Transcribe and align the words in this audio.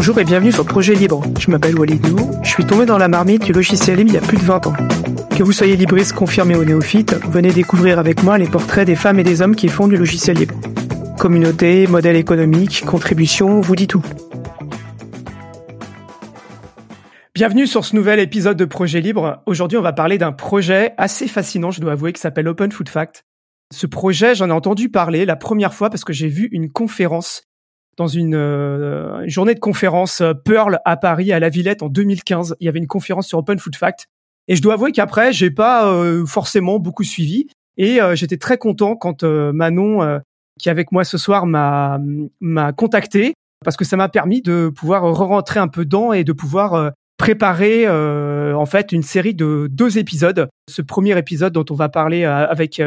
Bonjour 0.00 0.18
et 0.18 0.24
bienvenue 0.24 0.50
sur 0.50 0.64
Projet 0.64 0.94
Libre. 0.94 1.22
Je 1.38 1.50
m'appelle 1.50 1.78
Walid 1.78 2.02
Nou, 2.08 2.16
je 2.42 2.48
suis 2.48 2.64
tombé 2.64 2.86
dans 2.86 2.96
la 2.96 3.08
marmite 3.08 3.44
du 3.44 3.52
logiciel 3.52 3.98
libre 3.98 4.12
il 4.12 4.14
y 4.14 4.16
a 4.16 4.22
plus 4.22 4.38
de 4.38 4.42
20 4.42 4.68
ans. 4.68 4.72
Que 5.36 5.42
vous 5.42 5.52
soyez 5.52 5.76
libriste 5.76 6.14
confirmé 6.14 6.56
ou 6.56 6.64
néophyte, 6.64 7.16
venez 7.28 7.52
découvrir 7.52 7.98
avec 7.98 8.22
moi 8.22 8.38
les 8.38 8.46
portraits 8.46 8.86
des 8.86 8.96
femmes 8.96 9.18
et 9.18 9.24
des 9.24 9.42
hommes 9.42 9.54
qui 9.54 9.68
font 9.68 9.88
du 9.88 9.98
logiciel 9.98 10.38
libre. 10.38 10.54
Communauté, 11.18 11.86
modèle 11.86 12.16
économique, 12.16 12.82
contribution, 12.86 13.60
vous 13.60 13.76
dit 13.76 13.88
tout. 13.88 14.02
Bienvenue 17.34 17.66
sur 17.66 17.84
ce 17.84 17.94
nouvel 17.94 18.20
épisode 18.20 18.56
de 18.56 18.64
Projet 18.64 19.02
Libre. 19.02 19.42
Aujourd'hui, 19.44 19.76
on 19.76 19.82
va 19.82 19.92
parler 19.92 20.16
d'un 20.16 20.32
projet 20.32 20.94
assez 20.96 21.28
fascinant, 21.28 21.72
je 21.72 21.82
dois 21.82 21.92
avouer, 21.92 22.14
qui 22.14 22.22
s'appelle 22.22 22.48
Open 22.48 22.72
Food 22.72 22.88
Fact. 22.88 23.26
Ce 23.70 23.86
projet, 23.86 24.34
j'en 24.34 24.48
ai 24.48 24.52
entendu 24.52 24.88
parler 24.88 25.26
la 25.26 25.36
première 25.36 25.74
fois 25.74 25.90
parce 25.90 26.04
que 26.04 26.14
j'ai 26.14 26.28
vu 26.28 26.48
une 26.52 26.70
conférence 26.70 27.49
dans 28.00 28.06
une, 28.06 28.34
euh, 28.34 29.28
journée 29.28 29.54
de 29.54 29.60
conférence 29.60 30.22
euh, 30.22 30.32
Pearl 30.32 30.80
à 30.86 30.96
Paris, 30.96 31.34
à 31.34 31.38
la 31.38 31.50
Villette, 31.50 31.82
en 31.82 31.90
2015. 31.90 32.56
Il 32.58 32.64
y 32.64 32.68
avait 32.68 32.78
une 32.78 32.86
conférence 32.86 33.28
sur 33.28 33.36
Open 33.36 33.58
Food 33.58 33.76
Fact. 33.76 34.06
Et 34.48 34.56
je 34.56 34.62
dois 34.62 34.72
avouer 34.74 34.90
qu'après, 34.90 35.34
j'ai 35.34 35.50
pas 35.50 35.86
euh, 35.86 36.24
forcément 36.24 36.78
beaucoup 36.78 37.04
suivi. 37.04 37.48
Et 37.76 37.98
j'étais 38.12 38.36
très 38.36 38.58
content 38.58 38.94
quand 38.94 39.22
Manon, 39.24 40.20
qui 40.58 40.68
est 40.68 40.70
avec 40.70 40.92
moi 40.92 41.02
ce 41.02 41.16
soir, 41.16 41.46
m'a 41.46 41.98
m'a 42.38 42.74
contacté 42.74 43.32
parce 43.64 43.78
que 43.78 43.86
ça 43.86 43.96
m'a 43.96 44.10
permis 44.10 44.42
de 44.42 44.68
pouvoir 44.68 45.02
re-rentrer 45.02 45.60
un 45.60 45.68
peu 45.68 45.86
dedans 45.86 46.12
et 46.12 46.22
de 46.22 46.32
pouvoir 46.32 46.92
préparer 47.16 47.88
en 47.88 48.66
fait 48.66 48.92
une 48.92 49.02
série 49.02 49.32
de 49.32 49.66
deux 49.70 49.96
épisodes. 49.96 50.50
Ce 50.68 50.82
premier 50.82 51.16
épisode 51.16 51.54
dont 51.54 51.64
on 51.70 51.74
va 51.74 51.88
parler 51.88 52.24
avec 52.24 52.82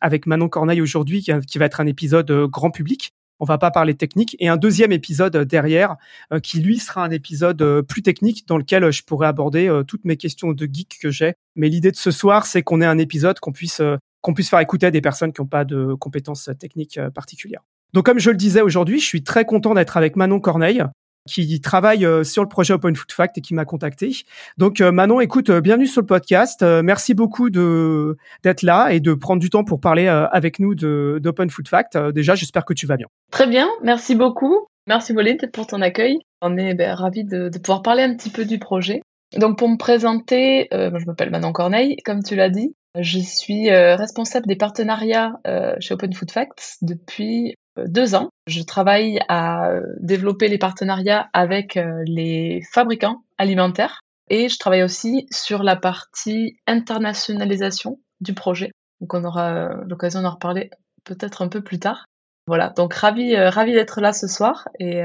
avec 0.00 0.26
Manon 0.26 0.48
Corneille 0.48 0.80
aujourd'hui, 0.80 1.22
qui, 1.22 1.58
va 1.58 1.66
être 1.66 1.80
un 1.80 1.86
épisode 1.86 2.32
grand 2.50 2.72
public, 2.72 3.12
on 3.40 3.44
va 3.44 3.58
pas 3.58 3.70
parler 3.70 3.94
technique, 3.94 4.36
et 4.38 4.48
un 4.48 4.56
deuxième 4.56 4.92
épisode 4.92 5.36
derrière 5.36 5.96
euh, 6.32 6.40
qui 6.40 6.60
lui 6.60 6.78
sera 6.78 7.04
un 7.04 7.10
épisode 7.10 7.60
euh, 7.62 7.82
plus 7.82 8.02
technique 8.02 8.46
dans 8.46 8.58
lequel 8.58 8.84
euh, 8.84 8.90
je 8.90 9.02
pourrais 9.02 9.26
aborder 9.26 9.82
toutes 9.86 10.04
mes 10.04 10.16
questions 10.16 10.52
de 10.52 10.68
geek 10.70 10.98
que 11.00 11.10
j'ai. 11.10 11.34
Mais 11.56 11.68
l'idée 11.68 11.90
de 11.90 11.96
ce 11.96 12.10
soir, 12.10 12.46
c'est 12.46 12.62
qu'on 12.62 12.80
ait 12.80 12.86
un 12.86 12.98
épisode 12.98 13.38
qu'on 13.40 13.52
puisse 13.52 13.80
qu'on 14.20 14.34
puisse 14.34 14.48
faire 14.48 14.60
écouter 14.60 14.86
à 14.86 14.90
des 14.90 15.00
personnes 15.00 15.32
qui 15.32 15.42
n'ont 15.42 15.46
pas 15.46 15.64
de 15.64 15.94
compétences 15.94 16.48
techniques 16.58 16.98
particulières. 17.14 17.62
Donc 17.92 18.06
comme 18.06 18.18
je 18.18 18.30
le 18.30 18.36
disais 18.36 18.62
aujourd'hui, 18.62 18.98
je 18.98 19.04
suis 19.04 19.22
très 19.22 19.44
content 19.44 19.74
d'être 19.74 19.96
avec 19.96 20.16
Manon 20.16 20.40
Corneille, 20.40 20.82
qui 21.26 21.60
travaille 21.60 22.04
euh, 22.04 22.22
sur 22.22 22.42
le 22.42 22.48
projet 22.48 22.74
Open 22.74 22.94
Food 22.94 23.12
Fact 23.12 23.38
et 23.38 23.40
qui 23.40 23.54
m'a 23.54 23.64
contacté. 23.64 24.12
Donc 24.58 24.80
euh, 24.80 24.92
Manon, 24.92 25.20
écoute, 25.20 25.50
euh, 25.50 25.60
bienvenue 25.60 25.86
sur 25.86 26.02
le 26.02 26.06
podcast. 26.06 26.62
merci 26.62 27.14
beaucoup 27.14 27.50
de 27.50 28.16
d'être 28.42 28.62
là 28.62 28.90
et 28.90 29.00
de 29.00 29.14
prendre 29.14 29.40
du 29.40 29.50
temps 29.50 29.64
pour 29.64 29.80
parler 29.80 30.08
avec 30.08 30.58
nous 30.58 30.74
d'Open 30.74 31.50
Food 31.50 31.68
Fact. 31.68 31.96
déjà, 31.96 32.34
j'espère 32.34 32.64
que 32.64 32.74
tu 32.74 32.86
vas 32.86 32.96
bien. 32.96 33.06
Très 33.30 33.46
bien, 33.46 33.68
merci 33.82 34.14
beaucoup. 34.14 34.66
Merci 34.86 35.14
Pauline 35.14 35.38
pour 35.52 35.66
ton 35.66 35.80
accueil. 35.80 36.18
On 36.42 36.56
est 36.58 36.74
ben, 36.74 36.94
ravis 36.94 37.24
de, 37.24 37.50
pouvoir 37.58 37.82
parler 37.82 38.02
un 38.02 38.14
petit 38.14 38.30
peu 38.30 38.44
du 38.44 38.58
projet. 38.58 39.00
Donc 39.38 39.58
pour 39.58 39.68
me 39.68 39.76
présenter, 39.76 40.68
je 40.70 41.06
m'appelle 41.06 41.30
Manon 41.30 41.52
Corneille, 41.52 41.96
comme 42.04 42.22
tu 42.22 42.36
l'as 42.36 42.50
dit. 42.50 42.74
Je 42.98 43.18
suis 43.18 43.70
responsable 43.70 44.46
des 44.46 44.56
partenariats 44.56 45.34
chez 45.80 45.94
Open 45.94 46.12
Food 46.12 46.30
Facts 46.30 46.76
depuis 46.82 47.54
deux 47.76 48.14
ans. 48.14 48.30
Je 48.46 48.62
travaille 48.62 49.18
à 49.28 49.70
développer 50.00 50.48
les 50.48 50.58
partenariats 50.58 51.28
avec 51.32 51.76
euh, 51.76 52.02
les 52.06 52.62
fabricants 52.72 53.22
alimentaires 53.38 54.00
et 54.28 54.48
je 54.48 54.58
travaille 54.58 54.82
aussi 54.82 55.26
sur 55.30 55.62
la 55.62 55.76
partie 55.76 56.56
internationalisation 56.66 57.98
du 58.20 58.34
projet. 58.34 58.70
Donc 59.00 59.14
on 59.14 59.24
aura 59.24 59.54
euh, 59.54 59.84
l'occasion 59.88 60.22
d'en 60.22 60.32
reparler 60.32 60.70
peut-être 61.04 61.42
un 61.42 61.48
peu 61.48 61.62
plus 61.62 61.78
tard. 61.78 62.04
Voilà, 62.46 62.68
donc 62.70 62.92
ravi, 62.92 63.34
euh, 63.34 63.48
ravi 63.48 63.72
d'être 63.72 64.00
là 64.00 64.12
ce 64.12 64.26
soir 64.26 64.68
et, 64.78 65.02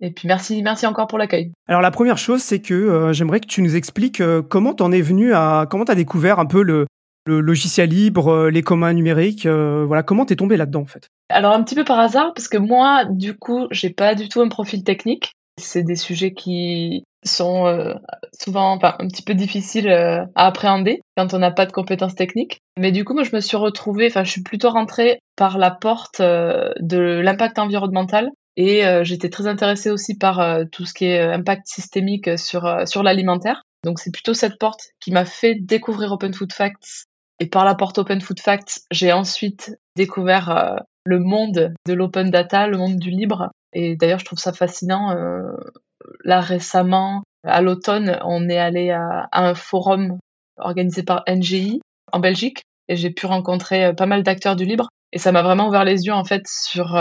et 0.00 0.10
puis 0.10 0.28
merci, 0.28 0.62
merci 0.62 0.86
encore 0.86 1.06
pour 1.06 1.18
l'accueil. 1.18 1.52
Alors 1.66 1.80
la 1.80 1.90
première 1.90 2.18
chose, 2.18 2.42
c'est 2.42 2.60
que 2.60 3.12
j'aimerais 3.12 3.40
que 3.40 3.46
tu 3.46 3.62
nous 3.62 3.76
expliques 3.76 4.22
comment 4.50 4.74
t'en 4.74 4.92
es 4.92 5.00
venu 5.00 5.32
à, 5.32 5.66
comment 5.70 5.86
t'as 5.86 5.94
découvert 5.94 6.38
un 6.38 6.46
peu 6.46 6.62
le, 6.62 6.86
le 7.26 7.40
logiciel 7.40 7.90
libre, 7.90 8.28
euh, 8.28 8.50
les 8.50 8.62
communs 8.62 8.92
numériques. 8.92 9.46
Euh, 9.46 9.84
voilà, 9.86 10.02
comment 10.02 10.26
t'es 10.26 10.36
tombé 10.36 10.56
là-dedans 10.56 10.82
en 10.82 10.86
fait? 10.86 11.08
Alors 11.28 11.52
un 11.52 11.62
petit 11.62 11.74
peu 11.74 11.84
par 11.84 11.98
hasard, 11.98 12.32
parce 12.34 12.48
que 12.48 12.58
moi, 12.58 13.04
du 13.04 13.36
coup, 13.36 13.66
j'ai 13.70 13.90
pas 13.90 14.14
du 14.14 14.28
tout 14.28 14.40
un 14.40 14.48
profil 14.48 14.84
technique. 14.84 15.32
C'est 15.60 15.84
des 15.84 15.96
sujets 15.96 16.34
qui 16.34 17.04
sont 17.24 17.66
euh, 17.66 17.94
souvent 18.38 18.72
enfin, 18.72 18.96
un 18.98 19.06
petit 19.06 19.22
peu 19.22 19.34
difficiles 19.34 19.88
à 19.88 20.26
appréhender 20.34 21.00
quand 21.16 21.32
on 21.32 21.38
n'a 21.38 21.52
pas 21.52 21.64
de 21.64 21.72
compétences 21.72 22.16
techniques. 22.16 22.60
Mais 22.78 22.92
du 22.92 23.04
coup, 23.04 23.14
moi, 23.14 23.22
je 23.22 23.34
me 23.34 23.40
suis 23.40 23.56
retrouvée, 23.56 24.08
enfin, 24.08 24.24
je 24.24 24.30
suis 24.30 24.42
plutôt 24.42 24.70
rentrée 24.70 25.20
par 25.36 25.58
la 25.58 25.70
porte 25.70 26.20
de 26.20 27.20
l'impact 27.20 27.58
environnemental. 27.58 28.30
Et 28.56 28.82
j'étais 29.02 29.30
très 29.30 29.46
intéressée 29.46 29.90
aussi 29.90 30.16
par 30.18 30.44
tout 30.70 30.84
ce 30.84 30.92
qui 30.92 31.06
est 31.06 31.20
impact 31.20 31.66
systémique 31.66 32.36
sur, 32.36 32.86
sur 32.86 33.02
l'alimentaire. 33.02 33.62
Donc 33.84 34.00
c'est 34.00 34.10
plutôt 34.10 34.34
cette 34.34 34.58
porte 34.58 34.80
qui 35.00 35.12
m'a 35.12 35.24
fait 35.24 35.54
découvrir 35.54 36.10
Open 36.12 36.34
Food 36.34 36.52
Facts 36.52 37.06
et 37.40 37.46
par 37.46 37.64
la 37.64 37.74
porte 37.74 37.98
Open 37.98 38.20
Food 38.20 38.40
Facts, 38.40 38.82
j'ai 38.90 39.12
ensuite 39.12 39.76
découvert 39.96 40.50
euh, 40.50 40.76
le 41.04 41.18
monde 41.18 41.74
de 41.86 41.92
l'open 41.92 42.30
data, 42.30 42.66
le 42.66 42.78
monde 42.78 42.96
du 42.96 43.10
libre. 43.10 43.50
Et 43.72 43.96
d'ailleurs, 43.96 44.20
je 44.20 44.24
trouve 44.24 44.38
ça 44.38 44.52
fascinant. 44.52 45.10
Euh, 45.10 45.52
là, 46.24 46.40
récemment, 46.40 47.22
à 47.44 47.60
l'automne, 47.60 48.18
on 48.24 48.48
est 48.48 48.58
allé 48.58 48.90
à, 48.90 49.28
un 49.32 49.54
forum 49.54 50.18
organisé 50.58 51.02
par 51.02 51.24
NGI 51.28 51.80
en 52.12 52.20
Belgique 52.20 52.62
et 52.88 52.96
j'ai 52.96 53.10
pu 53.10 53.26
rencontrer 53.26 53.86
euh, 53.86 53.92
pas 53.92 54.06
mal 54.06 54.22
d'acteurs 54.22 54.56
du 54.56 54.64
libre. 54.64 54.88
Et 55.12 55.18
ça 55.18 55.32
m'a 55.32 55.42
vraiment 55.42 55.68
ouvert 55.68 55.84
les 55.84 56.06
yeux, 56.06 56.12
en 56.12 56.24
fait, 56.24 56.42
sur 56.48 57.00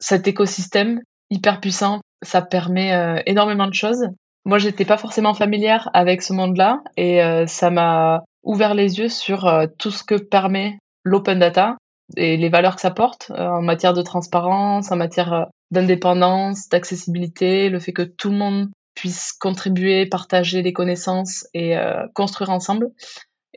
cet 0.00 0.26
écosystème 0.26 1.00
hyper 1.30 1.60
puissant. 1.60 2.00
Ça 2.24 2.42
permet 2.42 3.22
énormément 3.26 3.68
de 3.68 3.74
choses. 3.74 4.08
Moi, 4.44 4.58
j'étais 4.58 4.84
pas 4.84 4.96
forcément 4.96 5.34
familière 5.34 5.88
avec 5.94 6.20
ce 6.20 6.32
monde-là 6.32 6.80
et 6.96 7.20
ça 7.46 7.70
m'a 7.70 8.24
ouvert 8.44 8.74
les 8.74 8.98
yeux 8.98 9.08
sur 9.08 9.46
euh, 9.46 9.66
tout 9.78 9.90
ce 9.90 10.04
que 10.04 10.14
permet 10.14 10.78
l'open 11.02 11.38
data 11.38 11.76
et 12.16 12.36
les 12.36 12.48
valeurs 12.48 12.76
que 12.76 12.80
ça 12.80 12.90
porte 12.90 13.30
euh, 13.30 13.46
en 13.46 13.62
matière 13.62 13.94
de 13.94 14.02
transparence, 14.02 14.92
en 14.92 14.96
matière 14.96 15.32
euh, 15.32 15.44
d'indépendance, 15.70 16.68
d'accessibilité, 16.68 17.68
le 17.68 17.80
fait 17.80 17.92
que 17.92 18.02
tout 18.02 18.30
le 18.30 18.36
monde 18.36 18.70
puisse 18.94 19.32
contribuer, 19.32 20.06
partager 20.06 20.62
les 20.62 20.72
connaissances 20.72 21.48
et 21.52 21.74
construire 22.14 22.50
ensemble. 22.50 22.92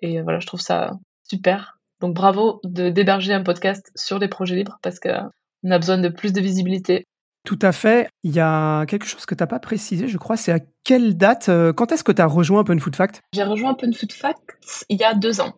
Et 0.01 0.19
voilà, 0.23 0.39
je 0.39 0.47
trouve 0.47 0.61
ça 0.61 0.93
super. 1.29 1.77
Donc 2.01 2.15
bravo 2.15 2.59
de 2.63 2.89
d'héberger 2.89 3.33
un 3.33 3.43
podcast 3.43 3.91
sur 3.93 4.17
les 4.17 4.29
projets 4.29 4.55
libres 4.55 4.79
parce 4.81 4.99
qu'on 4.99 5.69
a 5.69 5.77
besoin 5.77 5.99
de 5.99 6.09
plus 6.09 6.33
de 6.33 6.41
visibilité 6.41 7.05
tout 7.47 7.57
à 7.61 7.71
fait. 7.71 8.09
Il 8.23 8.35
y 8.35 8.41
a 8.41 8.85
quelque 8.87 9.05
chose 9.05 9.25
que 9.25 9.33
tu 9.33 9.41
n'as 9.41 9.47
pas 9.47 9.59
précisé, 9.59 10.09
je 10.09 10.17
crois, 10.17 10.35
c'est 10.35 10.51
à 10.51 10.59
quelle 10.83 11.15
date, 11.15 11.47
euh, 11.47 11.71
quand 11.71 11.93
est-ce 11.93 12.03
que 12.03 12.11
tu 12.11 12.21
as 12.21 12.25
rejoint 12.25 12.59
Open 12.59 12.77
Food 12.77 12.97
Fact? 12.97 13.21
J'ai 13.33 13.43
rejoint 13.43 13.71
Open 13.71 13.93
Food 13.93 14.11
Fact 14.11 14.57
il 14.89 14.99
y 14.99 15.05
a 15.05 15.13
deux 15.13 15.39
ans. 15.39 15.53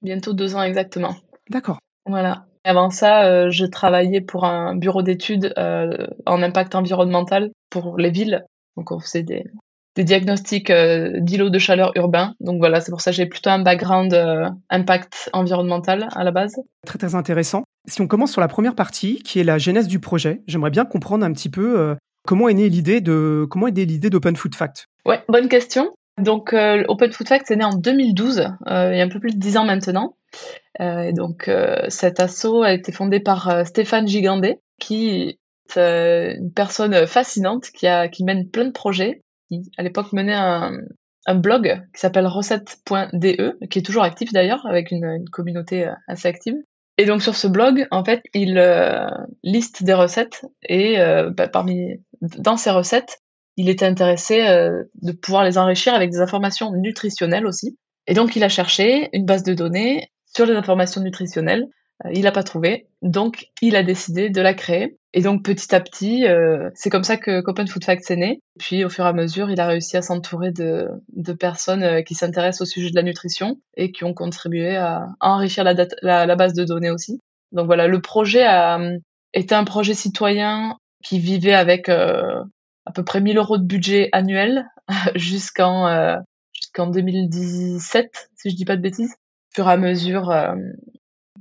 Bientôt 0.00 0.32
deux 0.32 0.56
ans 0.56 0.62
exactement. 0.62 1.14
D'accord. 1.50 1.80
Voilà. 2.06 2.46
Avant 2.64 2.88
ça, 2.88 3.26
euh, 3.26 3.50
je 3.50 3.66
travaillais 3.66 4.22
pour 4.22 4.46
un 4.46 4.74
bureau 4.74 5.02
d'études 5.02 5.52
euh, 5.58 6.06
en 6.24 6.42
impact 6.42 6.74
environnemental 6.74 7.50
pour 7.68 7.98
les 7.98 8.10
villes. 8.10 8.46
Donc 8.78 8.90
on 8.90 8.98
faisait 8.98 9.22
des, 9.22 9.44
des 9.96 10.04
diagnostics 10.04 10.72
d'îlots 10.72 11.50
de 11.50 11.58
chaleur 11.58 11.92
urbains. 11.94 12.32
Donc 12.40 12.56
voilà, 12.58 12.80
c'est 12.80 12.90
pour 12.90 13.02
ça 13.02 13.10
que 13.10 13.16
j'ai 13.18 13.26
plutôt 13.26 13.50
un 13.50 13.62
background 13.62 14.14
impact 14.70 15.28
environnemental 15.34 16.08
à 16.16 16.24
la 16.24 16.30
base. 16.30 16.56
Très 16.86 16.98
très 16.98 17.14
intéressant. 17.14 17.64
Si 17.88 18.02
on 18.02 18.06
commence 18.06 18.32
sur 18.32 18.42
la 18.42 18.48
première 18.48 18.74
partie, 18.74 19.22
qui 19.22 19.40
est 19.40 19.44
la 19.44 19.56
genèse 19.56 19.88
du 19.88 19.98
projet, 19.98 20.42
j'aimerais 20.46 20.70
bien 20.70 20.84
comprendre 20.84 21.24
un 21.24 21.32
petit 21.32 21.48
peu 21.48 21.80
euh, 21.80 21.94
comment 22.26 22.48
est 22.48 22.54
née 22.54 22.68
l'idée 22.68 23.00
de 23.00 23.46
comment 23.48 23.66
est 23.66 23.72
d'Open 23.72 24.36
Food 24.36 24.54
Fact. 24.54 24.88
Ouais, 25.06 25.24
bonne 25.28 25.48
question. 25.48 25.94
Donc 26.18 26.52
euh, 26.52 26.84
Open 26.88 27.10
Food 27.12 27.28
Fact 27.28 27.46
c'est 27.48 27.56
né 27.56 27.64
en 27.64 27.74
2012, 27.74 28.40
euh, 28.40 28.90
il 28.92 28.98
y 28.98 29.00
a 29.00 29.04
un 29.04 29.08
peu 29.08 29.20
plus 29.20 29.32
de 29.32 29.38
10 29.38 29.56
ans 29.56 29.64
maintenant. 29.64 30.16
donc 30.78 31.50
cet 31.88 32.20
assaut 32.20 32.62
a 32.62 32.72
été 32.72 32.92
fondé 32.92 33.20
par 33.20 33.66
Stéphane 33.66 34.06
Gigandet, 34.06 34.60
qui 34.78 35.08
est 35.08 35.38
une 35.76 36.52
personne 36.52 37.06
fascinante 37.06 37.70
qui 37.70 37.86
a 37.86 38.08
mène 38.20 38.50
plein 38.50 38.66
de 38.66 38.72
projets, 38.72 39.22
qui 39.48 39.70
à 39.78 39.82
l'époque 39.82 40.12
menait 40.12 40.34
un, 40.34 40.72
blog 41.36 41.80
qui 41.94 42.00
s'appelle 42.00 42.26
recette.de, 42.26 43.58
qui 43.70 43.78
est 43.78 43.82
toujours 43.82 44.02
actif 44.02 44.32
d'ailleurs, 44.32 44.66
avec 44.66 44.90
une, 44.90 45.24
communauté 45.30 45.88
assez 46.08 46.28
active. 46.28 46.56
Et 46.98 47.06
donc 47.06 47.22
sur 47.22 47.36
ce 47.36 47.46
blog, 47.46 47.86
en 47.92 48.04
fait, 48.04 48.22
il 48.34 48.58
euh, 48.58 49.06
liste 49.44 49.84
des 49.84 49.94
recettes 49.94 50.44
et 50.64 50.98
euh, 50.98 51.30
bah, 51.30 51.46
parmi 51.46 52.02
dans 52.20 52.56
ces 52.56 52.70
recettes, 52.70 53.22
il 53.56 53.68
était 53.68 53.86
intéressé 53.86 54.46
euh, 54.48 54.82
de 55.00 55.12
pouvoir 55.12 55.44
les 55.44 55.58
enrichir 55.58 55.94
avec 55.94 56.10
des 56.10 56.20
informations 56.20 56.72
nutritionnelles 56.72 57.46
aussi. 57.46 57.78
Et 58.08 58.14
donc 58.14 58.34
il 58.34 58.42
a 58.42 58.48
cherché 58.48 59.10
une 59.12 59.26
base 59.26 59.44
de 59.44 59.54
données 59.54 60.10
sur 60.26 60.44
les 60.44 60.54
informations 60.54 61.00
nutritionnelles 61.00 61.66
il 62.12 62.22
n'a 62.22 62.32
pas 62.32 62.44
trouvé, 62.44 62.86
donc 63.02 63.48
il 63.60 63.74
a 63.76 63.82
décidé 63.82 64.30
de 64.30 64.40
la 64.40 64.54
créer. 64.54 64.96
Et 65.14 65.22
donc 65.22 65.42
petit 65.42 65.74
à 65.74 65.80
petit, 65.80 66.26
euh, 66.26 66.70
c'est 66.74 66.90
comme 66.90 67.02
ça 67.02 67.16
que 67.16 67.42
Open 67.46 67.66
Food 67.66 67.84
Facts 67.84 68.10
est 68.10 68.16
né. 68.16 68.40
Puis 68.58 68.84
au 68.84 68.88
fur 68.88 69.04
et 69.04 69.08
à 69.08 69.12
mesure, 69.12 69.50
il 69.50 69.60
a 69.60 69.66
réussi 69.66 69.96
à 69.96 70.02
s'entourer 70.02 70.52
de, 70.52 70.88
de, 71.16 71.32
personnes 71.32 71.82
euh, 71.82 72.02
qui 72.02 72.14
s'intéressent 72.14 72.62
au 72.62 72.70
sujet 72.70 72.90
de 72.90 72.94
la 72.94 73.02
nutrition 73.02 73.56
et 73.76 73.90
qui 73.90 74.04
ont 74.04 74.14
contribué 74.14 74.76
à, 74.76 75.06
enrichir 75.20 75.64
la, 75.64 75.74
la, 76.02 76.36
base 76.36 76.52
de 76.52 76.64
données 76.64 76.90
aussi. 76.90 77.20
Donc 77.52 77.66
voilà, 77.66 77.88
le 77.88 78.00
projet 78.00 78.44
a 78.44 78.78
été 79.32 79.54
un 79.54 79.64
projet 79.64 79.94
citoyen 79.94 80.76
qui 81.02 81.18
vivait 81.18 81.54
avec 81.54 81.88
à 81.88 82.92
peu 82.94 83.02
près 83.02 83.20
1000 83.20 83.38
euros 83.38 83.58
de 83.58 83.64
budget 83.64 84.10
annuel 84.12 84.66
jusqu'en 85.14 86.18
jusqu'en 86.52 86.88
2017, 86.88 88.30
si 88.36 88.50
je 88.50 88.56
dis 88.56 88.64
pas 88.66 88.76
de 88.76 88.82
bêtises. 88.82 89.14
Au 89.52 89.62
fur 89.62 89.68
et 89.68 89.72
à 89.72 89.76
mesure, 89.78 90.30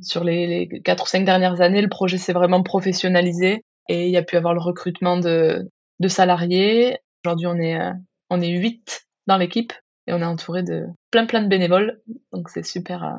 sur 0.02 0.24
les, 0.24 0.68
4 0.84 1.04
ou 1.04 1.08
5 1.08 1.26
dernières 1.26 1.62
années, 1.62 1.82
le 1.82 1.90
projet 1.90 2.18
s'est 2.18 2.34
vraiment 2.34 2.64
professionnalisé 2.64 3.64
et 3.90 4.06
il 4.06 4.12
y 4.12 4.18
a 4.18 4.24
pu 4.24 4.36
avoir 4.38 4.54
le 4.54 4.60
recrutement 4.60 5.18
de, 5.18 5.70
de 6.00 6.08
salariés. 6.08 6.98
Aujourd'hui, 7.26 7.48
on 7.48 7.56
est, 7.56 7.80
on 8.30 8.42
est 8.42 8.50
8 8.50 9.08
dans 9.28 9.38
l'équipe 9.38 9.74
et 10.08 10.14
on 10.14 10.20
est 10.20 10.26
entouré 10.26 10.64
de 10.64 10.86
plein 11.12 11.26
plein 11.26 11.42
de 11.42 11.48
bénévoles. 11.48 12.00
Donc 12.32 12.50
c'est 12.50 12.66
super 12.66 13.04
euh, 13.04 13.18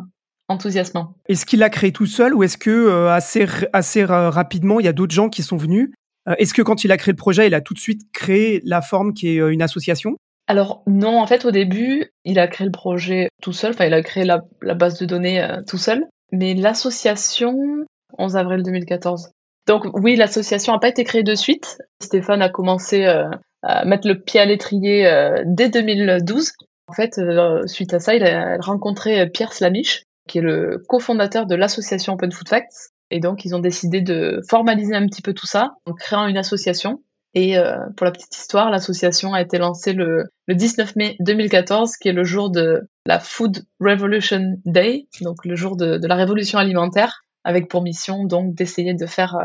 enthousiasmant. 0.48 1.14
Est-ce 1.28 1.46
qu'il 1.46 1.60
l'a 1.60 1.70
créé 1.70 1.92
tout 1.92 2.06
seul 2.06 2.34
ou 2.34 2.42
est-ce 2.42 2.58
que 2.58 2.70
euh, 2.70 3.10
assez, 3.10 3.46
assez 3.72 4.04
rapidement, 4.04 4.80
il 4.80 4.86
y 4.86 4.88
a 4.88 4.92
d'autres 4.92 5.14
gens 5.14 5.28
qui 5.28 5.42
sont 5.42 5.56
venus? 5.56 5.90
Euh, 6.28 6.34
Est-ce 6.38 6.54
que 6.54 6.62
quand 6.62 6.84
il 6.84 6.92
a 6.92 6.96
créé 6.96 7.12
le 7.12 7.16
projet, 7.16 7.46
il 7.46 7.54
a 7.54 7.60
tout 7.60 7.74
de 7.74 7.78
suite 7.78 8.10
créé 8.12 8.60
la 8.64 8.82
forme 8.82 9.14
qui 9.14 9.28
est 9.28 9.36
une 9.36 9.62
association? 9.62 10.16
Alors 10.46 10.82
non, 10.86 11.20
en 11.20 11.26
fait 11.26 11.44
au 11.44 11.50
début, 11.50 12.10
il 12.24 12.38
a 12.38 12.48
créé 12.48 12.64
le 12.64 12.72
projet 12.72 13.28
tout 13.42 13.52
seul, 13.52 13.72
enfin 13.72 13.84
il 13.84 13.92
a 13.92 14.02
créé 14.02 14.24
la, 14.24 14.40
la 14.62 14.72
base 14.72 14.98
de 14.98 15.04
données 15.04 15.46
tout 15.68 15.76
seul, 15.76 16.06
mais 16.32 16.54
l'association 16.54 17.84
11 18.18 18.36
avril 18.36 18.62
2014. 18.62 19.30
Donc 19.66 19.84
oui, 19.94 20.16
l'association 20.16 20.72
n'a 20.72 20.78
pas 20.78 20.88
été 20.88 21.04
créée 21.04 21.22
de 21.22 21.34
suite. 21.34 21.78
Stéphane 22.02 22.42
a 22.42 22.48
commencé 22.48 23.04
à 23.04 23.84
mettre 23.84 24.08
le 24.08 24.20
pied 24.20 24.40
à 24.40 24.46
l'étrier 24.46 25.10
dès 25.44 25.68
2012 25.68 26.52
en 26.88 26.94
fait, 26.94 27.18
euh, 27.18 27.66
suite 27.66 27.92
à 27.92 28.00
ça, 28.00 28.14
il 28.14 28.24
a 28.24 28.56
rencontré 28.60 29.20
euh, 29.20 29.26
Pierre 29.26 29.52
Slamiche, 29.52 30.04
qui 30.26 30.38
est 30.38 30.42
le 30.42 30.82
cofondateur 30.88 31.46
de 31.46 31.54
l'association 31.54 32.14
Open 32.14 32.32
Food 32.32 32.48
Facts. 32.48 32.90
Et 33.10 33.20
donc, 33.20 33.44
ils 33.44 33.54
ont 33.54 33.60
décidé 33.60 34.00
de 34.00 34.40
formaliser 34.48 34.94
un 34.94 35.06
petit 35.06 35.22
peu 35.22 35.34
tout 35.34 35.46
ça 35.46 35.74
en 35.86 35.92
créant 35.92 36.26
une 36.26 36.36
association. 36.36 37.02
Et 37.34 37.58
euh, 37.58 37.76
pour 37.96 38.04
la 38.04 38.12
petite 38.12 38.34
histoire, 38.36 38.70
l'association 38.70 39.34
a 39.34 39.40
été 39.40 39.58
lancée 39.58 39.92
le, 39.92 40.24
19 40.48 40.96
mai 40.96 41.16
2014, 41.20 41.96
qui 41.96 42.08
est 42.08 42.12
le 42.12 42.24
jour 42.24 42.50
de 42.50 42.88
la 43.06 43.20
Food 43.20 43.64
Revolution 43.80 44.56
Day, 44.64 45.06
donc 45.20 45.44
le 45.44 45.54
jour 45.54 45.76
de, 45.76 45.98
la 46.06 46.14
révolution 46.14 46.58
alimentaire, 46.58 47.22
avec 47.44 47.68
pour 47.68 47.82
mission 47.82 48.24
donc 48.24 48.54
d'essayer 48.54 48.94
de 48.94 49.06
faire 49.06 49.36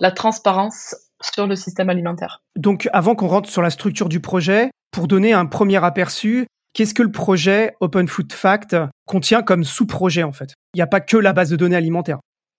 la 0.00 0.10
transparence 0.12 0.94
sur 1.20 1.46
le 1.46 1.56
système 1.56 1.90
alimentaire. 1.90 2.42
Donc, 2.56 2.88
avant 2.92 3.14
qu'on 3.14 3.28
rentre 3.28 3.48
sur 3.48 3.62
la 3.62 3.70
structure 3.70 4.08
du 4.08 4.20
projet, 4.20 4.70
pour 4.92 5.08
donner 5.08 5.32
un 5.32 5.46
premier 5.46 5.84
aperçu, 5.84 6.46
Qu'est-ce 6.76 6.92
que 6.92 7.02
le 7.02 7.10
projet 7.10 7.74
Open 7.80 8.06
Food 8.06 8.34
Fact 8.34 8.76
contient 9.06 9.40
comme 9.40 9.64
sous-projet 9.64 10.22
en 10.24 10.32
fait? 10.32 10.52
Il 10.74 10.76
n'y 10.76 10.82
a 10.82 10.86
pas 10.86 11.00
que 11.00 11.16
la 11.16 11.32
base 11.32 11.48
de 11.48 11.56
données 11.56 11.74
alimentaire. 11.74 12.18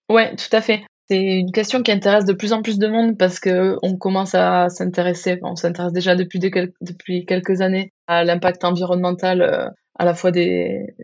Ouais, 0.10 0.36
tout 0.36 0.56
à 0.56 0.60
fait. 0.60 0.84
C'est 1.10 1.40
une 1.40 1.52
question 1.52 1.84
qui 1.84 1.92
intéresse 1.92 2.26
de 2.26 2.34
plus 2.34 2.52
en 2.54 2.62
plus 2.62 2.80
de 2.80 2.88
monde 2.88 3.18
parce 3.18 3.40
que 3.40 3.78
on 3.82 3.96
commence 3.96 4.36
à 4.36 4.68
s'intéresser, 4.70 5.40
on 5.42 5.56
s'intéresse 5.56 5.94
déjà 5.94 6.16
depuis, 6.16 6.40
depuis 6.40 7.26
quelques 7.26 7.62
années 7.62 7.94
à 8.08 8.24
l'impact 8.24 8.66
environnemental 8.66 9.42
euh, 9.42 9.70
à 9.98 10.06
la 10.06 10.14
fois 10.14 10.32
des 10.32 10.96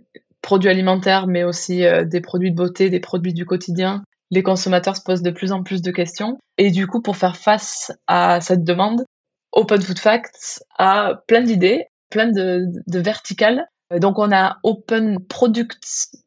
produits 0.41 0.69
alimentaires 0.69 1.27
mais 1.27 1.45
aussi 1.45 1.85
euh, 1.85 2.03
des 2.03 2.19
produits 2.19 2.51
de 2.51 2.55
beauté, 2.57 2.89
des 2.89 2.99
produits 2.99 3.33
du 3.33 3.45
quotidien. 3.45 4.03
Les 4.29 4.43
consommateurs 4.43 4.97
se 4.97 5.03
posent 5.03 5.21
de 5.21 5.31
plus 5.31 5.53
en 5.53 5.63
plus 5.63 5.81
de 5.81 5.91
questions 5.91 6.37
et 6.57 6.71
du 6.71 6.85
coup 6.85 7.01
pour 7.01 7.15
faire 7.15 7.37
face 7.37 7.93
à 8.07 8.41
cette 8.41 8.63
demande, 8.63 9.05
Open 9.53 9.81
Food 9.81 9.99
Facts 9.99 10.63
a 10.77 11.21
plein 11.27 11.41
d'idées 11.41 11.85
plein 12.13 12.31
de, 12.31 12.67
de 12.87 12.99
verticales. 12.99 13.65
Donc 13.99 14.19
on 14.19 14.31
a 14.31 14.57
Open 14.63 15.19
Product 15.27 15.79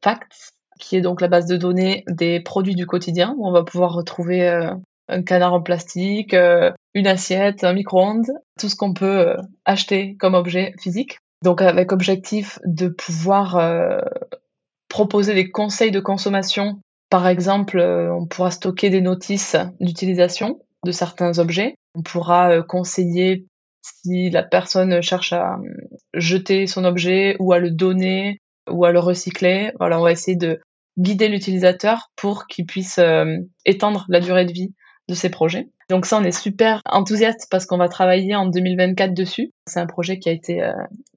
Facts, 0.02 0.52
qui 0.78 0.96
est 0.96 1.00
donc 1.00 1.20
la 1.20 1.28
base 1.28 1.46
de 1.46 1.56
données 1.56 2.04
des 2.08 2.40
produits 2.40 2.74
du 2.74 2.86
quotidien. 2.86 3.34
Où 3.38 3.46
on 3.46 3.52
va 3.52 3.64
pouvoir 3.64 3.92
retrouver 3.92 4.48
euh, 4.48 4.72
un 5.08 5.22
canard 5.22 5.54
en 5.54 5.62
plastique, 5.62 6.34
euh, 6.34 6.70
une 6.94 7.06
assiette, 7.06 7.64
un 7.64 7.72
micro-ondes, 7.72 8.30
tout 8.58 8.68
ce 8.68 8.76
qu'on 8.76 8.94
peut 8.94 9.36
acheter 9.64 10.16
comme 10.16 10.34
objet 10.34 10.72
physique. 10.80 11.18
Donc 11.44 11.62
avec 11.62 11.92
objectif 11.92 12.58
de 12.64 12.88
pouvoir 12.88 13.60
proposer 14.88 15.34
des 15.34 15.50
conseils 15.50 15.90
de 15.90 16.00
consommation. 16.00 16.80
Par 17.10 17.28
exemple, 17.28 17.78
on 17.78 18.26
pourra 18.26 18.50
stocker 18.50 18.88
des 18.88 19.02
notices 19.02 19.56
d'utilisation 19.78 20.60
de 20.84 20.92
certains 20.92 21.38
objets. 21.38 21.74
On 21.94 22.02
pourra 22.02 22.62
conseiller 22.62 23.46
si 23.86 24.30
la 24.30 24.42
personne 24.42 25.00
cherche 25.02 25.32
à 25.32 25.54
euh, 25.54 25.88
jeter 26.14 26.66
son 26.66 26.84
objet 26.84 27.36
ou 27.38 27.52
à 27.52 27.58
le 27.58 27.70
donner 27.70 28.40
ou 28.70 28.84
à 28.84 28.92
le 28.92 28.98
recycler, 28.98 29.72
voilà, 29.78 29.98
on 29.98 30.02
va 30.02 30.12
essayer 30.12 30.36
de 30.36 30.60
guider 30.98 31.28
l'utilisateur 31.28 32.10
pour 32.16 32.46
qu'il 32.46 32.66
puisse 32.66 32.98
euh, 32.98 33.36
étendre 33.64 34.06
la 34.08 34.20
durée 34.20 34.46
de 34.46 34.52
vie 34.52 34.74
de 35.08 35.14
ses 35.14 35.30
projets. 35.30 35.68
Donc 35.88 36.06
ça, 36.06 36.18
on 36.18 36.24
est 36.24 36.32
super 36.32 36.80
enthousiaste 36.86 37.46
parce 37.50 37.66
qu'on 37.66 37.78
va 37.78 37.88
travailler 37.88 38.34
en 38.34 38.46
2024 38.46 39.14
dessus. 39.14 39.52
C'est 39.66 39.78
un 39.78 39.86
projet 39.86 40.18
qui 40.18 40.28
a 40.28 40.32
été 40.32 40.62
euh, 40.62 40.72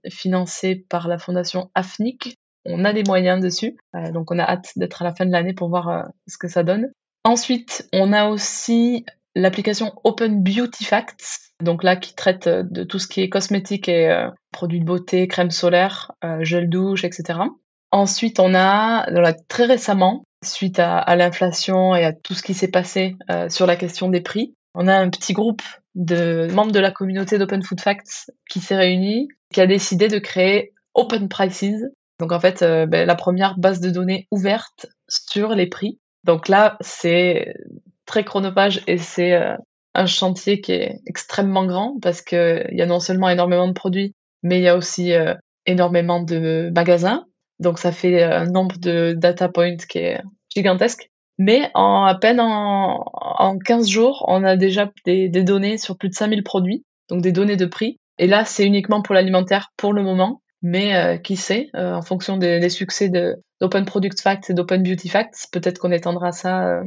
financé 0.10 0.86
par 0.90 1.08
la 1.08 1.18
fondation 1.18 1.72
AFNIC. 1.76 2.36
On 2.66 2.86
a 2.86 2.94
des 2.94 3.04
moyens 3.04 3.42
dessus, 3.42 3.78
donc 4.14 4.32
on 4.32 4.38
a 4.38 4.44
hâte 4.44 4.74
d'être 4.76 5.02
à 5.02 5.06
la 5.06 5.16
fin 5.16 5.26
de 5.26 5.32
l'année 5.32 5.54
pour 5.54 5.70
voir 5.70 6.10
ce 6.28 6.38
que 6.38 6.50
ça 6.50 6.62
donne. 6.62 6.92
Ensuite, 7.24 7.88
on 7.94 8.12
a 8.12 8.28
aussi 8.28 9.06
l'application 9.36 9.94
Open 10.04 10.44
Beauty 10.44 10.84
Facts, 10.84 11.54
donc 11.62 11.84
là 11.84 11.96
qui 11.96 12.16
traite 12.16 12.48
euh, 12.48 12.64
de 12.64 12.84
tout 12.84 13.00
ce 13.00 13.08
qui 13.08 13.22
est 13.22 13.30
cosmétique 13.30 13.90
et 13.90 14.10
euh, 14.10 14.30
produits 14.52 14.80
de 14.80 14.86
beauté, 14.86 15.28
crème 15.28 15.52
solaire, 15.52 16.12
euh, 16.24 16.44
gel 16.44 16.70
douche, 16.70 17.04
etc. 17.04 17.40
Ensuite, 17.92 18.40
on 18.40 18.54
a 18.54 19.08
très 19.48 19.66
récemment, 19.66 20.24
suite 20.44 20.80
à, 20.80 21.16
l'inflation 21.16 21.96
et 21.96 22.06
à 22.06 22.14
tout 22.14 22.36
ce 22.36 22.44
qui 22.44 22.54
s'est 22.54 22.70
passé 22.70 23.16
sur 23.50 23.66
la 23.66 23.76
question 23.76 24.10
des 24.10 24.22
prix, 24.22 24.54
on 24.76 24.88
a 24.88 24.96
un 24.96 25.10
petit 25.10 25.34
groupe 25.34 25.64
de 25.96 26.48
membres 26.54 26.72
de 26.72 26.80
la 26.80 26.92
communauté 26.92 27.40
d'Open 27.40 27.64
Food 27.64 27.82
Facts 27.82 28.30
qui 28.48 28.60
s'est 28.60 28.78
réuni, 28.78 29.28
qui 29.52 29.60
a 29.60 29.66
décidé 29.66 30.08
de 30.08 30.20
créer 30.20 30.72
Open 30.94 31.30
Prices. 31.30 31.84
Donc 32.20 32.32
en 32.32 32.40
fait, 32.40 32.60
ben, 32.60 33.08
la 33.08 33.16
première 33.16 33.58
base 33.58 33.80
de 33.80 33.90
données 33.90 34.28
ouverte 34.30 34.86
sur 35.08 35.56
les 35.56 35.66
prix. 35.66 35.98
Donc 36.26 36.48
là, 36.48 36.78
c'est 36.82 37.56
très 38.10 38.24
chronophage 38.24 38.82
et 38.88 38.98
c'est 38.98 39.34
euh, 39.34 39.56
un 39.94 40.08
chantier 40.08 40.62
qui 40.62 40.72
est 40.72 41.00
extrêmement 41.06 41.66
grand 41.66 42.00
parce 42.02 42.24
qu'il 42.24 42.68
y 42.72 42.82
a 42.82 42.86
non 42.88 43.00
seulement 43.00 43.30
énormément 43.30 43.68
de 43.68 43.74
produits, 43.74 44.16
mais 44.42 44.58
il 44.58 44.64
y 44.64 44.68
a 44.68 44.76
aussi 44.76 45.14
euh, 45.14 45.36
énormément 45.68 46.20
de 46.20 46.72
magasins. 46.76 47.26
Donc 47.60 47.78
ça 47.78 47.92
fait 47.92 48.24
un 48.24 48.46
nombre 48.46 48.78
de 48.80 49.14
data 49.16 49.48
points 49.48 49.78
qui 49.78 50.00
est 50.00 50.22
gigantesque. 50.54 51.10
Mais 51.38 51.70
en 51.76 52.04
à 52.04 52.16
peine 52.16 52.40
en, 52.40 53.06
en 53.14 53.58
15 53.60 53.88
jours, 53.88 54.26
on 54.28 54.44
a 54.44 54.58
déjà 54.58 54.92
des, 55.06 55.30
données 55.30 55.78
sur 55.78 55.96
plus 55.96 56.10
de 56.10 56.16
5000 56.16 56.44
produits, 56.44 56.84
donc 57.10 57.22
des 57.22 57.32
données 57.32 57.58
de 57.58 57.66
prix. 57.66 57.98
Et 58.18 58.28
là, 58.28 58.44
c'est 58.44 58.66
uniquement 58.66 59.02
pour 59.04 59.14
l'alimentaire 59.14 59.72
pour 59.78 59.94
le 59.94 60.02
moment. 60.02 60.42
Mais 60.62 60.96
euh, 60.96 61.18
qui 61.18 61.38
sait, 61.38 61.70
en 61.74 62.02
fonction 62.02 62.36
des, 62.36 62.60
des 62.60 62.70
succès 62.70 63.10
d'Open 63.62 63.86
Product 63.86 64.20
Facts 64.20 64.50
et 64.50 64.54
d'Open 64.54 64.84
Beauty 64.84 65.08
Facts, 65.08 65.48
peut-être 65.54 65.80
qu'on 65.80 65.92
étendra 65.92 66.34
ça 66.34 66.82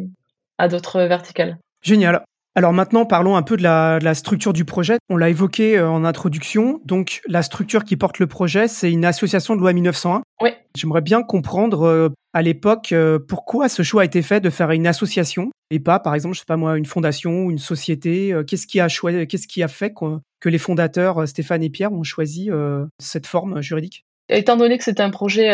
à 0.58 0.68
d'autres 0.68 1.02
verticales. 1.02 1.58
Génial. 1.82 2.24
Alors 2.54 2.74
maintenant, 2.74 3.06
parlons 3.06 3.36
un 3.36 3.42
peu 3.42 3.56
de 3.56 3.62
la, 3.62 4.14
structure 4.14 4.52
du 4.52 4.66
projet. 4.66 4.98
On 5.08 5.16
l'a 5.16 5.30
évoqué 5.30 5.78
euh, 5.78 5.88
en 5.88 6.04
introduction. 6.04 6.80
Donc, 6.84 7.22
la 7.26 7.42
structure 7.42 7.84
qui 7.84 7.96
porte 7.96 8.18
le 8.18 8.26
projet, 8.26 8.68
c'est 8.68 8.92
une 8.92 9.06
association 9.06 9.56
de 9.56 9.60
loi 9.60 9.72
1901. 9.72 10.22
Oui. 10.42 10.50
J'aimerais 10.76 11.00
bien 11.00 11.22
comprendre 11.22 11.84
euh, 11.84 12.08
à 12.34 12.42
l'époque 12.42 12.92
euh, 12.92 13.18
pourquoi 13.18 13.70
ce 13.70 13.82
choix 13.82 14.02
a 14.02 14.04
été 14.04 14.20
fait 14.20 14.40
de 14.40 14.50
faire 14.50 14.70
une 14.70 14.86
association 14.86 15.50
et 15.70 15.80
pas, 15.80 15.98
par 15.98 16.14
exemple, 16.14 16.34
je 16.34 16.40
sais 16.40 16.46
pas 16.46 16.58
moi, 16.58 16.76
une 16.76 16.84
fondation 16.84 17.44
ou 17.44 17.50
une 17.50 17.58
société. 17.58 18.34
Qu'est-ce 18.46 18.66
qui 18.66 18.78
a 18.80 18.88
choisi, 18.88 19.26
qu'est-ce 19.26 19.48
qui 19.48 19.62
a 19.62 19.68
fait 19.68 19.94
que 19.94 20.48
les 20.50 20.58
fondateurs 20.58 21.26
Stéphane 21.26 21.62
et 21.62 21.70
Pierre 21.70 21.94
ont 21.94 22.02
choisi 22.02 22.50
cette 22.98 23.26
forme 23.26 23.62
juridique? 23.62 24.04
Étant 24.28 24.58
donné 24.58 24.76
que 24.76 24.84
c'est 24.84 25.00
un 25.00 25.08
projet 25.08 25.50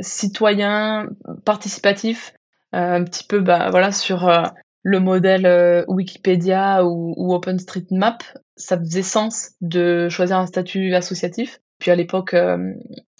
citoyen, 0.00 1.08
participatif, 1.44 2.34
un 2.74 3.04
petit 3.04 3.24
peu 3.24 3.40
bah, 3.40 3.70
voilà, 3.70 3.92
sur 3.92 4.28
euh, 4.28 4.42
le 4.82 5.00
modèle 5.00 5.46
euh, 5.46 5.84
Wikipédia 5.88 6.84
ou, 6.84 7.14
ou, 7.16 7.34
OpenStreetMap, 7.34 8.22
ça 8.56 8.78
faisait 8.78 9.02
sens 9.02 9.52
de 9.60 10.08
choisir 10.08 10.38
un 10.38 10.46
statut 10.46 10.94
associatif. 10.94 11.60
Puis 11.78 11.90
à 11.90 11.96
l'époque, 11.96 12.34
euh, 12.34 12.72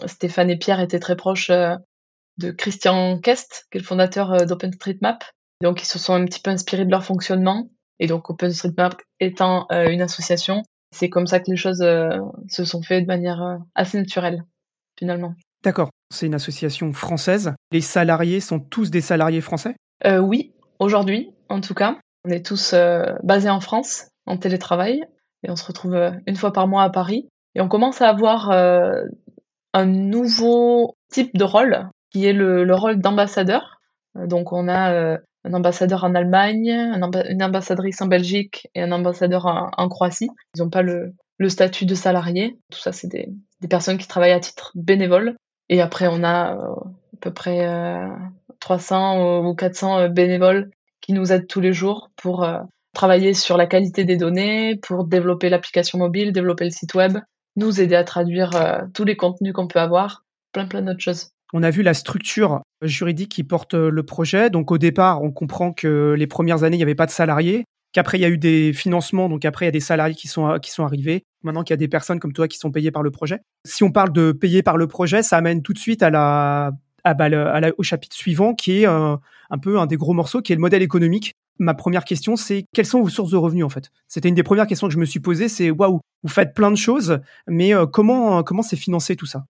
Stéphane 0.06 0.50
et 0.50 0.56
Pierre 0.56 0.80
étaient 0.80 1.00
très 1.00 1.16
proches 1.16 1.50
de 1.50 2.50
Christian 2.50 3.18
Kest, 3.20 3.66
qui 3.70 3.78
est 3.78 3.80
le 3.80 3.86
fondateur 3.86 4.46
d'OpenStreetMap. 4.46 5.24
Donc 5.62 5.82
ils 5.82 5.86
se 5.86 5.98
sont 5.98 6.14
un 6.14 6.24
petit 6.24 6.40
peu 6.40 6.50
inspirés 6.50 6.84
de 6.84 6.90
leur 6.90 7.04
fonctionnement. 7.04 7.70
Et 8.00 8.06
donc 8.06 8.30
OpenStreetMap 8.30 9.00
étant 9.20 9.66
une 9.70 10.02
association, 10.02 10.62
c'est 10.92 11.08
comme 11.08 11.26
ça 11.26 11.40
que 11.40 11.50
les 11.50 11.56
choses 11.56 11.84
se 12.48 12.64
sont 12.64 12.82
faites 12.82 13.02
de 13.02 13.08
manière 13.08 13.58
assez 13.74 13.98
naturelle, 13.98 14.44
finalement. 14.98 15.34
D'accord. 15.62 15.90
C'est 16.14 16.26
une 16.26 16.34
association 16.34 16.92
française. 16.92 17.54
Les 17.72 17.80
salariés 17.80 18.40
sont 18.40 18.60
tous 18.60 18.90
des 18.90 19.00
salariés 19.00 19.40
français? 19.40 19.74
Euh, 20.06 20.18
Oui, 20.18 20.52
aujourd'hui, 20.78 21.30
en 21.48 21.60
tout 21.60 21.74
cas. 21.74 21.98
On 22.24 22.30
est 22.30 22.46
tous 22.46 22.72
euh, 22.72 23.12
basés 23.22 23.50
en 23.50 23.60
France, 23.60 24.06
en 24.24 24.38
télétravail, 24.38 25.04
et 25.42 25.50
on 25.50 25.56
se 25.56 25.66
retrouve 25.66 25.94
euh, 25.94 26.12
une 26.26 26.36
fois 26.36 26.52
par 26.52 26.68
mois 26.68 26.84
à 26.84 26.90
Paris. 26.90 27.28
Et 27.56 27.60
on 27.60 27.68
commence 27.68 28.00
à 28.00 28.08
avoir 28.08 28.50
un 28.50 29.86
nouveau 29.86 30.96
type 31.12 31.36
de 31.36 31.44
rôle, 31.44 31.88
qui 32.10 32.26
est 32.26 32.32
le, 32.32 32.74
rôle 32.74 33.00
d'ambassadeur. 33.00 33.80
Donc 34.16 34.52
on 34.52 34.66
a 34.68 35.18
un 35.44 35.54
ambassadeur 35.54 36.02
en 36.02 36.16
Allemagne, 36.16 36.70
une 37.28 37.42
ambassadrice 37.44 38.02
en 38.02 38.06
Belgique 38.06 38.66
et 38.74 38.82
un 38.82 38.90
ambassadeur 38.90 39.46
en, 39.46 39.88
Croatie. 39.88 40.30
Ils 40.56 40.62
n'ont 40.62 40.70
pas 40.70 40.82
le, 40.82 41.14
statut 41.48 41.86
de 41.86 41.94
salarié. 41.94 42.58
Tout 42.72 42.80
ça, 42.80 42.90
c'est 42.90 43.06
des, 43.06 43.28
personnes 43.68 43.98
qui 43.98 44.08
travaillent 44.08 44.32
à 44.32 44.40
titre 44.40 44.72
bénévole. 44.74 45.36
Et 45.68 45.80
après, 45.80 46.08
on 46.08 46.22
a 46.22 46.52
à 46.52 46.76
peu 47.20 47.32
près 47.32 47.66
300 48.60 49.46
ou 49.46 49.54
400 49.54 50.08
bénévoles 50.10 50.70
qui 51.00 51.12
nous 51.12 51.32
aident 51.32 51.46
tous 51.46 51.60
les 51.60 51.72
jours 51.72 52.10
pour 52.16 52.46
travailler 52.94 53.34
sur 53.34 53.58
la 53.58 53.66
qualité 53.66 54.04
des 54.04 54.16
données, 54.16 54.76
pour 54.76 55.04
développer 55.04 55.50
l'application 55.50 55.98
mobile, 55.98 56.32
développer 56.32 56.64
le 56.64 56.70
site 56.70 56.94
web, 56.94 57.18
nous 57.56 57.80
aider 57.80 57.96
à 57.96 58.04
traduire 58.04 58.56
euh, 58.56 58.78
tous 58.94 59.04
les 59.04 59.16
contenus 59.16 59.52
qu'on 59.52 59.66
peut 59.68 59.80
avoir, 59.80 60.24
plein 60.52 60.66
plein 60.66 60.82
d'autres 60.82 61.00
choses. 61.00 61.30
On 61.52 61.62
a 61.62 61.70
vu 61.70 61.82
la 61.82 61.94
structure 61.94 62.62
juridique 62.82 63.30
qui 63.30 63.44
porte 63.44 63.74
euh, 63.74 63.90
le 63.90 64.02
projet. 64.04 64.48
Donc 64.48 64.70
au 64.70 64.78
départ, 64.78 65.22
on 65.22 65.30
comprend 65.30 65.72
que 65.72 66.14
les 66.16 66.26
premières 66.26 66.62
années, 66.64 66.76
il 66.76 66.78
n'y 66.78 66.84
avait 66.84 66.94
pas 66.94 67.06
de 67.06 67.10
salariés, 67.10 67.64
qu'après 67.92 68.18
il 68.18 68.22
y 68.22 68.24
a 68.24 68.28
eu 68.28 68.38
des 68.38 68.72
financements, 68.72 69.28
donc 69.28 69.44
après 69.44 69.66
il 69.66 69.68
y 69.68 69.70
a 69.70 69.72
des 69.72 69.80
salariés 69.80 70.14
qui 70.14 70.28
sont, 70.28 70.58
qui 70.60 70.70
sont 70.70 70.84
arrivés. 70.84 71.24
Maintenant 71.44 71.62
qu'il 71.62 71.72
y 71.72 71.74
a 71.74 71.78
des 71.78 71.88
personnes 71.88 72.18
comme 72.18 72.32
toi 72.32 72.48
qui 72.48 72.58
sont 72.58 72.72
payées 72.72 72.90
par 72.90 73.02
le 73.02 73.10
projet. 73.10 73.40
Si 73.64 73.84
on 73.84 73.92
parle 73.92 74.12
de 74.12 74.32
payer 74.32 74.62
par 74.62 74.76
le 74.76 74.86
projet, 74.86 75.22
ça 75.22 75.36
amène 75.36 75.62
tout 75.62 75.72
de 75.72 75.78
suite 75.78 76.00
bah, 76.00 76.70
au 77.78 77.82
chapitre 77.82 78.16
suivant 78.16 78.54
qui 78.54 78.80
est 78.80 78.86
euh, 78.86 79.16
un 79.50 79.58
peu 79.58 79.78
un 79.78 79.86
des 79.86 79.96
gros 79.96 80.14
morceaux, 80.14 80.40
qui 80.42 80.52
est 80.52 80.56
le 80.56 80.60
modèle 80.60 80.82
économique. 80.82 81.34
Ma 81.58 81.74
première 81.74 82.04
question, 82.04 82.34
c'est 82.34 82.64
quelles 82.74 82.86
sont 82.86 83.00
vos 83.00 83.08
sources 83.08 83.30
de 83.30 83.36
revenus 83.36 83.64
en 83.64 83.68
fait? 83.68 83.90
C'était 84.08 84.28
une 84.28 84.34
des 84.34 84.42
premières 84.42 84.66
questions 84.66 84.88
que 84.88 84.92
je 84.92 84.98
me 84.98 85.04
suis 85.04 85.20
posée. 85.20 85.48
C'est 85.48 85.70
waouh, 85.70 86.00
vous 86.24 86.28
faites 86.28 86.52
plein 86.52 86.70
de 86.72 86.76
choses, 86.76 87.20
mais 87.46 87.72
euh, 87.72 87.86
comment 87.86 88.42
comment 88.42 88.62
c'est 88.62 88.76
financé 88.76 89.14
tout 89.14 89.26
ça? 89.26 89.44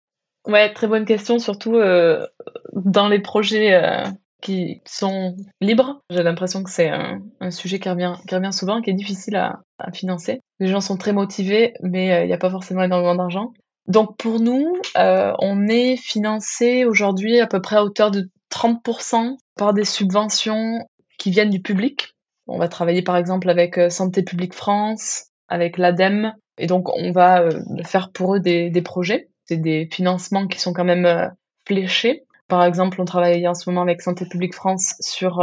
Ouais, 0.47 0.73
très 0.75 0.87
bonne 0.87 1.07
question, 1.07 1.39
surtout 1.39 1.77
euh, 1.77 2.27
dans 2.75 3.09
les 3.09 3.21
projets 3.21 3.73
euh, 3.73 4.05
qui 4.45 4.83
sont 4.85 5.35
libres. 5.61 6.03
J'ai 6.11 6.23
l'impression 6.23 6.63
que 6.63 6.71
c'est 6.71 6.89
un, 6.89 7.51
sujet 7.51 7.81
qui 7.81 7.89
revient, 7.89 8.15
qui 8.29 8.35
revient 8.37 8.53
souvent, 8.53 8.81
qui 8.81 8.91
est 8.91 8.95
difficile 8.95 9.35
à, 9.35 9.61
financer. 9.93 10.41
Les 10.61 10.69
gens 10.69 10.81
sont 10.81 10.97
très 10.97 11.13
motivés, 11.13 11.75
mais 11.83 12.23
il 12.23 12.27
n'y 12.27 12.33
a 12.33 12.39
pas 12.39 12.51
forcément 12.51 12.85
énormément 12.85 13.17
d'argent. 13.17 13.53
Donc 13.89 14.17
pour 14.17 14.39
nous, 14.41 14.73
on 14.95 15.69
est 15.69 15.97
financé 15.97 16.85
aujourd'hui 16.85 17.41
à 17.41 17.47
peu 17.47 17.61
près 17.61 17.77
à 17.77 17.85
hauteur 17.85 18.11
de 18.11 18.29
30% 18.51 19.37
par 19.57 19.75
des 19.75 19.85
subventions 19.85 20.79
qui 21.19 21.31
viennent 21.31 21.51
du 21.51 21.61
public. 21.61 22.15
On 22.47 22.59
va 22.59 22.69
travailler 22.69 23.03
par 23.03 23.17
exemple 23.17 23.49
avec 23.49 23.79
euh, 23.79 23.89
Santé 23.89 24.23
publique 24.23 24.55
France, 24.55 25.29
avec 25.49 25.79
l'ADEME, 25.79 26.35
et 26.59 26.67
donc 26.67 26.89
on 26.95 27.11
va 27.11 27.43
euh, 27.43 27.61
faire 27.85 28.13
pour 28.13 28.37
eux 28.37 28.41
des, 28.41 28.71
projets. 28.83 29.29
C'est 29.47 29.57
des 29.57 29.89
financements 29.91 30.47
qui 30.47 30.61
sont 30.61 30.73
quand 30.73 30.85
même 30.85 31.07
euh, 31.07 31.29
fléchés. 31.67 32.24
Par 32.49 32.65
exemple, 32.65 33.01
on 33.01 33.05
travaille 33.05 33.47
en 33.49 33.55
ce 33.55 33.69
moment 33.69 33.83
avec 33.83 34.03
Santé 34.03 34.27
publique 34.27 34.55
France 34.55 34.95
sur 35.01 35.43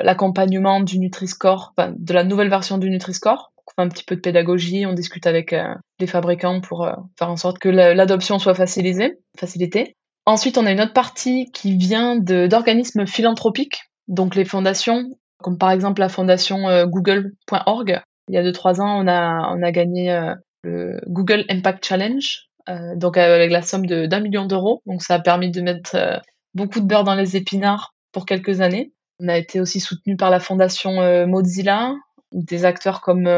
l'accompagnement 0.00 0.80
du 0.80 0.98
Nutri-Score, 0.98 1.74
de 1.78 2.14
la 2.14 2.24
nouvelle 2.24 2.48
version 2.48 2.78
du 2.78 2.88
Nutri-Score. 2.88 3.52
On 3.66 3.70
fait 3.74 3.86
un 3.86 3.88
petit 3.88 4.04
peu 4.04 4.16
de 4.16 4.20
pédagogie, 4.20 4.86
on 4.86 4.92
discute 4.92 5.26
avec 5.26 5.54
les 5.98 6.06
fabricants 6.06 6.60
pour 6.60 6.88
faire 7.18 7.30
en 7.30 7.36
sorte 7.36 7.58
que 7.58 7.68
l'adoption 7.68 8.38
soit 8.38 8.54
facilitée. 8.54 9.96
Ensuite, 10.24 10.56
on 10.56 10.66
a 10.66 10.72
une 10.72 10.80
autre 10.80 10.92
partie 10.92 11.50
qui 11.52 11.76
vient 11.76 12.16
d'organismes 12.16 13.06
philanthropiques 13.06 13.90
donc 14.10 14.34
les 14.34 14.44
fondations, 14.44 15.08
comme 15.38 15.56
par 15.56 15.70
exemple 15.70 16.00
la 16.00 16.10
fondation 16.10 16.68
euh, 16.68 16.84
google.org. 16.84 18.02
Il 18.28 18.34
y 18.34 18.38
a 18.38 18.42
deux 18.42 18.52
trois 18.52 18.80
ans, 18.80 19.02
on 19.02 19.08
a 19.08 19.54
on 19.54 19.62
a 19.62 19.72
gagné 19.72 20.12
euh, 20.12 20.34
le 20.62 21.00
Google 21.06 21.44
Impact 21.48 21.84
Challenge, 21.84 22.26
euh, 22.26 22.49
donc 22.68 23.16
avec 23.16 23.50
la 23.50 23.62
somme 23.62 23.86
de 23.86 24.06
d'un 24.06 24.20
million 24.20 24.46
d'euros. 24.46 24.82
Donc 24.86 25.02
ça 25.02 25.14
a 25.14 25.20
permis 25.20 25.50
de 25.50 25.60
mettre 25.60 26.22
beaucoup 26.54 26.80
de 26.80 26.86
beurre 26.86 27.04
dans 27.04 27.14
les 27.14 27.36
épinards 27.36 27.94
pour 28.12 28.26
quelques 28.26 28.60
années. 28.60 28.92
On 29.20 29.28
a 29.28 29.36
été 29.36 29.60
aussi 29.60 29.80
soutenu 29.80 30.16
par 30.16 30.30
la 30.30 30.40
fondation 30.40 31.26
Mozilla, 31.26 31.94
des 32.32 32.64
acteurs 32.64 33.00
comme 33.00 33.28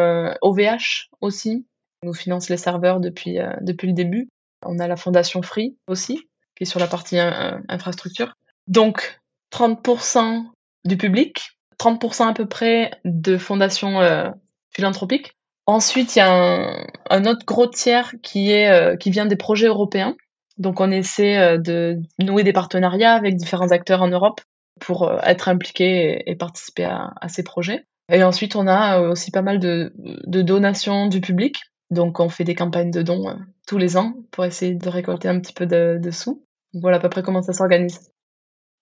OVH 0.43 1.09
aussi, 1.21 1.67
nous 2.02 2.14
finance 2.14 2.49
les 2.49 2.57
serveurs 2.57 3.00
depuis 3.00 3.38
depuis 3.61 3.88
le 3.88 3.95
début. 3.95 4.29
On 4.64 4.79
a 4.79 4.87
la 4.87 4.97
fondation 4.97 5.43
Free 5.43 5.76
aussi, 5.88 6.29
qui 6.57 6.64
est 6.64 6.67
sur 6.67 6.81
la 6.81 6.87
partie 6.87 7.19
infrastructure. 7.19 8.35
Donc 8.69 9.21
30% 9.52 10.45
du 10.85 10.97
public, 10.97 11.59
30% 11.79 12.29
à 12.29 12.33
peu 12.33 12.47
près 12.47 12.91
de 13.05 13.37
fondations 13.38 14.00
euh, 14.00 14.31
philanthropiques. 14.71 15.37
Ensuite, 15.66 16.16
il 16.16 16.19
y 16.19 16.23
a 16.23 16.87
un, 17.11 17.25
autre 17.25 17.47
gros 17.47 17.69
tiers 17.69 18.14
euh, 18.37 18.97
qui 18.97 19.11
vient 19.11 19.26
des 19.26 19.37
projets 19.37 19.69
européens. 19.69 20.16
Donc, 20.59 20.81
on 20.81 20.90
essaie 20.90 21.38
euh, 21.38 21.59
de 21.59 22.00
nouer 22.19 22.42
des 22.42 22.52
partenariats 22.52 23.14
avec 23.14 23.37
différents 23.37 23.71
acteurs 23.71 24.02
en 24.02 24.09
Europe 24.09 24.40
pour 24.81 25.12
être 25.23 25.49
impliqués 25.49 26.23
et, 26.26 26.35
participer 26.35 26.85
à, 26.85 27.28
ces 27.28 27.45
projets. 27.45 27.85
Et 28.11 28.25
ensuite, 28.25 28.57
on 28.57 28.66
a 28.66 29.00
aussi 29.00 29.31
pas 29.31 29.42
mal 29.42 29.61
de, 29.61 29.92
donations 30.26 31.07
du 31.07 31.21
public. 31.21 31.61
Donc, 31.90 32.19
on 32.19 32.28
fait 32.28 32.45
des 32.45 32.57
campagnes 32.57 32.90
de 32.90 33.02
dons 33.02 33.38
tous 33.66 33.78
les 33.78 33.97
ans 33.97 34.14
pour 34.33 34.45
essayer 34.45 34.75
de 34.75 34.88
récolter 34.88 35.28
un 35.28 35.38
petit 35.38 35.52
peu 35.52 35.66
de, 35.66 36.11
sous. 36.11 36.45
Voilà 36.75 36.97
à 36.97 37.00
peu 37.00 37.09
près 37.09 37.23
comment 37.23 37.42
ça 37.42 37.52
s'organise. 37.52 38.11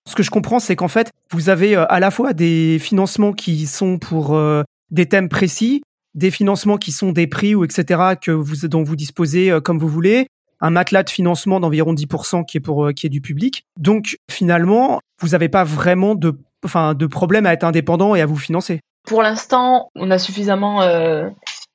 Ce 0.09 0.15
que 0.15 0.23
je 0.23 0.31
comprends, 0.31 0.59
c'est 0.59 0.77
qu'en 0.77 0.89
fait, 0.89 1.13
vous 1.31 1.51
avez 1.51 1.77
euh, 1.77 1.85
à 1.89 2.01
la 2.01 2.11
fois 2.11 2.33
des 2.33 2.79
financements 2.79 3.33
qui 3.33 3.67
sont 3.67 3.99
pour 3.99 4.35
euh, 4.35 4.63
des 4.91 5.07
thèmes 5.07 5.29
précis, 5.29 5.83
des 6.15 6.31
financements 6.31 6.77
qui 6.77 6.93
sont 6.93 7.13
des 7.13 7.27
prix 7.27 7.55
ou 7.55 7.65
etc. 7.65 8.15
que 8.21 8.31
vous, 8.31 8.69
dont 8.69 8.83
vous 8.83 8.97
disposez 8.97 9.51
euh, 9.51 9.61
comme 9.61 9.79
vous 9.79 9.89
voulez, 9.89 10.27
un 10.61 10.71
matelas 10.71 11.03
de 11.03 11.11
financement 11.11 11.61
d'environ 11.61 11.95
10% 11.95 12.45
qui 12.45 12.59
est 12.59 12.61
pour 12.61 12.91
qui 12.95 13.07
est 13.07 13.11
du 13.11 13.21
public. 13.21 13.65
Donc 13.79 14.19
finalement, 14.31 15.01
vous 15.21 15.29
n'avez 15.29 15.49
pas 15.49 15.65
vraiment 15.65 16.15
de 16.15 16.39
enfin 16.65 16.95
de 16.95 17.07
problème 17.07 17.47
à 17.47 17.53
être 17.53 17.65
indépendant 17.65 18.15
et 18.15 18.21
à 18.21 18.27
vous 18.27 18.37
financer. 18.37 18.81
Pour 19.07 19.23
l'instant, 19.23 19.91
on 19.95 20.11
a 20.11 20.19
suffisamment 20.19 20.83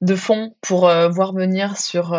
de 0.02 0.16
fonds 0.16 0.54
pour 0.62 0.82
voir 1.10 1.34
venir 1.34 1.78
sur 1.78 2.16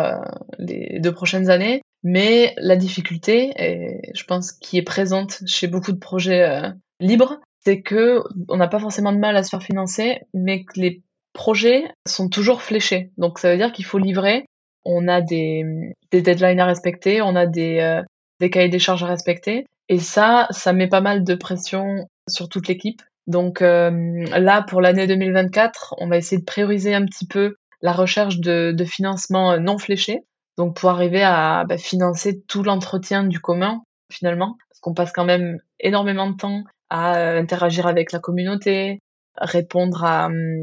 les 0.59 0.99
deux 0.99 1.13
prochaines 1.13 1.49
années. 1.49 1.81
Mais 2.03 2.53
la 2.57 2.75
difficulté, 2.75 3.53
et 3.57 4.11
je 4.13 4.23
pense 4.23 4.51
qui 4.51 4.77
est 4.77 4.83
présente 4.83 5.41
chez 5.45 5.67
beaucoup 5.67 5.91
de 5.91 5.99
projets 5.99 6.43
euh, 6.43 6.69
libres, 6.99 7.39
c'est 7.65 7.81
que 7.81 8.21
on 8.47 8.57
n'a 8.57 8.67
pas 8.67 8.79
forcément 8.79 9.11
de 9.11 9.17
mal 9.17 9.35
à 9.35 9.43
se 9.43 9.49
faire 9.49 9.63
financer, 9.63 10.19
mais 10.33 10.63
que 10.63 10.79
les 10.79 11.01
projets 11.37 11.85
sont 12.05 12.27
toujours 12.27 12.61
fléchés. 12.61 13.11
Donc 13.17 13.39
ça 13.39 13.51
veut 13.51 13.57
dire 13.57 13.71
qu'il 13.71 13.85
faut 13.85 13.97
livrer. 13.97 14.45
On 14.83 15.07
a 15.07 15.21
des, 15.21 15.63
des 16.11 16.21
deadlines 16.21 16.59
à 16.59 16.65
respecter, 16.65 17.21
on 17.21 17.35
a 17.35 17.45
des, 17.45 17.79
euh, 17.79 18.01
des 18.39 18.49
cahiers 18.49 18.69
des 18.69 18.79
charges 18.79 19.03
à 19.03 19.07
respecter. 19.07 19.65
Et 19.87 19.99
ça, 19.99 20.47
ça 20.49 20.73
met 20.73 20.87
pas 20.87 21.01
mal 21.01 21.23
de 21.23 21.35
pression 21.35 22.07
sur 22.27 22.49
toute 22.49 22.67
l'équipe. 22.67 23.01
Donc 23.27 23.61
euh, 23.61 24.25
là, 24.37 24.61
pour 24.61 24.81
l'année 24.81 25.07
2024, 25.07 25.95
on 25.99 26.07
va 26.07 26.17
essayer 26.17 26.39
de 26.39 26.45
prioriser 26.45 26.93
un 26.93 27.05
petit 27.05 27.27
peu 27.27 27.55
la 27.81 27.93
recherche 27.93 28.39
de, 28.39 28.71
de 28.71 28.85
financement 28.85 29.57
non 29.59 29.77
fléché 29.77 30.23
donc 30.57 30.75
pour 30.75 30.89
arriver 30.89 31.23
à 31.23 31.65
bah, 31.65 31.77
financer 31.77 32.41
tout 32.47 32.63
l'entretien 32.63 33.23
du 33.23 33.39
commun 33.39 33.83
finalement, 34.11 34.57
parce 34.69 34.79
qu'on 34.79 34.93
passe 34.93 35.11
quand 35.11 35.25
même 35.25 35.59
énormément 35.79 36.29
de 36.29 36.35
temps 36.35 36.63
à 36.89 37.17
euh, 37.17 37.39
interagir 37.39 37.85
avec 37.87 38.11
la 38.11 38.19
communauté, 38.19 38.99
répondre 39.37 40.03
à, 40.03 40.27
hum, 40.27 40.61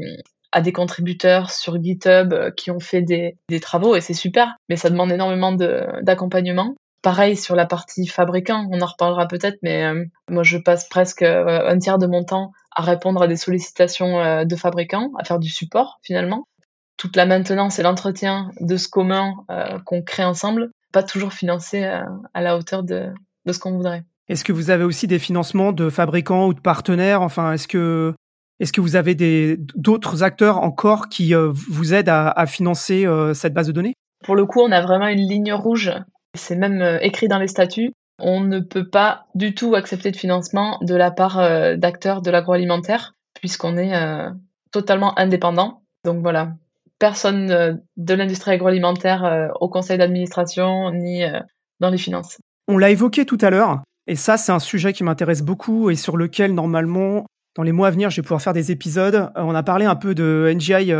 à 0.55 0.61
des 0.61 0.71
contributeurs 0.71 1.51
sur 1.51 1.81
GitHub 1.81 2.33
euh, 2.33 2.49
qui 2.49 2.71
ont 2.71 2.79
fait 2.79 3.01
des, 3.01 3.37
travaux 3.61 3.95
et 3.95 4.01
c'est 4.01 4.13
super, 4.13 4.55
mais 4.69 4.75
ça 4.75 4.89
demande 4.89 5.11
énormément 5.11 5.51
d'accompagnement. 5.51 6.75
Pareil 7.03 7.37
sur 7.37 7.55
la 7.55 7.67
partie 7.67 8.07
fabricant, 8.07 8.67
on 8.71 8.81
en 8.81 8.85
reparlera 8.87 9.27
peut-être, 9.27 9.57
mais 9.61 9.83
euh, 9.83 10.03
moi 10.29 10.41
je 10.41 10.57
passe 10.57 10.89
presque 10.89 11.21
un 11.21 11.77
tiers 11.77 11.99
de 11.99 12.07
mon 12.07 12.23
temps 12.23 12.51
à 12.75 12.81
répondre 12.81 13.21
à 13.21 13.27
des 13.27 13.37
sollicitations 13.37 14.43
de 14.43 14.55
fabricants, 14.55 15.11
à 15.19 15.23
faire 15.23 15.39
du 15.39 15.49
support 15.49 15.99
finalement 16.01 16.45
toute 16.97 17.15
la 17.15 17.25
maintenance 17.25 17.79
et 17.79 17.83
l'entretien 17.83 18.51
de 18.59 18.77
ce 18.77 18.87
commun 18.87 19.33
euh, 19.51 19.79
qu'on 19.85 20.01
crée 20.01 20.23
ensemble, 20.23 20.71
pas 20.91 21.03
toujours 21.03 21.33
financé 21.33 21.83
euh, 21.83 22.01
à 22.33 22.41
la 22.41 22.57
hauteur 22.57 22.83
de, 22.83 23.09
de 23.45 23.53
ce 23.53 23.59
qu'on 23.59 23.71
voudrait. 23.71 24.03
Est-ce 24.27 24.43
que 24.43 24.53
vous 24.53 24.69
avez 24.69 24.83
aussi 24.83 25.07
des 25.07 25.19
financements 25.19 25.71
de 25.71 25.89
fabricants 25.89 26.47
ou 26.47 26.53
de 26.53 26.59
partenaires? 26.59 27.21
Enfin, 27.21 27.53
est-ce 27.53 27.67
que 27.67 28.13
est-ce 28.59 28.71
que 28.71 28.81
vous 28.81 28.95
avez 28.95 29.15
des 29.15 29.57
d'autres 29.75 30.23
acteurs 30.23 30.59
encore 30.59 31.09
qui 31.09 31.35
euh, 31.35 31.51
vous 31.51 31.93
aident 31.93 32.09
à, 32.09 32.29
à 32.29 32.45
financer 32.45 33.05
cette 33.33 33.53
base 33.53 33.67
de 33.67 33.71
données? 33.71 33.93
Pour 34.23 34.35
le 34.35 34.45
coup, 34.45 34.61
on 34.61 34.71
a 34.71 34.81
vraiment 34.81 35.07
une 35.07 35.27
ligne 35.27 35.53
rouge. 35.53 35.91
C'est 36.35 36.55
même 36.55 36.99
écrit 37.01 37.27
dans 37.27 37.39
les 37.39 37.47
statuts. 37.47 37.91
On 38.19 38.39
ne 38.41 38.59
peut 38.59 38.87
pas 38.87 39.25
du 39.35 39.53
tout 39.53 39.75
accepter 39.75 40.11
de 40.11 40.17
financement 40.17 40.79
de 40.81 40.95
la 40.95 41.11
part 41.11 41.37
d'acteurs 41.77 42.21
de 42.21 42.31
l'agroalimentaire 42.31 43.13
puisqu'on 43.33 43.77
est 43.77 43.93
totalement 44.71 45.17
indépendant. 45.19 45.81
Donc 46.03 46.21
voilà, 46.21 46.53
personne 46.99 47.51
euh, 47.51 47.73
de 47.97 48.13
l'industrie 48.13 48.51
agroalimentaire 48.51 49.25
euh, 49.25 49.47
au 49.59 49.69
conseil 49.69 49.97
d'administration 49.97 50.91
ni 50.91 51.23
euh, 51.23 51.39
dans 51.79 51.89
les 51.89 51.97
finances. 51.97 52.37
On 52.67 52.77
l'a 52.77 52.89
évoqué 52.89 53.25
tout 53.25 53.37
à 53.41 53.49
l'heure, 53.49 53.81
et 54.07 54.15
ça 54.15 54.37
c'est 54.37 54.51
un 54.51 54.59
sujet 54.59 54.93
qui 54.93 55.03
m'intéresse 55.03 55.41
beaucoup 55.41 55.89
et 55.89 55.95
sur 55.95 56.17
lequel 56.17 56.53
normalement, 56.53 57.25
dans 57.55 57.63
les 57.63 57.71
mois 57.71 57.87
à 57.87 57.91
venir, 57.91 58.09
je 58.09 58.17
vais 58.17 58.21
pouvoir 58.21 58.41
faire 58.41 58.53
des 58.53 58.71
épisodes. 58.71 59.31
On 59.35 59.55
a 59.55 59.63
parlé 59.63 59.85
un 59.85 59.95
peu 59.95 60.13
de 60.13 60.51
NGI 60.53 60.93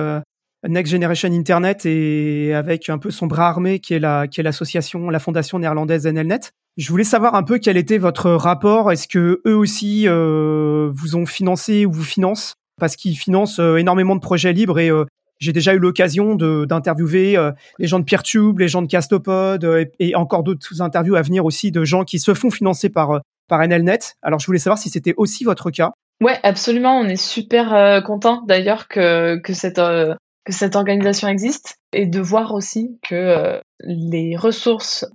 Next 0.68 0.92
Generation 0.92 1.32
Internet 1.32 1.86
et 1.86 2.54
avec 2.54 2.90
un 2.90 2.98
peu 2.98 3.12
son 3.12 3.28
bras 3.28 3.50
armé 3.50 3.80
qui 3.80 3.94
est 3.94 4.00
la 4.00 4.28
qui 4.28 4.40
est 4.40 4.44
l'association, 4.44 5.10
la 5.10 5.20
fondation 5.20 5.60
néerlandaise 5.60 6.08
NLNet. 6.08 6.52
Je 6.78 6.90
voulais 6.90 7.04
savoir 7.04 7.36
un 7.36 7.44
peu 7.44 7.60
quel 7.60 7.78
était 7.78 7.98
votre 7.98 8.32
rapport. 8.32 8.92
Est-ce 8.92 9.08
que 9.08 9.42
eux 9.46 9.56
aussi 9.56 10.08
euh, 10.08 10.90
vous 10.94 11.16
ont 11.16 11.26
financé 11.26 11.86
ou 11.86 11.92
vous 11.92 12.04
financent? 12.04 12.56
Parce 12.80 12.96
qu'ils 12.96 13.18
financent 13.18 13.60
euh, 13.60 13.78
énormément 13.78 14.16
de 14.16 14.20
projets 14.20 14.52
libres 14.52 14.80
et 14.80 14.90
euh, 14.90 15.06
j'ai 15.40 15.54
déjà 15.54 15.74
eu 15.74 15.80
l'occasion 15.80 16.36
d'interviewer 16.36 17.38
les 17.78 17.88
gens 17.88 18.00
de 18.00 18.06
PeerTube, 18.06 18.58
les 18.58 18.70
gens 18.70 18.82
de 18.82 18.88
Castopod 18.88 19.90
et, 20.00 20.16
encore 20.16 20.44
d'autres 20.44 20.82
interviews 20.82 21.16
à 21.16 21.22
venir 21.22 21.44
aussi 21.44 21.72
de 21.72 21.84
gens 21.84 22.06
qui 22.06 22.20
se 22.20 22.34
font 22.34 22.50
financer 22.50 22.88
par 22.88 23.20
par 23.50 23.60
NLNet. 23.68 24.16
Alors 24.22 24.40
je 24.40 24.46
voulais 24.46 24.60
savoir 24.60 24.78
si 24.78 24.90
c'était 24.90 25.14
aussi 25.18 25.44
votre 25.44 25.72
cas. 25.72 25.92
Ouais, 26.22 26.40
absolument. 26.44 26.98
On 26.98 27.08
est 27.08 27.16
super 27.22 28.02
content 28.06 28.42
d'ailleurs 28.48 28.88
que 28.88 29.38
que 29.44 29.54
cette 29.54 29.76
que 29.78 30.54
cette 30.54 30.76
organisation 30.76 31.28
existe 31.28 31.78
et 31.92 32.06
de 32.06 32.20
voir 32.20 32.54
aussi 32.54 33.00
que 33.02 33.62
les 33.82 34.38
ressources 34.38 35.06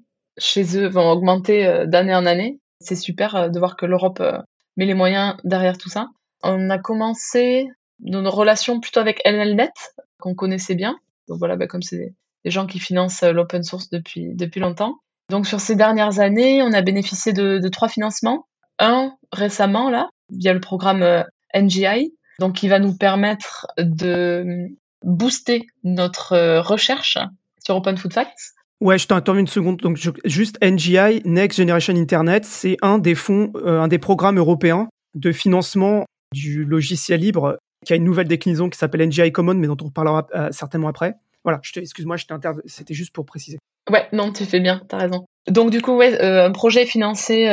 chez 0.41 0.77
eux 0.77 0.89
vont 0.89 1.11
augmenter 1.11 1.67
euh, 1.67 1.87
d'année 1.87 2.15
en 2.15 2.27
année. 2.27 2.59
C'est 2.81 2.97
super 2.97 3.37
euh, 3.37 3.49
de 3.49 3.59
voir 3.59 3.77
que 3.77 3.87
l'Europe 3.87 4.21
euh, 4.21 4.39
met 4.77 4.87
les 4.87 4.95
moyens 4.95 5.37
derrière 5.45 5.79
tout 5.79 5.89
ça. 5.89 6.09
On 6.43 6.71
a 6.71 6.79
commencé 6.79 7.69
nos 8.01 8.29
relations 8.31 8.81
plutôt 8.81 9.01
avec 9.01 9.21
LLNet, 9.25 9.73
qu'on 10.19 10.35
connaissait 10.35 10.75
bien. 10.75 10.99
Donc 11.29 11.39
voilà, 11.39 11.57
bah, 11.57 11.67
comme 11.67 11.83
c'est 11.83 12.15
des 12.45 12.51
gens 12.51 12.67
qui 12.67 12.79
financent 12.79 13.23
l'open 13.23 13.63
source 13.63 13.91
depuis, 13.91 14.35
depuis 14.35 14.61
longtemps. 14.61 14.97
Donc 15.29 15.47
sur 15.47 15.61
ces 15.61 15.77
dernières 15.77 16.19
années, 16.19 16.63
on 16.63 16.73
a 16.73 16.81
bénéficié 16.81 17.35
de, 17.35 17.59
de 17.59 17.69
trois 17.69 17.89
financements. 17.89 18.47
Un 18.79 19.15
récemment, 19.33 19.91
là, 19.91 20.09
via 20.33 20.53
le 20.53 20.61
programme 20.61 21.25
NGI, 21.55 22.15
donc 22.39 22.57
qui 22.57 22.69
va 22.69 22.79
nous 22.79 22.97
permettre 22.97 23.67
de 23.79 24.69
booster 25.03 25.67
notre 25.85 26.59
recherche 26.61 27.19
sur 27.65 27.77
Open 27.77 27.97
Food 27.97 28.13
Facts. 28.13 28.55
Ouais, 28.81 28.97
je 28.97 29.07
t'interromps 29.07 29.41
une 29.41 29.47
seconde. 29.47 29.77
Donc, 29.77 29.99
juste 30.25 30.57
NGI, 30.65 31.23
Next 31.27 31.59
Generation 31.59 31.95
Internet, 31.97 32.47
c'est 32.47 32.79
un 32.81 32.99
des 32.99 33.15
fonds, 33.15 33.53
euh, 33.57 33.81
un 33.81 33.89
des 33.89 33.99
programmes 33.99 34.39
européens 34.39 34.89
de 35.15 35.33
financement 35.33 36.07
du 36.33 36.65
logiciel 36.65 37.21
libre 37.21 37.59
qui 37.85 37.93
a 37.93 37.97
une 37.97 38.05
nouvelle 38.05 38.29
déclinaison 38.29 38.71
qui 38.71 38.79
s'appelle 38.79 39.07
NGI 39.07 39.33
Common, 39.33 39.55
mais 39.55 39.67
dont 39.67 39.77
on 39.83 39.87
reparlera 39.87 40.27
euh, 40.35 40.49
certainement 40.51 40.89
après. 40.89 41.15
Voilà, 41.45 41.61
excuse-moi, 41.77 42.17
je 42.17 42.27
c'était 42.67 42.95
juste 42.95 43.13
pour 43.15 43.27
préciser. 43.27 43.59
Ouais, 43.91 44.07
non, 44.13 44.33
tu 44.33 44.45
fais 44.45 44.61
bien, 44.61 44.83
t'as 44.89 44.99
raison. 44.99 45.27
Donc, 45.49 45.71
du 45.71 45.83
coup, 45.83 45.97
ouais, 45.97 46.21
euh, 46.23 46.47
un 46.47 46.53
projet 46.53 46.87
financé 46.87 47.49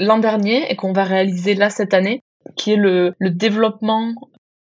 l'an 0.00 0.18
dernier 0.18 0.70
et 0.72 0.76
qu'on 0.76 0.92
va 0.92 1.04
réaliser 1.04 1.54
là 1.54 1.70
cette 1.70 1.94
année, 1.94 2.22
qui 2.56 2.72
est 2.72 2.76
le, 2.76 3.14
développement 3.20 4.14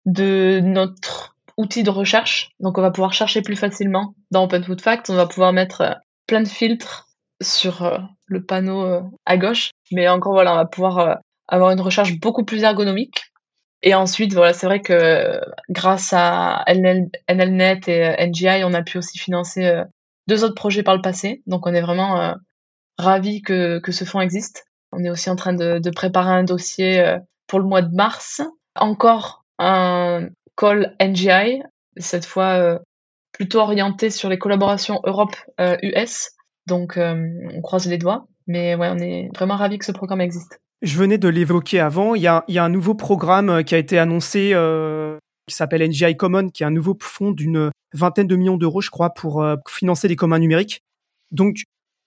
de 0.05 0.59
notre 0.59 1.35
outil 1.57 1.83
de 1.83 1.89
recherche. 1.89 2.51
Donc, 2.59 2.77
on 2.77 2.81
va 2.81 2.91
pouvoir 2.91 3.13
chercher 3.13 3.41
plus 3.41 3.55
facilement 3.55 4.13
dans 4.31 4.43
Open 4.43 4.63
Food 4.63 4.81
Facts. 4.81 5.09
On 5.09 5.15
va 5.15 5.25
pouvoir 5.25 5.53
mettre 5.53 5.81
euh, 5.81 5.93
plein 6.27 6.41
de 6.41 6.47
filtres 6.47 7.07
sur 7.41 7.83
euh, 7.83 7.97
le 8.25 8.43
panneau 8.43 8.83
euh, 8.83 9.01
à 9.25 9.37
gauche. 9.37 9.71
Mais 9.91 10.07
encore, 10.07 10.33
voilà, 10.33 10.53
on 10.53 10.57
va 10.57 10.65
pouvoir 10.65 11.19
avoir 11.47 11.71
une 11.71 11.81
recherche 11.81 12.19
beaucoup 12.19 12.43
plus 12.43 12.63
ergonomique. 12.63 13.23
Et 13.81 13.95
ensuite, 13.95 14.33
voilà, 14.33 14.51
c'est 14.51 14.67
vrai 14.67 14.81
que 14.81 15.39
grâce 15.69 16.11
à 16.13 16.65
NLNet 16.67 17.79
et 17.87 18.27
NGI, 18.27 18.63
on 18.65 18.73
a 18.73 18.83
pu 18.83 18.97
aussi 18.97 19.17
financer 19.17 19.83
deux 20.27 20.43
autres 20.43 20.53
projets 20.53 20.83
par 20.83 20.95
le 20.95 21.01
passé. 21.01 21.41
Donc, 21.47 21.65
on 21.65 21.73
est 21.73 21.81
vraiment 21.81 22.35
ravis 22.97 23.41
que, 23.41 23.79
que 23.79 23.93
ce 23.93 24.03
fonds 24.03 24.19
existe. 24.19 24.68
On 24.91 25.03
est 25.03 25.09
aussi 25.09 25.29
en 25.29 25.35
train 25.35 25.53
de, 25.53 25.89
préparer 25.91 26.31
un 26.31 26.43
dossier 26.43 27.17
pour 27.47 27.59
le 27.59 27.65
mois 27.65 27.81
de 27.81 27.93
mars. 27.93 28.41
Encore 28.75 29.43
un 29.59 30.29
call 30.55 30.95
NGI, 31.01 31.61
cette 31.97 32.25
fois 32.25 32.53
euh, 32.59 32.79
plutôt 33.31 33.59
orienté 33.59 34.09
sur 34.09 34.29
les 34.29 34.37
collaborations 34.37 34.99
Europe-US. 35.03 35.57
Euh, 35.59 36.29
Donc 36.67 36.97
euh, 36.97 37.29
on 37.53 37.61
croise 37.61 37.87
les 37.87 37.97
doigts, 37.97 38.27
mais 38.47 38.75
ouais, 38.75 38.89
on 38.91 38.97
est 38.97 39.29
vraiment 39.35 39.55
ravis 39.55 39.77
que 39.77 39.85
ce 39.85 39.91
programme 39.91 40.21
existe. 40.21 40.59
Je 40.81 40.97
venais 40.97 41.17
de 41.17 41.27
l'évoquer 41.27 41.79
avant, 41.79 42.15
il 42.15 42.21
y 42.21 42.27
a, 42.27 42.43
un 42.47 42.69
nouveau 42.69 42.95
programme 42.95 43.63
qui 43.65 43.75
a 43.75 43.77
été 43.77 43.99
annoncé 43.99 44.55
qui 45.47 45.55
s'appelle 45.55 45.85
NGI 45.89 46.15
Common, 46.15 46.49
qui 46.49 46.63
est 46.63 46.65
un 46.65 46.71
nouveau 46.71 46.95
fonds 47.01 47.31
d'une 47.31 47.71
vingtaine 47.93 48.27
de 48.27 48.35
millions 48.37 48.55
d'euros, 48.55 48.79
je 48.79 48.89
crois, 48.89 49.09
pour 49.09 49.45
financer 49.67 50.07
les 50.07 50.15
communs 50.15 50.39
numériques. 50.39 50.83
Donc, 51.31 51.63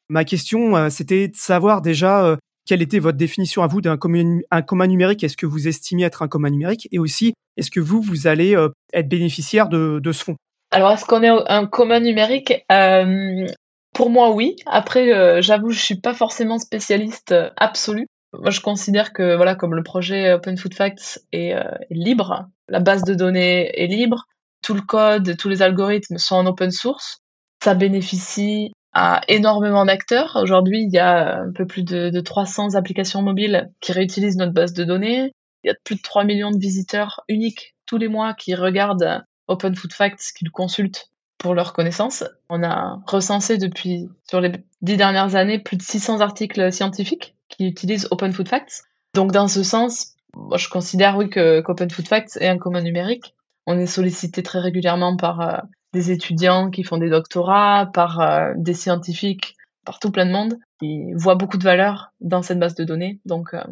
ma 0.09 0.24
question, 0.24 0.88
c'était 0.88 1.28
de 1.28 1.37
savoir 1.37 1.83
déjà 1.83 2.38
quelle 2.66 2.83
était 2.83 2.98
votre 2.98 3.18
définition 3.18 3.62
à 3.62 3.66
vous 3.66 3.81
d'un 3.81 3.96
commun, 3.96 4.87
numérique? 4.87 5.25
Est-ce 5.25 5.37
que 5.37 5.46
vous 5.46 5.68
estimez 5.68 6.05
être 6.05 6.22
un 6.22 6.29
commun 6.29 6.51
numérique? 6.51 6.88
Et 6.92 6.98
aussi, 6.98 7.35
est-ce 7.57 7.70
que 7.70 7.81
vous, 7.81 8.01
vous 8.01 8.27
allez 8.27 8.55
euh, 8.57 8.68
être 8.92 9.09
bénéficiaire 9.09 9.68
de, 9.68 10.01
ce 10.05 10.25
fonds? 10.25 10.37
Alors, 10.70 10.92
est-ce 10.92 11.05
qu'on 11.05 11.22
est 11.22 11.29
un 11.29 11.66
commun 11.66 12.01
numérique? 12.01 12.64
Euh, 12.70 13.46
Pour 13.94 14.11
moi, 14.11 14.31
oui. 14.31 14.57
Après, 14.66 15.12
euh, 15.12 15.42
j'avoue, 15.42 15.70
je 15.70 15.81
suis 15.81 16.01
pas 16.01 16.14
forcément 16.14 16.59
spécialiste 16.59 17.35
absolu. 17.57 18.07
Moi, 18.33 18.51
je 18.51 18.61
considère 18.61 19.12
que, 19.12 19.37
voilà, 19.37 19.55
comme 19.55 19.75
le 19.75 19.83
projet 19.83 20.33
Open 20.33 20.57
Food 20.57 20.75
Facts 20.75 21.20
est, 21.33 21.55
libre, 21.90 22.46
la 22.68 22.81
base 22.81 23.05
de 23.05 23.12
données 23.12 23.70
est 23.79 23.87
libre, 23.87 24.25
tout 24.62 24.72
le 24.72 24.81
code, 24.81 25.37
tous 25.37 25.51
les 25.51 25.61
algorithmes 25.61 26.16
sont 26.16 26.37
en 26.37 26.46
open 26.46 26.70
source, 26.70 27.18
ça 27.62 27.75
bénéficie 27.75 28.72
à 28.92 29.20
énormément 29.28 29.85
d'acteurs. 29.85 30.38
Aujourd'hui, 30.40 30.83
il 30.83 30.92
y 30.92 30.98
a 30.98 31.40
un 31.40 31.52
peu 31.52 31.66
plus 31.66 31.83
de, 31.83 32.20
300 32.20 32.74
applications 32.74 33.22
mobiles 33.22 33.70
qui 33.81 33.92
réutilisent 33.92 34.37
notre 34.37 34.52
base 34.52 34.72
de 34.72 34.85
données. 34.85 35.33
Il 35.64 35.68
y 35.68 35.70
a 35.70 35.74
plus 35.85 35.96
de 35.96 36.02
3 36.02 36.24
millions 36.24 36.50
de 36.50 36.59
visiteurs 36.59 37.22
uniques 37.28 37.74
tous 37.87 37.96
les 37.96 38.09
mois 38.09 38.35
qui 38.35 38.55
regardent 38.55 39.24
Open 39.48 39.74
Food 39.74 39.92
Facts, 39.92 40.33
qui 40.37 40.44
le 40.44 40.50
consultent 40.50 41.11
pour 41.38 41.55
leurs 41.55 41.72
connaissances. 41.72 42.24
On 42.48 42.62
a 42.62 43.00
recensé 43.07 43.59
depuis, 43.59 44.09
sur 44.28 44.40
les 44.40 44.52
dix 44.83 44.96
dernières 44.96 45.37
années, 45.37 45.59
plus 45.59 45.76
de 45.76 45.83
600 45.83 46.20
articles 46.20 46.72
scientifiques 46.72 47.35
qui 47.48 47.66
utilisent 47.66 48.09
Open 48.11 48.33
Food 48.33 48.48
Facts. 48.48 48.83
Donc, 49.14 49.33
dans 49.33 49.48
ce 49.48 49.62
sens, 49.62 50.14
je 50.57 50.68
considère, 50.68 51.16
oui, 51.16 51.28
que, 51.31 51.61
qu'Open 51.61 51.90
Food 51.90 52.09
Facts 52.09 52.37
est 52.40 52.48
un 52.48 52.59
commun 52.59 52.83
numérique. 52.83 53.35
On 53.66 53.78
est 53.78 53.87
sollicité 53.87 54.42
très 54.42 54.61
régulièrement 54.61 55.16
par 55.16 55.40
euh, 55.40 55.59
des 55.92 56.11
étudiants 56.11 56.70
qui 56.70 56.85
font 56.85 56.98
des 56.98 57.11
doctorats, 57.11 57.90
par 57.92 58.20
euh, 58.20 58.52
des 58.57 58.74
scientifiques, 58.74 59.57
par 59.85 59.98
tout 59.98 60.11
plein 60.11 60.26
de 60.26 60.33
monde. 60.33 60.59
Ils 60.81 61.14
voient 61.16 61.35
beaucoup 61.35 61.59
de 61.59 61.64
valeur 61.64 62.12
dans 62.20 62.42
cette 62.42 62.59
base 62.59 62.74
de 62.74 62.85
données. 62.85 63.20
Donc, 63.24 63.55
euh, 63.55 63.62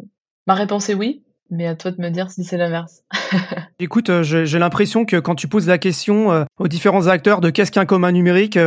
ma 0.47 0.53
réponse 0.53 0.89
est 0.89 0.93
oui, 0.93 1.23
mais 1.49 1.67
à 1.67 1.75
toi 1.75 1.91
de 1.91 2.01
me 2.01 2.09
dire 2.09 2.29
si 2.31 2.43
c'est 2.43 2.57
l'inverse. 2.57 3.03
Écoute, 3.79 4.09
euh, 4.09 4.23
j'ai 4.23 4.59
l'impression 4.59 5.05
que 5.05 5.17
quand 5.17 5.35
tu 5.35 5.47
poses 5.47 5.67
la 5.67 5.77
question 5.77 6.45
aux 6.59 6.67
différents 6.67 7.07
acteurs 7.07 7.41
de 7.41 7.49
qu'est-ce 7.49 7.71
qu'un 7.71 7.85
commun 7.85 8.11
numérique, 8.11 8.57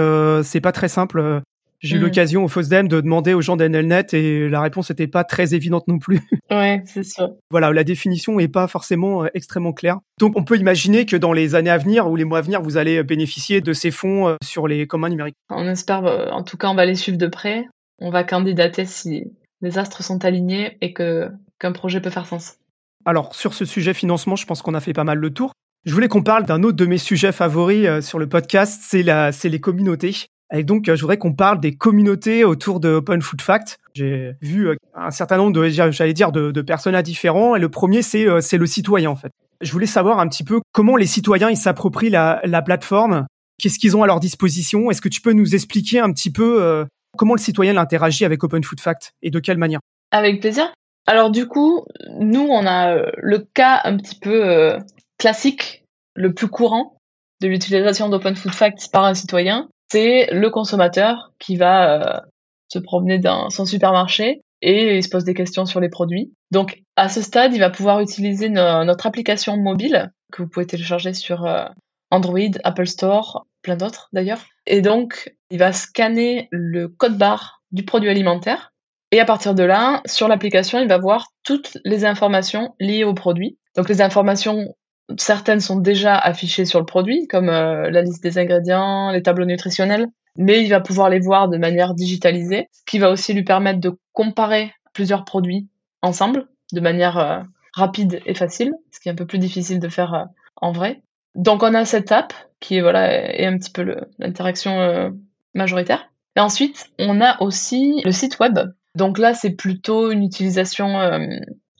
c'est 0.42 0.60
pas 0.60 0.72
très 0.72 0.88
simple. 0.88 1.42
J'ai 1.84 1.96
eu 1.96 1.98
mm. 1.98 2.02
l'occasion 2.02 2.44
au 2.44 2.48
FOSDEM 2.48 2.88
de 2.88 3.02
demander 3.02 3.34
aux 3.34 3.42
gens 3.42 3.56
d'NLNet 3.56 4.14
et 4.14 4.48
la 4.48 4.62
réponse 4.62 4.88
n'était 4.88 5.06
pas 5.06 5.22
très 5.22 5.54
évidente 5.54 5.86
non 5.86 5.98
plus. 5.98 6.20
Ouais, 6.50 6.82
c'est 6.86 7.02
ça. 7.02 7.30
Voilà, 7.50 7.72
la 7.72 7.84
définition 7.84 8.36
n'est 8.36 8.48
pas 8.48 8.68
forcément 8.68 9.24
euh, 9.24 9.28
extrêmement 9.34 9.72
claire. 9.72 9.98
Donc 10.20 10.34
on 10.36 10.44
peut 10.44 10.56
imaginer 10.56 11.04
que 11.04 11.16
dans 11.16 11.32
les 11.32 11.56
années 11.56 11.70
à 11.70 11.78
venir 11.78 12.08
ou 12.08 12.16
les 12.16 12.24
mois 12.24 12.38
à 12.38 12.42
venir, 12.42 12.62
vous 12.62 12.76
allez 12.76 13.02
bénéficier 13.02 13.60
de 13.60 13.72
ces 13.72 13.90
fonds 13.90 14.28
euh, 14.28 14.36
sur 14.44 14.68
les 14.68 14.86
communs 14.86 15.08
numériques. 15.08 15.36
On 15.50 15.66
espère, 15.66 16.04
euh, 16.06 16.28
en 16.30 16.44
tout 16.44 16.56
cas, 16.56 16.68
on 16.68 16.74
va 16.74 16.86
les 16.86 16.94
suivre 16.94 17.18
de 17.18 17.26
près. 17.26 17.66
On 17.98 18.10
va 18.10 18.24
candidater 18.24 18.84
si 18.84 19.24
les 19.62 19.78
astres 19.78 20.04
sont 20.04 20.24
alignés 20.24 20.78
et 20.80 20.92
que 20.92 21.28
qu'un 21.58 21.72
projet 21.72 22.00
peut 22.00 22.10
faire 22.10 22.26
sens. 22.26 22.56
Alors 23.04 23.34
sur 23.34 23.52
ce 23.52 23.64
sujet 23.64 23.94
financement, 23.94 24.36
je 24.36 24.46
pense 24.46 24.62
qu'on 24.62 24.74
a 24.74 24.80
fait 24.80 24.92
pas 24.92 25.04
mal 25.04 25.18
le 25.18 25.30
tour. 25.30 25.52
Je 25.84 25.92
voulais 25.92 26.08
qu'on 26.08 26.22
parle 26.22 26.44
d'un 26.44 26.62
autre 26.62 26.76
de 26.76 26.86
mes 26.86 26.98
sujets 26.98 27.32
favoris 27.32 28.00
sur 28.00 28.18
le 28.18 28.28
podcast, 28.28 28.80
c'est 28.84 29.02
la, 29.02 29.32
c'est 29.32 29.48
les 29.48 29.60
communautés. 29.60 30.28
Et 30.52 30.62
donc, 30.62 30.88
euh, 30.88 30.96
je 30.96 31.00
voudrais 31.00 31.16
qu'on 31.16 31.32
parle 31.32 31.60
des 31.60 31.74
communautés 31.74 32.44
autour 32.44 32.80
de 32.80 32.88
Open 32.88 33.22
Food 33.22 33.40
Fact. 33.40 33.78
J'ai 33.94 34.34
vu 34.40 34.68
euh, 34.68 34.76
un 34.94 35.10
certain 35.10 35.36
nombre 35.36 35.52
de, 35.52 35.68
j'allais 35.68 36.12
dire, 36.12 36.32
de, 36.32 36.50
de 36.50 36.62
personnages 36.62 37.04
différents. 37.04 37.56
Et 37.56 37.60
le 37.60 37.68
premier, 37.68 38.02
c'est 38.02 38.28
euh, 38.28 38.40
c'est 38.40 38.58
le 38.58 38.66
citoyen, 38.66 39.10
en 39.10 39.16
fait. 39.16 39.32
Je 39.60 39.72
voulais 39.72 39.86
savoir 39.86 40.18
un 40.18 40.28
petit 40.28 40.44
peu 40.44 40.60
comment 40.72 40.96
les 40.96 41.06
citoyens 41.06 41.50
ils 41.50 41.56
s'approprient 41.56 42.10
la, 42.10 42.40
la 42.44 42.60
plateforme. 42.60 43.26
Qu'est-ce 43.58 43.78
qu'ils 43.78 43.96
ont 43.96 44.02
à 44.02 44.06
leur 44.06 44.20
disposition? 44.20 44.90
Est-ce 44.90 45.00
que 45.00 45.08
tu 45.08 45.20
peux 45.20 45.32
nous 45.32 45.54
expliquer 45.54 46.00
un 46.00 46.12
petit 46.12 46.30
peu 46.30 46.84
comment 47.16 47.34
le 47.34 47.40
citoyen 47.40 47.76
interagit 47.76 48.24
avec 48.24 48.42
Open 48.42 48.64
Food 48.64 48.80
Fact 48.80 49.12
et 49.22 49.30
de 49.30 49.38
quelle 49.38 49.58
manière? 49.58 49.78
Avec 50.10 50.40
plaisir. 50.40 50.72
Alors 51.06 51.30
du 51.30 51.46
coup, 51.46 51.84
nous, 52.18 52.46
on 52.50 52.66
a 52.66 52.96
le 53.16 53.38
cas 53.54 53.80
un 53.84 53.96
petit 53.96 54.18
peu 54.18 54.76
classique, 55.18 55.84
le 56.14 56.34
plus 56.34 56.48
courant 56.48 56.96
de 57.40 57.46
l'utilisation 57.46 58.08
d'Open 58.08 58.34
Food 58.34 58.52
Facts 58.52 58.90
par 58.92 59.04
un 59.04 59.14
citoyen 59.14 59.68
c'est 59.90 60.28
le 60.32 60.50
consommateur 60.50 61.32
qui 61.38 61.56
va 61.56 62.18
euh, 62.18 62.20
se 62.68 62.78
promener 62.78 63.18
dans 63.18 63.50
son 63.50 63.64
supermarché 63.66 64.42
et 64.62 64.96
il 64.96 65.02
se 65.02 65.08
pose 65.08 65.24
des 65.24 65.34
questions 65.34 65.66
sur 65.66 65.80
les 65.80 65.90
produits. 65.90 66.32
Donc 66.50 66.82
à 66.96 67.08
ce 67.08 67.20
stade, 67.20 67.54
il 67.54 67.60
va 67.60 67.70
pouvoir 67.70 68.00
utiliser 68.00 68.48
notre 68.48 69.06
application 69.06 69.56
mobile 69.56 70.10
que 70.32 70.42
vous 70.42 70.48
pouvez 70.48 70.66
télécharger 70.66 71.12
sur 71.12 71.44
euh, 71.46 71.66
Android, 72.10 72.40
Apple 72.64 72.86
Store, 72.86 73.46
plein 73.62 73.76
d'autres 73.76 74.08
d'ailleurs. 74.12 74.44
Et 74.66 74.80
donc, 74.80 75.34
il 75.50 75.58
va 75.58 75.72
scanner 75.72 76.48
le 76.50 76.88
code 76.88 77.18
barre 77.18 77.62
du 77.72 77.84
produit 77.84 78.08
alimentaire. 78.08 78.72
Et 79.10 79.20
à 79.20 79.24
partir 79.24 79.54
de 79.54 79.62
là, 79.62 80.02
sur 80.06 80.28
l'application, 80.28 80.80
il 80.80 80.88
va 80.88 80.98
voir 80.98 81.28
toutes 81.44 81.78
les 81.84 82.04
informations 82.04 82.74
liées 82.80 83.04
au 83.04 83.14
produit. 83.14 83.58
Donc 83.76 83.88
les 83.88 84.00
informations 84.00 84.74
Certaines 85.18 85.60
sont 85.60 85.76
déjà 85.76 86.16
affichées 86.16 86.64
sur 86.64 86.78
le 86.78 86.86
produit, 86.86 87.26
comme 87.28 87.48
euh, 87.48 87.90
la 87.90 88.02
liste 88.02 88.22
des 88.22 88.38
ingrédients, 88.38 89.10
les 89.10 89.22
tableaux 89.22 89.44
nutritionnels. 89.44 90.06
mais 90.38 90.62
il 90.62 90.68
va 90.68 90.80
pouvoir 90.80 91.10
les 91.10 91.20
voir 91.20 91.48
de 91.48 91.58
manière 91.58 91.94
digitalisée, 91.94 92.68
ce 92.72 92.82
qui 92.86 92.98
va 92.98 93.10
aussi 93.10 93.34
lui 93.34 93.44
permettre 93.44 93.80
de 93.80 93.96
comparer 94.12 94.72
plusieurs 94.92 95.24
produits 95.24 95.68
ensemble 96.02 96.48
de 96.72 96.80
manière 96.80 97.18
euh, 97.18 97.40
rapide 97.74 98.20
et 98.26 98.34
facile, 98.34 98.72
ce 98.90 98.98
qui 98.98 99.08
est 99.08 99.12
un 99.12 99.16
peu 99.16 99.26
plus 99.26 99.38
difficile 99.38 99.78
de 99.78 99.88
faire 99.88 100.14
euh, 100.14 100.24
en 100.56 100.72
vrai. 100.72 101.02
Donc 101.34 101.62
on 101.62 101.74
a 101.74 101.84
cette 101.84 102.10
app 102.10 102.32
qui 102.60 102.80
voilà 102.80 103.38
est 103.38 103.46
un 103.46 103.58
petit 103.58 103.70
peu 103.70 103.96
l'interaction 104.18 105.12
majoritaire. 105.52 106.08
Et 106.36 106.40
ensuite, 106.40 106.86
on 106.98 107.20
a 107.20 107.42
aussi 107.42 108.00
le 108.04 108.12
site 108.12 108.38
web. 108.38 108.58
Donc 108.94 109.18
là, 109.18 109.34
c'est 109.34 109.50
plutôt 109.50 110.12
une 110.12 110.22
utilisation 110.22 110.96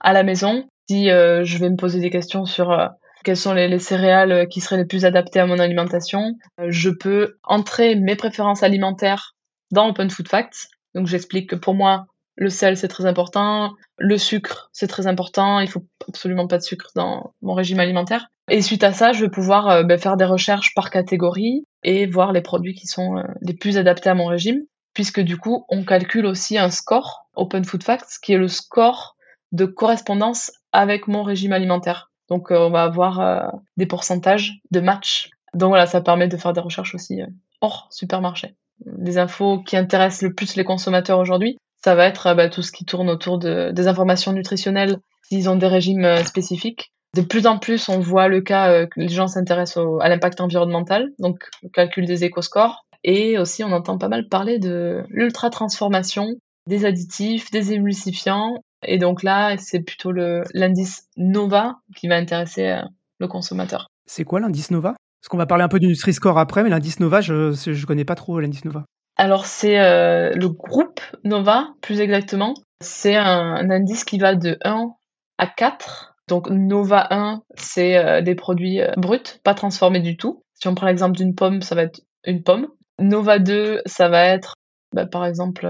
à 0.01 0.13
la 0.13 0.23
maison. 0.25 0.65
Si 0.91 1.07
je 1.07 1.59
vais 1.59 1.71
me 1.71 1.77
poser 1.77 2.01
des 2.01 2.11
questions 2.11 2.47
sur 2.47 2.77
quelles 3.25 3.37
sont 3.37 3.53
les, 3.53 3.79
céréales 3.79 4.49
qui 4.49 4.61
seraient 4.61 4.77
les 4.77 4.85
plus 4.85 5.05
adaptées 5.05 5.41
à 5.41 5.47
mon 5.47 5.59
alimentation. 5.59 6.37
je 6.69 6.91
peux 6.91 7.39
entrer 7.43 7.97
mes 7.97 8.17
préférences 8.17 8.63
alimentaires 8.63 9.35
dans 9.73 9.89
Open 9.89 10.11
Food 10.11 10.29
Facts. 10.29 10.69
Donc 10.95 11.07
j'explique 11.07 11.51
que 11.51 11.57
pour 11.57 11.75
moi, 11.75 12.07
le 12.37 12.51
sel, 12.51 12.77
c'est 12.77 12.89
très 12.89 13.07
important. 13.07 13.75
Le 13.99 14.19
sucre, 14.19 14.69
c'est 14.73 14.89
très 14.89 15.07
important. 15.07 15.61
Il 15.61 15.69
faut 15.69 15.85
absolument 16.09 16.47
pas 16.47 16.59
de 16.59 16.63
sucre 16.63 16.91
dans 16.97 17.33
mon 17.43 17.55
régime 17.55 17.81
alimentaire. 17.81 18.29
Et 18.51 18.61
suite 18.61 18.85
à 18.85 18.93
ça, 18.93 19.13
je 19.13 19.25
vais 19.25 19.31
pouvoir 19.31 19.69
euh, 19.69 19.83
ben, 19.85 19.99
faire 19.99 20.17
des 20.17 20.25
recherches 20.25 20.75
par 20.75 20.91
catégorie 20.91 21.65
et 21.83 22.07
voir 22.07 22.33
les 22.33 22.43
produits 22.43 22.75
qui 22.75 22.87
sont 22.87 23.19
euh, 23.19 23.23
les 23.41 23.55
plus 23.55 23.79
adaptés 23.79 24.11
à 24.11 24.15
mon 24.15 24.27
régime. 24.27 24.63
Puisque 24.95 25.21
du 25.21 25.37
coup, 25.37 25.65
on 25.69 25.85
calcule 25.85 26.27
aussi 26.27 26.59
un 26.59 26.71
score, 26.71 27.27
Open 27.35 27.65
Food 27.65 27.83
Facts, 27.83 28.19
qui 28.23 28.33
est 28.33 28.39
le 28.39 28.49
score 28.49 29.17
de 29.53 29.65
correspondance 29.65 30.53
avec 30.73 31.09
mon 31.09 31.23
régime 31.23 31.53
alimentaire. 31.53 32.11
Donc, 32.29 32.51
euh, 32.51 32.59
on 32.59 32.71
va 32.71 32.85
avoir 32.85 33.53
des 33.77 33.87
pourcentages 33.87 34.61
de 34.71 34.81
match. 34.81 35.31
Donc 35.55 35.69
voilà, 35.69 35.87
ça 35.87 36.01
permet 36.01 36.29
de 36.29 36.37
faire 36.37 36.53
des 36.53 36.61
recherches 36.61 36.95
aussi 36.95 37.21
hors 37.61 37.89
supermarché. 37.91 38.57
Les 38.99 39.19
infos 39.19 39.63
qui 39.63 39.77
intéressent 39.77 40.23
le 40.23 40.35
plus 40.35 40.57
les 40.57 40.65
consommateurs 40.65 41.19
aujourd'hui, 41.19 41.59
ça 41.85 41.95
va 41.95 42.07
être 42.07 42.35
bah, 42.35 42.49
tout 42.49 42.63
ce 42.63 42.73
qui 42.73 42.87
tourne 42.87 43.11
autour 43.11 43.39
de, 43.39 43.71
des 43.71 43.89
informations 43.89 44.33
nutritionnelles 44.33 44.99
s'ils 45.23 45.51
ont 45.51 45.57
des 45.57 45.67
régimes 45.67 46.05
euh, 46.05 46.25
spécifiques. 46.25 46.93
De 47.15 47.21
plus 47.21 47.47
en 47.47 47.59
plus, 47.59 47.89
on 47.89 48.01
voit 48.01 48.29
le 48.29 48.41
cas 48.41 48.71
euh, 48.71 48.87
que 48.87 48.99
les 48.99 49.09
gens 49.09 49.29
s'intéressent 49.29 49.85
à 50.01 50.09
l'impact 50.09 50.41
environnemental, 50.41 51.11
donc 51.19 51.49
le 51.63 51.69
calcul 51.69 52.07
des 52.07 52.25
éco-scores. 52.25 52.87
Et 53.05 53.39
aussi, 53.39 53.63
on 53.63 53.73
entend 53.73 53.99
pas 53.99 54.09
mal 54.09 54.29
parler 54.29 54.59
de 54.59 55.05
l'ultra-transformation, 55.11 56.29
des 56.67 56.87
additifs, 56.87 57.51
des 57.51 57.73
émulsifiants. 57.73 58.55
Et 58.87 58.99
donc 58.99 59.23
là, 59.23 59.57
c'est 59.59 59.81
plutôt 59.81 60.13
l'indice 60.13 61.09
NOVA 61.17 61.77
qui 61.97 62.09
va 62.09 62.17
intéresser 62.17 62.69
euh, 62.69 62.83
le 63.19 63.29
consommateur. 63.29 63.89
C'est 64.07 64.25
quoi 64.25 64.41
l'indice 64.41 64.71
NOVA? 64.71 64.95
Parce 65.21 65.29
qu'on 65.29 65.39
va 65.39 65.47
parler 65.47 65.65
un 65.65 65.69
peu 65.69 65.79
du 65.79 65.87
Nutri-Score 65.87 66.39
après, 66.39 66.63
mais 66.63 66.71
l'indice 66.71 67.01
NOVA, 67.01 67.21
je 67.21 67.33
ne 67.33 67.87
connais 67.87 68.05
pas 68.05 68.15
trop 68.15 68.39
l'indice 68.41 68.65
NOVA. 68.65 68.85
Alors 69.17 69.47
c'est 69.47 69.79
euh, 69.79 70.33
le 70.35 70.49
groupe 70.49 71.01
Nova, 71.23 71.69
plus 71.81 72.01
exactement. 72.01 72.55
C'est 72.81 73.17
un, 73.17 73.71
indice 73.71 74.05
qui 74.05 74.19
va 74.19 74.35
de 74.35 74.59
1 74.65 74.91
à 75.39 75.47
4. 75.47 76.17
Donc 76.29 76.51
Nova 76.51 77.07
1, 77.11 77.43
c'est 77.57 77.97
euh, 77.97 78.23
des 78.23 78.35
produits 78.35 78.81
euh, 78.81 78.93
bruts, 78.97 79.39
pas 79.45 79.55
transformés 79.55 80.01
du 80.01 80.17
tout. 80.17 80.43
Si 80.55 80.69
on 80.69 80.75
prend 80.75 80.87
l'exemple 80.87 81.17
d'une 81.17 81.35
pomme, 81.35 81.63
ça 81.63 81.75
va 81.75 81.83
être 81.83 82.01
une 82.25 82.43
pomme. 82.43 82.69
Nova 82.99 83.39
2, 83.39 83.83
ça 83.87 84.09
va 84.09 84.25
être 84.25 84.55
bah, 84.93 85.07
par 85.07 85.25
exemple 85.27 85.67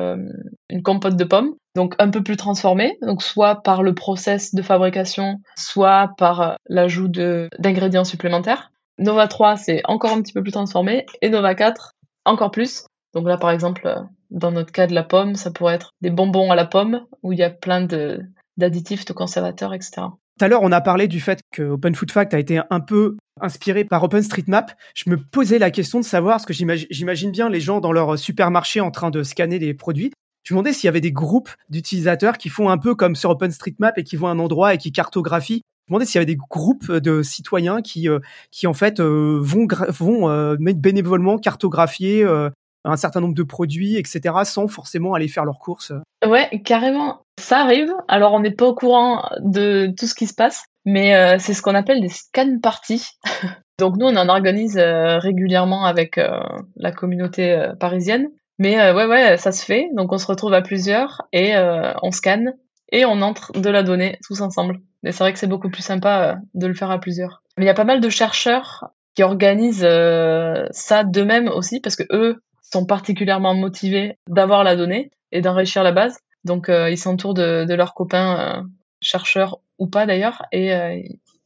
une 0.69 0.83
compote 0.83 1.17
de 1.17 1.25
pommes, 1.25 1.55
donc 1.75 1.95
un 1.99 2.11
peu 2.11 2.23
plus 2.23 2.37
transformée, 2.37 2.99
donc 3.03 3.23
soit 3.23 3.63
par 3.63 3.83
le 3.83 3.95
process 3.95 4.55
de 4.55 4.63
fabrication, 4.63 5.41
soit 5.57 6.13
par 6.17 6.57
l'ajout 6.69 7.09
d'ingrédients 7.09 8.05
supplémentaires. 8.05 8.71
Nova 8.99 9.27
3, 9.27 9.57
c'est 9.57 9.83
encore 9.85 10.13
un 10.13 10.23
petit 10.23 10.33
peu 10.33 10.43
plus 10.43 10.53
transformé, 10.53 11.05
et 11.21 11.29
Nova 11.29 11.55
4, 11.55 11.93
encore 12.25 12.51
plus. 12.51 12.85
Donc 13.13 13.27
là, 13.27 13.37
par 13.37 13.51
exemple, 13.51 13.87
euh, 13.87 14.01
dans 14.31 14.53
notre 14.53 14.73
cas 14.73 14.87
de 14.87 14.95
la 14.95 15.03
pomme, 15.03 15.35
ça 15.35 15.51
pourrait 15.51 15.75
être 15.75 15.91
des 16.01 16.11
bonbons 16.11 16.51
à 16.51 16.57
la 16.57 16.65
pomme 16.65 17.05
où 17.23 17.33
il 17.33 17.39
y 17.39 17.43
a 17.43 17.51
plein 17.51 17.87
d'additifs, 18.57 19.05
de 19.05 19.13
conservateurs, 19.13 19.75
etc. 19.75 20.03
Tout 20.39 20.45
à 20.45 20.49
l'heure, 20.49 20.63
on 20.63 20.73
a 20.73 20.81
parlé 20.81 21.07
du 21.07 21.21
fait 21.21 21.41
que 21.53 21.63
Open 21.63 21.95
Food 21.95 22.11
Fact 22.11 22.35
a 22.35 22.41
été 22.41 22.61
un 22.71 22.81
peu 22.81 23.17
inspiré 23.41 23.85
par 23.85 24.03
OpenStreetMap. 24.03 24.73
Je 24.95 25.09
me 25.11 25.17
posais 25.17 25.59
la 25.59 25.71
question 25.71 26.01
de 26.01 26.05
savoir, 26.05 26.37
parce 26.37 26.47
que 26.47 26.53
j'imagine 26.53 27.31
bien 27.31 27.49
les 27.49 27.61
gens 27.61 27.81
dans 27.81 27.93
leur 27.93 28.19
supermarché 28.19 28.81
en 28.81 28.91
train 28.91 29.11
de 29.11 29.23
scanner 29.23 29.61
des 29.61 29.75
produits. 29.75 30.13
Je 30.45 30.55
me 30.55 30.59
demandais 30.59 30.73
s'il 30.73 30.87
y 30.87 30.89
avait 30.89 31.01
des 31.01 31.13
groupes 31.13 31.51
d'utilisateurs 31.69 32.39
qui 32.39 32.49
font 32.49 32.71
un 32.71 32.79
peu 32.79 32.95
comme 32.95 33.17
sur 33.17 33.31
OpenStreetMap 33.31 33.99
et 33.99 34.05
qui 34.05 34.17
vont 34.17 34.29
un 34.29 34.39
endroit 34.39 34.75
et 34.75 34.79
qui 34.79 34.93
cartographient. 34.93 35.63
Je 35.87 35.93
me 35.93 35.97
demandais 35.97 36.07
s'il 36.07 36.17
y 36.17 36.19
avait 36.19 36.27
des 36.27 36.37
groupes 36.37 36.93
de 36.93 37.23
citoyens 37.23 37.83
qui, 37.83 38.09
euh, 38.09 38.21
qui 38.51 38.67
en 38.67 38.75
fait 38.75 39.01
euh, 39.01 39.39
vont, 39.41 39.67
vont 39.89 40.57
bénévolement 40.59 41.39
cartographier 41.39 42.25
un 42.85 42.97
certain 42.97 43.21
nombre 43.21 43.35
de 43.35 43.43
produits, 43.43 43.97
etc., 43.97 44.21
sans 44.45 44.69
forcément 44.69 45.15
aller 45.15 45.29
faire 45.29 45.45
leurs 45.45 45.59
courses. 45.59 45.93
Ouais, 46.27 46.51
carrément. 46.65 47.23
Ça 47.41 47.61
arrive. 47.61 47.93
Alors, 48.09 48.33
on 48.35 48.41
n'est 48.41 48.55
pas 48.55 48.67
au 48.67 48.75
courant 48.75 49.29
de 49.41 49.93
tout 49.99 50.07
ce 50.07 50.15
qui 50.15 50.27
se 50.27 50.35
passe, 50.35 50.65
mais 50.85 51.15
euh, 51.15 51.37
c'est 51.39 51.55
ce 51.55 51.63
qu'on 51.63 51.75
appelle 51.75 52.01
des 52.01 52.09
scan 52.09 52.59
parties. 52.63 53.09
Donc, 53.79 53.97
nous, 53.97 54.07
on 54.07 54.17
en 54.17 54.29
organise 54.29 54.77
euh, 54.79 55.19
régulièrement 55.19 55.85
avec 55.85 56.19
euh, 56.19 56.41
la 56.77 56.93
communauté 56.93 57.71
parisienne. 57.81 58.29
Mais 58.59 58.77
ouais, 58.93 59.07
ouais, 59.07 59.37
ça 59.37 59.53
se 59.53 59.65
fait. 59.65 59.89
Donc, 59.95 60.13
on 60.13 60.19
se 60.19 60.27
retrouve 60.27 60.55
à 60.55 60.63
plusieurs 60.63 61.23
et 61.33 61.55
on 62.03 62.11
scanne 62.13 62.55
et 62.93 63.05
on 63.05 63.21
entre 63.23 63.53
de 63.53 63.71
la 63.71 63.83
donnée 63.83 64.19
tous 64.25 64.41
ensemble. 64.41 64.81
Mais 65.03 65.11
c'est 65.13 65.25
vrai 65.25 65.33
que 65.33 65.39
c'est 65.39 65.49
beaucoup 65.49 65.71
plus 65.71 65.83
sympa 65.83 66.39
de 66.55 66.67
le 66.67 66.75
faire 66.75 66.91
à 66.91 66.99
plusieurs. 66.99 67.43
Mais 67.59 67.65
il 67.65 67.67
y 67.67 67.71
a 67.71 67.75
pas 67.75 67.85
mal 67.85 68.01
de 68.01 68.09
chercheurs 68.09 68.91
qui 69.17 69.23
organisent 69.23 69.89
ça 70.71 71.05
d'eux-mêmes 71.05 71.49
aussi 71.49 71.81
parce 71.81 71.97
que 71.97 72.05
eux 72.13 72.41
sont 72.63 72.87
particulièrement 72.87 73.55
motivés 73.55 74.19
d'avoir 74.29 74.65
la 74.65 74.77
donnée 74.77 75.11
et 75.33 75.41
d'enrichir 75.41 75.83
la 75.83 75.93
base. 75.93 76.19
Donc 76.45 76.69
euh, 76.69 76.91
ils 76.91 76.99
s'entourent 76.99 77.35
de, 77.35 77.73
leurs 77.75 77.95
copains 77.95 78.39
euh, 78.39 78.63
chercheurs 79.01 79.59
ou 79.79 79.87
pas 79.87 80.07
d'ailleurs 80.07 80.43
et 80.53 80.75
euh, 80.75 81.01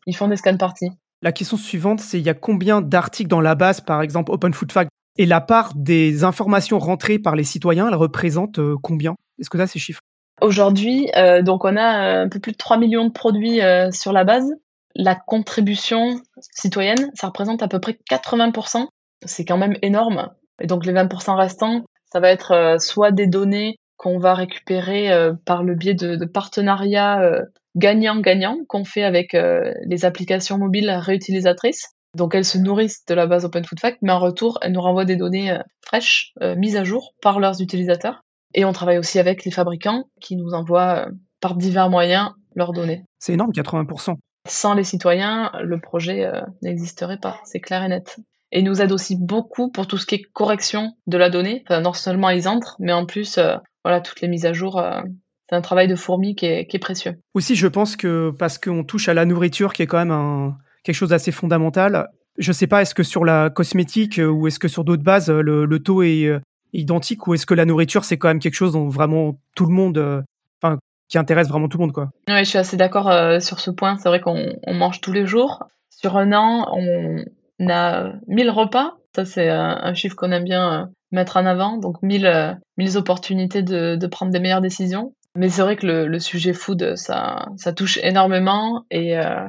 ils 0.06 0.16
font 0.16 0.28
des 0.28 0.36
scans 0.36 0.56
parties. 0.56 0.90
La 1.22 1.32
question 1.32 1.56
suivante, 1.56 2.00
c'est 2.00 2.18
il 2.18 2.24
y 2.24 2.30
a 2.30 2.34
combien 2.34 2.80
d'articles 2.80 3.28
dans 3.28 3.40
la 3.40 3.54
base, 3.54 3.80
par 3.80 4.02
exemple 4.02 4.30
Open 4.30 4.54
Food 4.54 4.70
Fact, 4.70 4.90
et 5.18 5.26
la 5.26 5.40
part 5.40 5.72
des 5.74 6.24
informations 6.24 6.78
rentrées 6.78 7.18
par 7.18 7.36
les 7.36 7.44
citoyens, 7.44 7.88
elle 7.88 7.94
représente 7.94 8.60
combien? 8.82 9.14
Est-ce 9.38 9.50
que 9.50 9.58
tu 9.58 9.62
as 9.62 9.66
ces 9.66 9.78
chiffres? 9.78 10.00
Aujourd'hui, 10.40 11.10
donc 11.42 11.64
on 11.64 11.76
a 11.76 12.20
un 12.22 12.28
peu 12.28 12.38
plus 12.38 12.52
de 12.52 12.56
3 12.56 12.78
millions 12.78 13.04
de 13.04 13.12
produits 13.12 13.60
sur 13.90 14.12
la 14.12 14.24
base. 14.24 14.48
La 14.94 15.14
contribution 15.14 16.20
citoyenne, 16.40 17.10
ça 17.14 17.28
représente 17.28 17.62
à 17.62 17.68
peu 17.68 17.80
près 17.80 17.98
80%. 18.10 18.86
C'est 19.26 19.44
quand 19.44 19.58
même 19.58 19.76
énorme. 19.82 20.30
Et 20.60 20.66
donc 20.66 20.86
les 20.86 20.92
20% 20.92 21.36
restants, 21.36 21.84
ça 22.12 22.20
va 22.20 22.30
être 22.30 22.52
euh, 22.52 22.78
soit 22.78 23.12
des 23.12 23.26
données 23.26 23.76
qu'on 23.96 24.18
va 24.18 24.34
récupérer 24.34 25.10
euh, 25.12 25.34
par 25.44 25.62
le 25.62 25.74
biais 25.74 25.94
de, 25.94 26.16
de 26.16 26.24
partenariats 26.24 27.20
euh, 27.20 27.42
gagnant-gagnant 27.76 28.58
qu'on 28.68 28.84
fait 28.84 29.04
avec 29.04 29.34
les 29.34 30.04
applications 30.04 30.58
mobiles 30.58 30.90
réutilisatrices. 30.90 31.90
Donc 32.16 32.34
elles 32.34 32.44
se 32.44 32.58
nourrissent 32.58 33.04
de 33.06 33.14
la 33.14 33.26
base 33.26 33.44
Open 33.44 33.64
Food 33.64 33.80
Fact, 33.80 33.98
mais 34.02 34.12
en 34.12 34.18
retour, 34.18 34.58
elles 34.62 34.72
nous 34.72 34.80
renvoient 34.80 35.04
des 35.04 35.16
données 35.16 35.56
fraîches, 35.84 36.32
mises 36.56 36.76
à 36.76 36.84
jour 36.84 37.14
par 37.20 37.38
leurs 37.38 37.60
utilisateurs. 37.60 38.22
Et 38.54 38.64
on 38.64 38.72
travaille 38.72 38.98
aussi 38.98 39.18
avec 39.18 39.44
les 39.44 39.50
fabricants 39.50 40.04
qui 40.20 40.36
nous 40.36 40.52
envoient 40.52 41.08
par 41.40 41.54
divers 41.54 41.90
moyens 41.90 42.30
leurs 42.54 42.72
données. 42.72 43.04
C'est 43.18 43.34
énorme, 43.34 43.52
80%. 43.52 44.16
Sans 44.48 44.74
les 44.74 44.84
citoyens, 44.84 45.52
le 45.62 45.78
projet 45.78 46.30
n'existerait 46.62 47.18
pas, 47.18 47.38
c'est 47.44 47.60
clair 47.60 47.82
et 47.82 47.88
net 47.88 48.18
et 48.52 48.62
nous 48.62 48.80
aide 48.80 48.92
aussi 48.92 49.16
beaucoup 49.16 49.70
pour 49.70 49.86
tout 49.86 49.98
ce 49.98 50.06
qui 50.06 50.16
est 50.16 50.22
correction 50.32 50.92
de 51.06 51.18
la 51.18 51.30
donnée. 51.30 51.62
Enfin, 51.66 51.80
non 51.80 51.92
seulement 51.92 52.30
ils 52.30 52.48
entrent, 52.48 52.76
mais 52.78 52.92
en 52.92 53.06
plus, 53.06 53.38
euh, 53.38 53.56
voilà, 53.84 54.00
toutes 54.00 54.20
les 54.20 54.28
mises 54.28 54.46
à 54.46 54.52
jour. 54.52 54.78
Euh, 54.78 55.00
c'est 55.48 55.56
un 55.56 55.62
travail 55.62 55.88
de 55.88 55.96
fourmi 55.96 56.34
qui 56.34 56.46
est, 56.46 56.66
qui 56.66 56.76
est, 56.76 56.80
précieux. 56.80 57.18
Aussi, 57.32 57.56
je 57.56 57.66
pense 57.66 57.96
que 57.96 58.30
parce 58.38 58.58
qu'on 58.58 58.84
touche 58.84 59.08
à 59.08 59.14
la 59.14 59.24
nourriture, 59.24 59.72
qui 59.72 59.82
est 59.82 59.86
quand 59.86 59.98
même 59.98 60.10
un, 60.10 60.58
quelque 60.82 60.94
chose 60.94 61.10
d'assez 61.10 61.32
fondamental. 61.32 62.08
Je 62.38 62.52
sais 62.52 62.66
pas, 62.66 62.82
est-ce 62.82 62.94
que 62.94 63.02
sur 63.02 63.24
la 63.24 63.50
cosmétique 63.50 64.18
euh, 64.18 64.28
ou 64.28 64.46
est-ce 64.46 64.58
que 64.58 64.68
sur 64.68 64.84
d'autres 64.84 65.02
bases, 65.02 65.30
le, 65.30 65.64
le, 65.64 65.78
taux 65.80 66.02
est 66.02 66.30
identique 66.72 67.26
ou 67.26 67.34
est-ce 67.34 67.46
que 67.46 67.54
la 67.54 67.64
nourriture, 67.64 68.04
c'est 68.04 68.18
quand 68.18 68.28
même 68.28 68.38
quelque 68.38 68.54
chose 68.54 68.72
dont 68.72 68.88
vraiment 68.88 69.38
tout 69.56 69.66
le 69.66 69.72
monde, 69.72 70.24
enfin, 70.62 70.78
qui 71.08 71.18
intéresse 71.18 71.48
vraiment 71.48 71.68
tout 71.68 71.78
le 71.78 71.82
monde, 71.82 71.92
quoi? 71.92 72.10
Je 72.28 72.44
suis 72.44 72.58
assez 72.58 72.76
d'accord 72.76 73.10
sur 73.42 73.58
ce 73.60 73.70
point. 73.70 73.96
C'est 73.96 74.08
vrai 74.08 74.20
qu'on 74.20 74.54
on 74.66 74.74
mange 74.74 75.00
tous 75.00 75.12
les 75.12 75.26
jours. 75.26 75.64
Sur 76.00 76.16
un 76.16 76.32
an, 76.32 76.68
on, 76.72 77.68
a 77.68 78.12
1000 78.28 78.50
repas. 78.50 78.94
Ça, 79.16 79.24
c'est 79.24 79.48
un, 79.48 79.94
chiffre 79.94 80.14
qu'on 80.14 80.30
aime 80.30 80.44
bien 80.44 80.82
euh, 80.82 80.86
mettre 81.10 81.38
en 81.38 81.44
avant. 81.44 81.76
Donc 81.76 82.00
1000, 82.02 82.58
1000 82.76 82.88
euh, 82.88 83.00
opportunités 83.00 83.62
de, 83.62 83.96
de, 83.96 84.06
prendre 84.06 84.30
des 84.30 84.38
meilleures 84.38 84.60
décisions. 84.60 85.12
Mais 85.34 85.48
c'est 85.48 85.62
vrai 85.62 85.74
que 85.74 85.86
le, 85.86 86.06
le, 86.06 86.20
sujet 86.20 86.52
food, 86.52 86.94
ça, 86.94 87.46
ça 87.56 87.72
touche 87.72 87.98
énormément. 88.02 88.84
Et, 88.92 89.18
euh, 89.18 89.48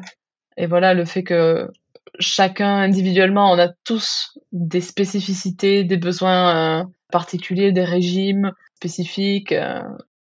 et 0.60 0.65
voilà, 0.65 0.93
le 0.93 1.06
fait 1.06 1.24
que 1.24 1.72
chacun 2.19 2.76
individuellement, 2.76 3.50
on 3.52 3.58
a 3.58 3.69
tous 3.86 4.38
des 4.52 4.82
spécificités, 4.82 5.86
des 5.86 5.98
besoins 5.98 6.91
particuliers, 7.12 7.72
des 7.72 7.86
régimes 7.86 8.52
spécifiques, 8.76 9.56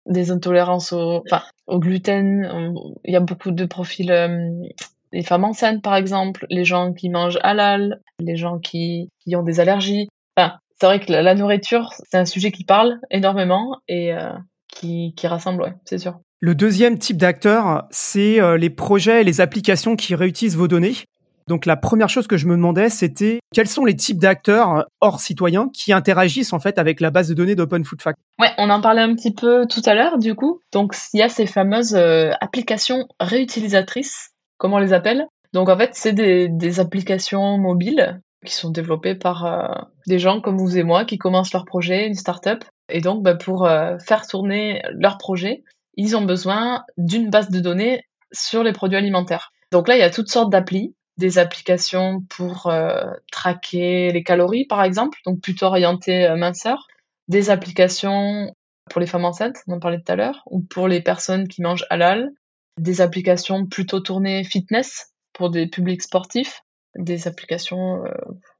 des 0.05 0.31
intolérances 0.31 0.92
au, 0.92 1.25
gluten. 1.70 2.75
Il 3.05 3.12
y 3.12 3.16
a 3.16 3.20
beaucoup 3.20 3.51
de 3.51 3.64
profils 3.64 4.12
les 5.12 5.22
femmes 5.22 5.44
enceintes 5.44 5.83
par 5.83 5.96
exemple, 5.96 6.46
les 6.51 6.66
gens 6.66 6.92
qui 6.92 7.09
mangent 7.09 7.38
halal, 7.42 8.03
les 8.18 8.37
gens 8.37 8.59
qui, 8.59 9.11
ont 9.33 9.42
des 9.42 9.61
allergies. 9.61 10.09
Enfin, 10.37 10.59
c'est 10.79 10.87
vrai 10.87 11.01
que 11.01 11.11
la, 11.11 11.35
nourriture, 11.35 11.94
c'est 12.11 12.18
un 12.18 12.27
sujet 12.27 12.53
qui 12.53 12.64
parle 12.64 13.01
énormément 13.11 13.79
et 13.88 14.12
qui, 14.68 15.14
rassemble, 15.25 15.77
c'est 15.87 15.99
sûr. 15.99 16.20
Le 16.40 16.55
deuxième 16.55 16.99
type 16.99 17.16
d'acteur, 17.16 17.87
c'est 17.90 18.40
les 18.59 18.70
projets 18.70 19.22
et 19.22 19.25
les 19.25 19.40
applications 19.40 19.96
qui 19.96 20.14
réutilisent 20.14 20.57
vos 20.57 20.68
données. 20.68 20.94
Donc 21.49 21.64
la 21.64 21.77
première 21.77 22.09
chose 22.09 22.27
que 22.27 22.37
je 22.37 22.46
me 22.46 22.57
demandais, 22.57 22.90
c'était 22.90 23.38
quels 23.55 23.68
sont 23.68 23.85
les 23.85 23.94
types 23.94 24.18
d'acteurs 24.18 24.87
hors 25.01 25.20
citoyens 25.20 25.68
qui 25.72 25.92
interagissent 25.92 26.53
en 26.53 26.59
fait 26.59 26.77
avec 26.79 27.01
la 27.01 27.11
base 27.11 27.29
de 27.29 27.35
données 27.35 27.55
d'Open 27.55 27.85
Food 27.85 28.03
Fact? 28.03 28.18
Ouais, 28.40 28.51
on 28.59 28.68
en 28.68 28.81
parlait 28.81 29.03
un 29.03 29.14
petit 29.14 29.33
peu 29.33 29.64
tout 29.68 29.83
à 29.85 29.94
l'heure 29.94 30.18
du 30.18 30.35
coup. 30.35 30.61
Donc 30.72 30.96
il 31.14 31.20
y 31.20 31.22
a 31.22 31.29
ces 31.29 31.46
fameuses 31.46 31.94
euh, 31.94 32.33
applications 32.40 33.07
réutilisatrices, 33.20 34.31
comme 34.59 34.75
on 34.75 34.79
les 34.79 34.92
appelle? 34.92 35.27
Donc 35.53 35.68
en 35.68 35.79
fait, 35.79 35.90
c'est 35.92 36.12
des, 36.12 36.81
applications 36.81 37.59
mobiles 37.59 38.20
qui 38.44 38.53
sont 38.53 38.70
développées 38.70 39.14
par 39.14 39.46
euh, 39.46 39.68
des 40.09 40.18
gens 40.18 40.40
comme 40.40 40.59
vous 40.59 40.77
et 40.77 40.83
moi 40.83 41.05
qui 41.05 41.16
commencent 41.16 41.53
leur 41.53 41.64
projet, 41.64 42.09
une 42.09 42.14
startup. 42.14 42.64
Et 42.88 43.01
donc 43.01 43.22
bah, 43.22 43.37
pour 43.37 43.66
euh, 43.66 43.99
faire 43.99 44.27
tourner 44.27 44.83
leur 44.90 45.16
projet, 45.16 45.62
ils 45.96 46.16
ont 46.16 46.24
besoin 46.24 46.85
d'une 46.96 47.30
base 47.30 47.50
de 47.50 47.61
données 47.61 48.04
sur 48.32 48.62
les 48.62 48.72
produits 48.72 48.98
alimentaires. 48.98 49.52
Donc 49.72 49.88
là, 49.88 49.96
il 49.96 50.00
y 50.00 50.02
a 50.02 50.11
toutes 50.11 50.28
sortes 50.28 50.50
d'applis 50.50 50.94
des 51.16 51.38
applications 51.38 52.22
pour 52.28 52.66
euh, 52.66 53.04
traquer 53.32 54.12
les 54.12 54.22
calories, 54.22 54.66
par 54.66 54.82
exemple, 54.82 55.18
donc 55.24 55.40
plutôt 55.40 55.66
orientées 55.66 56.26
euh, 56.26 56.37
minceur, 56.37 56.87
des 57.28 57.50
applications 57.50 58.54
pour 58.90 59.00
les 59.00 59.06
femmes 59.06 59.24
enceintes, 59.24 59.56
on 59.66 59.74
en 59.74 59.80
parlait 59.80 59.98
tout 59.98 60.12
à 60.12 60.16
l'heure, 60.16 60.42
ou 60.46 60.61
pour 60.61 60.88
les 60.88 61.00
personnes 61.00 61.48
qui 61.48 61.62
mangent 61.62 61.87
halal, 61.90 62.30
des 62.78 63.00
applications 63.00 63.66
plutôt 63.66 64.00
tournées 64.00 64.44
fitness 64.44 65.12
pour 65.32 65.50
des 65.50 65.66
publics 65.66 66.02
sportifs, 66.02 66.61
des 66.96 67.26
applications 67.26 68.04
euh, 68.04 68.11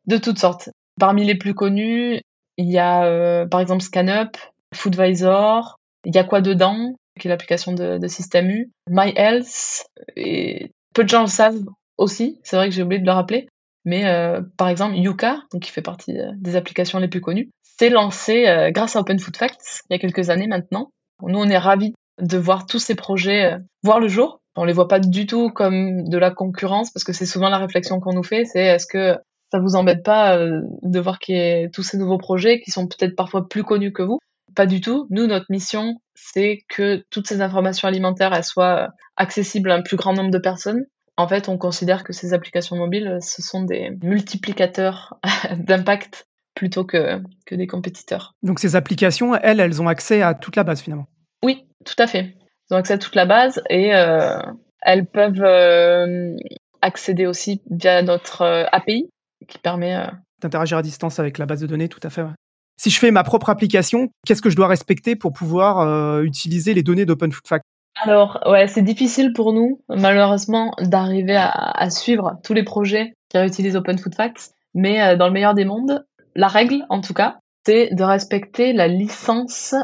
de 0.07 0.17
toutes 0.17 0.39
sortes. 0.39 0.71
Parmi 0.99 1.25
les 1.25 1.37
plus 1.37 1.55
connues, 1.55 2.21
il 2.57 2.71
y 2.71 2.79
a 2.79 3.45
par 3.49 3.61
exemple 3.61 3.83
ScanUp, 3.83 4.39
Foodvisor, 4.75 5.79
il 6.07 6.15
y 6.15 6.19
a 6.19 6.25
quoi 6.25 6.41
dedans, 6.41 6.97
qui 7.19 7.29
est 7.29 7.31
l'application 7.31 7.73
de, 7.73 8.07
Système 8.09 8.51
U, 8.51 8.71
MyHealth, 8.89 9.87
et 10.17 10.73
peu 10.95 11.05
de 11.05 11.09
gens 11.09 11.23
le 11.23 11.29
savent, 11.29 11.65
aussi, 11.99 12.39
c'est 12.43 12.57
vrai 12.57 12.69
que 12.69 12.75
j'ai 12.75 12.83
oublié 12.83 13.01
de 13.01 13.07
le 13.07 13.13
rappeler, 13.13 13.49
mais 13.85 14.07
euh, 14.07 14.43
par 14.57 14.69
exemple 14.69 14.97
Yuka, 14.97 15.39
donc 15.53 15.63
qui 15.63 15.71
fait 15.71 15.83
partie 15.83 16.19
euh, 16.19 16.33
des 16.37 16.57
applications 16.57 16.99
les 16.99 17.09
plus 17.09 17.21
connues, 17.21 17.51
s'est 17.79 17.91
lancé 17.91 18.47
euh, 18.47 18.71
grâce 18.71 18.97
à 18.97 19.01
Open 19.01 19.19
Food 19.19 19.37
Facts 19.37 19.83
il 19.89 19.95
y 19.95 19.97
a 19.97 19.99
quelques 19.99 20.31
années 20.31 20.47
maintenant. 20.47 20.91
Nous, 21.23 21.39
on 21.39 21.49
est 21.49 21.59
ravis 21.59 21.95
de 22.21 22.39
voir 22.39 22.67
tous 22.67 22.79
ces 22.79 22.95
projets 22.95 23.57
voir 23.83 24.01
le 24.01 24.09
jour. 24.09 24.41
On 24.57 24.65
les 24.65 24.73
voit 24.73 24.89
pas 24.89 25.01
du 25.01 25.27
tout 25.27 25.51
comme 25.51 26.09
de 26.09 26.19
la 26.19 26.31
concurrence 26.31 26.91
parce 26.91 27.05
que 27.05 27.13
c'est 27.13 27.27
souvent 27.27 27.49
la 27.49 27.59
réflexion 27.59 28.01
qu'on 28.01 28.15
nous 28.15 28.23
fait, 28.23 28.45
c'est 28.45 28.65
est-ce 28.65 28.87
que 28.87 29.17
ça 29.51 29.61
vous 29.61 29.77
embête 29.77 30.03
pas 30.03 30.39
de 30.39 31.01
voir 31.01 31.19
qu'il 31.19 31.37
y 31.37 31.39
ait 31.39 31.71
tous 31.71 31.83
ces 31.83 31.97
nouveaux 31.97 32.19
projets 32.19 32.61
qui 32.61 32.71
sont 32.71 32.87
peut-être 32.87 33.17
parfois 33.17 33.49
plus 33.49 33.65
connus 33.65 33.93
que 33.93 34.03
vous? 34.03 34.19
Pas 34.57 34.67
du 34.67 34.81
tout. 34.81 35.07
Nous, 35.11 35.27
notre 35.27 35.47
mission, 35.51 36.01
c'est 36.15 36.65
que 36.69 37.05
toutes 37.11 37.29
ces 37.29 37.41
informations 37.43 37.87
alimentaires 37.87 38.33
elles 38.33 38.43
soient 38.43 38.89
accessibles 39.17 39.71
à 39.71 39.77
un 39.77 39.83
plus 39.83 39.97
grand 39.97 40.15
nombre 40.15 40.31
de 40.31 40.39
personnes 40.39 40.87
en 41.17 41.29
fait, 41.29 41.49
on 41.49 41.57
considère 41.57 42.05
que 42.05 42.13
ces 42.13 42.35
applications 42.35 42.77
mobiles, 42.77 43.19
ce 43.23 43.41
sont 43.41 43.63
des 43.63 43.91
multiplicateurs 44.03 45.19
d'impact 45.57 46.27
plutôt 46.55 46.85
que, 46.85 47.23
que 47.47 47.55
des 47.55 47.67
compétiteurs. 47.67 48.35
Donc 48.43 48.59
ces 48.59 48.77
applications, 48.77 49.35
elles, 49.35 49.61
elles 49.61 49.81
ont 49.83 49.89
accès 49.89 50.23
à 50.23 50.35
toute 50.35 50.57
la 50.57 50.65
base 50.65 50.81
finalement 50.81 51.07
Oui, 51.43 51.67
tout 51.85 51.95
à 51.99 52.07
fait. 52.07 52.35
Elles 52.71 52.77
ont 52.77 52.77
accès 52.77 52.95
à 52.95 52.99
toute 52.99 53.15
la 53.15 53.27
base 53.27 53.63
et 53.71 53.95
euh, 53.95 54.41
elles 54.83 55.07
peuvent 55.07 55.43
euh, 55.43 56.35
accéder 56.83 57.27
aussi 57.27 57.63
via 57.71 58.03
notre 58.03 58.43
euh, 58.43 58.65
API 58.73 59.09
qui 59.49 59.59
permet 59.59 60.09
d'interagir 60.41 60.79
à 60.79 60.83
distance 60.83 61.19
avec 61.19 61.39
la 61.39 61.47
base 61.47 61.61
de 61.61 61.67
données, 61.67 61.89
tout 61.89 62.01
à 62.03 62.11
fait. 62.11 62.25
Si 62.77 62.91
je 62.91 62.99
fais 62.99 63.11
ma 63.11 63.25
propre 63.25 63.51
application, 63.51 64.11
qu'est-ce 64.27 64.43
que 64.43 64.51
je 64.51 64.57
dois 64.57 64.69
respecter 64.69 65.17
pour 65.17 65.33
pouvoir 65.33 66.21
utiliser 66.21 66.75
les 66.75 66.83
données 66.83 67.07
d'Open 67.07 67.33
Food 67.33 67.47
Fact 67.47 67.65
alors, 68.03 68.41
ouais, 68.47 68.69
c'est 68.69 68.83
difficile 68.83 69.33
pour 69.33 69.53
nous, 69.53 69.81
malheureusement, 69.89 70.73
d'arriver 70.81 71.37
à, 71.37 71.89
suivre 71.89 72.39
tous 72.45 72.53
les 72.53 72.63
projets 72.63 73.15
qui 73.31 73.39
réutilisent 73.39 73.77
Open 73.77 73.99
Food 73.99 74.15
Facts. 74.15 74.51
Mais 74.75 75.03
euh, 75.03 75.17
dans 75.17 75.27
le 75.27 75.33
meilleur 75.33 75.55
des 75.55 75.65
mondes, 75.65 76.05
la 76.35 76.49
règle, 76.49 76.85
en 76.91 77.01
tout 77.01 77.15
cas, 77.15 77.39
c'est 77.65 77.95
de 77.95 78.05
respecter 78.05 78.75
la 78.75 78.87
licence 78.87 79.75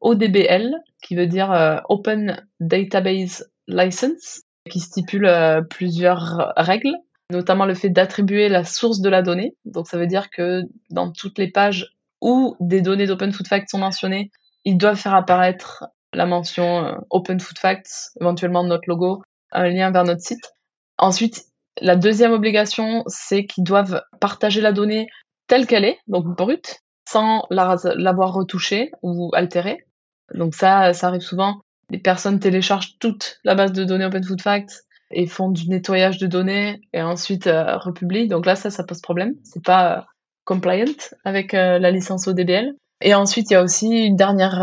ODBL, 0.00 0.74
qui 1.02 1.14
veut 1.14 1.26
dire 1.26 1.52
euh, 1.52 1.76
Open 1.90 2.42
Database 2.58 3.50
License, 3.66 4.40
qui 4.70 4.80
stipule 4.80 5.26
euh, 5.26 5.60
plusieurs 5.60 6.54
règles, 6.56 6.94
notamment 7.30 7.66
le 7.66 7.74
fait 7.74 7.90
d'attribuer 7.90 8.48
la 8.48 8.64
source 8.64 9.00
de 9.00 9.10
la 9.10 9.20
donnée. 9.20 9.54
Donc, 9.66 9.88
ça 9.88 9.98
veut 9.98 10.06
dire 10.06 10.30
que 10.30 10.62
dans 10.88 11.12
toutes 11.12 11.38
les 11.38 11.50
pages 11.50 11.97
où 12.20 12.56
des 12.60 12.80
données 12.80 13.06
d'Open 13.06 13.32
Food 13.32 13.48
Facts 13.48 13.70
sont 13.70 13.78
mentionnées, 13.78 14.30
ils 14.64 14.76
doivent 14.76 14.96
faire 14.96 15.14
apparaître 15.14 15.84
la 16.12 16.26
mention 16.26 16.84
euh, 16.84 16.94
Open 17.10 17.40
Food 17.40 17.58
Facts, 17.58 18.10
éventuellement 18.20 18.64
notre 18.64 18.88
logo, 18.88 19.22
un 19.52 19.68
lien 19.68 19.90
vers 19.90 20.04
notre 20.04 20.22
site. 20.22 20.52
Ensuite, 20.98 21.44
la 21.80 21.96
deuxième 21.96 22.32
obligation, 22.32 23.04
c'est 23.06 23.46
qu'ils 23.46 23.64
doivent 23.64 24.02
partager 24.20 24.60
la 24.60 24.72
donnée 24.72 25.06
telle 25.46 25.66
qu'elle 25.66 25.84
est, 25.84 25.98
donc 26.06 26.26
brute, 26.26 26.80
sans 27.08 27.46
l'avoir 27.50 28.34
retouchée 28.34 28.90
ou 29.02 29.30
altérée. 29.34 29.86
Donc 30.34 30.54
ça, 30.54 30.92
ça 30.92 31.08
arrive 31.08 31.22
souvent. 31.22 31.60
Les 31.90 31.98
personnes 31.98 32.38
téléchargent 32.38 32.98
toute 32.98 33.38
la 33.44 33.54
base 33.54 33.72
de 33.72 33.84
données 33.84 34.04
Open 34.04 34.24
Food 34.24 34.42
Facts 34.42 34.84
et 35.10 35.26
font 35.26 35.50
du 35.50 35.68
nettoyage 35.68 36.18
de 36.18 36.26
données 36.26 36.80
et 36.92 37.00
ensuite 37.00 37.46
euh, 37.46 37.78
republient. 37.78 38.28
Donc 38.28 38.44
là, 38.44 38.56
ça, 38.56 38.70
ça 38.70 38.84
pose 38.84 39.00
problème. 39.00 39.34
C'est 39.42 39.64
pas 39.64 39.98
euh, 39.98 40.02
compliant 40.48 40.96
avec 41.24 41.52
la 41.52 41.90
licence 41.90 42.26
ODBL. 42.26 42.74
Et 43.00 43.14
ensuite, 43.14 43.50
il 43.50 43.54
y 43.54 43.56
a 43.56 43.62
aussi 43.62 44.06
une 44.06 44.16
dernière 44.16 44.62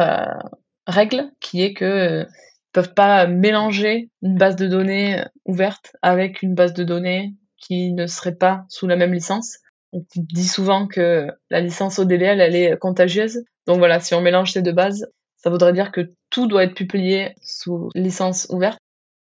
règle 0.88 1.32
qui 1.40 1.64
est 1.64 1.74
que 1.74 1.86
euh, 1.86 2.26
peuvent 2.72 2.94
pas 2.94 3.28
mélanger 3.28 4.10
une 4.22 4.38
base 4.38 4.56
de 4.56 4.68
données 4.68 5.24
ouverte 5.46 5.96
avec 6.02 6.42
une 6.42 6.56
base 6.56 6.74
de 6.74 6.84
données 6.84 7.34
qui 7.58 7.94
ne 7.94 8.06
serait 8.06 8.36
pas 8.36 8.66
sous 8.70 8.88
la 8.88 8.96
même 8.96 9.14
licence. 9.14 9.58
On 9.94 10.04
dit 10.16 10.48
souvent 10.48 10.88
que 10.88 11.28
la 11.50 11.62
licence 11.62 12.00
ODBL, 12.00 12.42
elle 12.42 12.56
est 12.56 12.78
contagieuse. 12.78 13.44
Donc 13.66 13.78
voilà, 13.78 14.00
si 14.00 14.14
on 14.14 14.22
mélange 14.22 14.52
ces 14.52 14.62
deux 14.62 14.74
bases, 14.74 15.08
ça 15.38 15.50
voudrait 15.50 15.74
dire 15.74 15.92
que 15.92 16.12
tout 16.30 16.48
doit 16.48 16.66
être 16.66 16.76
publié 16.76 17.34
sous 17.42 17.90
licence 17.96 18.48
ouverte. 18.50 18.80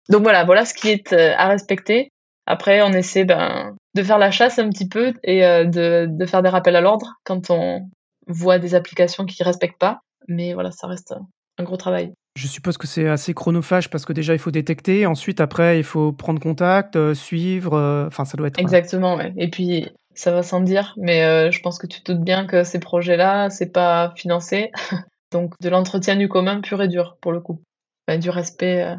Donc 0.09 0.23
voilà, 0.23 0.45
voilà 0.45 0.63
ce 0.63 0.73
qui 0.73 0.89
est 0.89 1.11
euh, 1.11 1.33
à 1.35 1.49
respecter. 1.49 2.11
Après, 2.45 2.81
on 2.81 2.91
essaie 2.91 3.25
ben, 3.25 3.75
de 3.95 4.03
faire 4.03 4.17
la 4.17 4.31
chasse 4.31 4.59
un 4.59 4.69
petit 4.69 4.87
peu 4.87 5.13
et 5.23 5.45
euh, 5.45 5.65
de, 5.65 6.07
de 6.09 6.25
faire 6.25 6.41
des 6.41 6.49
rappels 6.49 6.75
à 6.75 6.81
l'ordre 6.81 7.15
quand 7.23 7.49
on 7.49 7.89
voit 8.27 8.59
des 8.59 8.75
applications 8.75 9.25
qui 9.25 9.41
ne 9.41 9.45
respectent 9.45 9.79
pas. 9.79 10.01
Mais 10.27 10.53
voilà, 10.53 10.71
ça 10.71 10.87
reste 10.87 11.13
un 11.57 11.63
gros 11.63 11.77
travail. 11.77 12.13
Je 12.35 12.47
suppose 12.47 12.77
que 12.77 12.87
c'est 12.87 13.07
assez 13.07 13.33
chronophage 13.33 13.89
parce 13.89 14.05
que 14.05 14.13
déjà 14.13 14.33
il 14.33 14.39
faut 14.39 14.49
détecter, 14.49 15.05
ensuite 15.05 15.39
après 15.39 15.77
il 15.77 15.83
faut 15.83 16.11
prendre 16.11 16.41
contact, 16.41 16.95
euh, 16.95 17.13
suivre, 17.13 17.73
euh, 17.73 18.07
enfin 18.07 18.25
ça 18.25 18.37
doit 18.37 18.47
être. 18.47 18.59
Exactement, 18.59 19.15
ouais. 19.15 19.33
Et 19.37 19.49
puis 19.49 19.91
ça 20.15 20.31
va 20.31 20.41
sans 20.41 20.61
dire, 20.61 20.95
mais 20.97 21.51
je 21.51 21.61
pense 21.61 21.77
que 21.77 21.87
tu 21.87 22.01
te 22.01 22.11
doutes 22.11 22.23
bien 22.23 22.45
que 22.45 22.63
ces 22.63 22.79
projets-là, 22.79 23.49
c'est 23.49 23.71
pas 23.71 24.13
financé, 24.15 24.71
donc 25.31 25.53
de 25.59 25.69
l'entretien 25.69 26.15
du 26.15 26.27
commun 26.27 26.61
pur 26.61 26.81
et 26.81 26.87
dur 26.87 27.17
pour 27.21 27.31
le 27.31 27.39
coup, 27.39 27.61
du 28.19 28.29
respect 28.29 28.95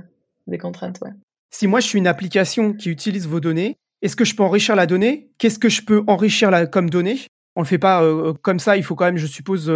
des 0.47 0.59
contraintes, 0.59 1.01
ouais. 1.03 1.13
Si 1.55 1.67
moi 1.67 1.81
je 1.81 1.87
suis 1.87 1.99
une 1.99 2.07
application 2.07 2.73
qui 2.73 2.91
utilise 2.91 3.29
vos 3.29 3.41
données, 3.41 3.77
est-ce 4.03 4.17
que 4.17 4.25
je 4.25 4.35
peux 4.35 4.43
enrichir 4.43 4.75
la 4.75 4.87
donnée? 4.87 5.31
Qu'est-ce 5.39 5.59
que 5.59 5.69
je 5.69 5.83
peux 5.83 6.03
enrichir 6.09 6.51
comme 6.71 6.91
donnée? 6.91 7.21
On 7.55 7.61
le 7.61 7.67
fait 7.67 7.79
pas 7.79 8.03
comme 8.43 8.59
ça. 8.59 8.77
Il 8.77 8.83
faut 8.83 8.97
quand 8.97 9.05
même, 9.05 9.19
je 9.19 9.27
suppose, 9.27 9.73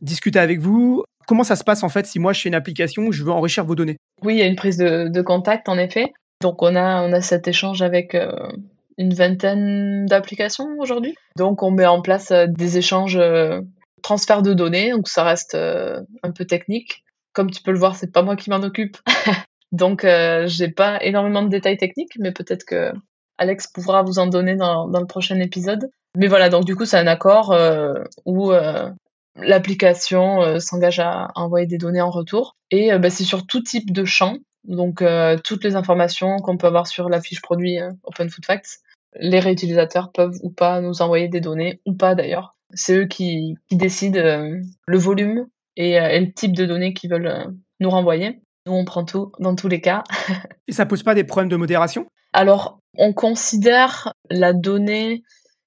discuter 0.00 0.38
avec 0.38 0.60
vous, 0.60 1.04
Comment 1.28 1.44
ça 1.44 1.56
se 1.56 1.64
passe 1.64 1.82
en 1.82 1.90
fait 1.90 2.06
si 2.06 2.18
moi 2.18 2.32
je 2.32 2.40
fais 2.40 2.48
une 2.48 2.54
application 2.54 3.02
où 3.02 3.12
je 3.12 3.22
veux 3.22 3.30
enrichir 3.30 3.62
vos 3.66 3.74
données? 3.74 3.98
Oui, 4.22 4.36
il 4.36 4.38
y 4.38 4.42
a 4.42 4.46
une 4.46 4.56
prise 4.56 4.78
de, 4.78 5.20
contact 5.20 5.68
en 5.68 5.76
effet. 5.76 6.14
Donc 6.40 6.62
on 6.62 6.74
a, 6.74 7.02
on 7.02 7.20
cet 7.20 7.46
échange 7.46 7.82
avec 7.82 8.14
euh, 8.14 8.32
une 8.96 9.12
vingtaine 9.12 10.06
d'applications 10.06 10.68
aujourd'hui. 10.78 11.14
Donc 11.36 11.62
on 11.62 11.70
met 11.70 11.84
en 11.84 12.00
place 12.00 12.30
euh, 12.30 12.46
des 12.48 12.78
échanges 12.78 13.18
euh, 13.18 13.60
transfert 14.02 14.40
de 14.40 14.54
données, 14.54 14.92
donc 14.92 15.06
ça 15.06 15.22
reste 15.22 15.54
un 15.54 16.30
peu 16.34 16.46
technique. 16.46 17.04
Comme 17.34 17.50
tu 17.50 17.62
peux 17.62 17.72
le 17.72 17.78
voir, 17.78 17.94
c'est 17.94 18.10
pas 18.10 18.22
moi 18.22 18.34
qui 18.34 18.48
m'en 18.48 18.62
occupe. 18.62 18.96
donc 19.72 20.06
j'ai 20.46 20.68
pas 20.68 21.02
énormément 21.02 21.42
de 21.42 21.48
détails 21.48 21.76
techniques, 21.76 22.16
mais 22.18 22.32
peut-être 22.32 22.64
que 22.64 22.92
Alex 23.38 23.66
pourra 23.68 24.02
vous 24.02 24.18
en 24.18 24.26
donner 24.26 24.56
dans, 24.56 24.86
le 24.86 25.06
prochain 25.06 25.38
épisode. 25.40 25.90
Mais 26.16 26.26
voilà, 26.26 26.48
donc 26.48 26.64
du 26.64 26.74
coup, 26.74 26.84
c'est 26.84 26.98
un 26.98 27.06
accord 27.06 27.54
où 28.24 28.52
l'application 29.38 30.42
euh, 30.42 30.58
s'engage 30.58 31.00
à, 31.00 31.30
envoyer 31.34 31.66
des 31.66 31.78
données 31.78 32.00
en 32.00 32.10
retour. 32.10 32.56
Et 32.70 32.92
euh, 32.92 32.98
bah, 32.98 33.10
c'est 33.10 33.24
sur 33.24 33.46
tout 33.46 33.62
type 33.62 33.92
de 33.92 34.04
champ, 34.04 34.36
donc 34.64 35.02
euh, 35.02 35.36
toutes 35.42 35.64
les 35.64 35.76
informations 35.76 36.36
qu'on 36.38 36.56
peut 36.56 36.66
avoir 36.66 36.86
sur 36.86 37.08
la 37.08 37.20
fiche 37.20 37.40
produit 37.40 37.78
Open 38.04 38.28
Food 38.28 38.44
Facts, 38.44 38.80
les 39.18 39.40
réutilisateurs 39.40 40.12
peuvent 40.12 40.38
ou 40.42 40.50
pas 40.50 40.80
nous 40.80 41.00
envoyer 41.02 41.28
des 41.28 41.40
données, 41.40 41.80
ou 41.86 41.94
pas 41.94 42.14
d'ailleurs. 42.14 42.56
C'est 42.74 42.96
eux 42.98 43.06
qui, 43.06 43.56
qui 43.68 43.76
décident 43.76 44.20
le 44.20 44.98
volume 44.98 45.46
et, 45.76 45.92
et, 45.92 46.20
le 46.20 46.32
type 46.32 46.54
de 46.54 46.66
données 46.66 46.92
qu'ils 46.92 47.10
veulent 47.10 47.54
nous 47.80 47.88
renvoyer. 47.88 48.42
Nous, 48.68 48.74
on 48.74 48.84
prend 48.84 49.04
tout 49.04 49.32
dans 49.38 49.54
tous 49.54 49.68
les 49.68 49.80
cas. 49.80 50.04
et 50.68 50.72
ça 50.72 50.84
pose 50.84 51.02
pas 51.02 51.14
des 51.14 51.24
problèmes 51.24 51.48
de 51.48 51.56
modération? 51.56 52.06
Alors, 52.34 52.80
on 52.98 53.14
considère 53.14 54.12
la 54.28 54.52
donnée 54.52 55.22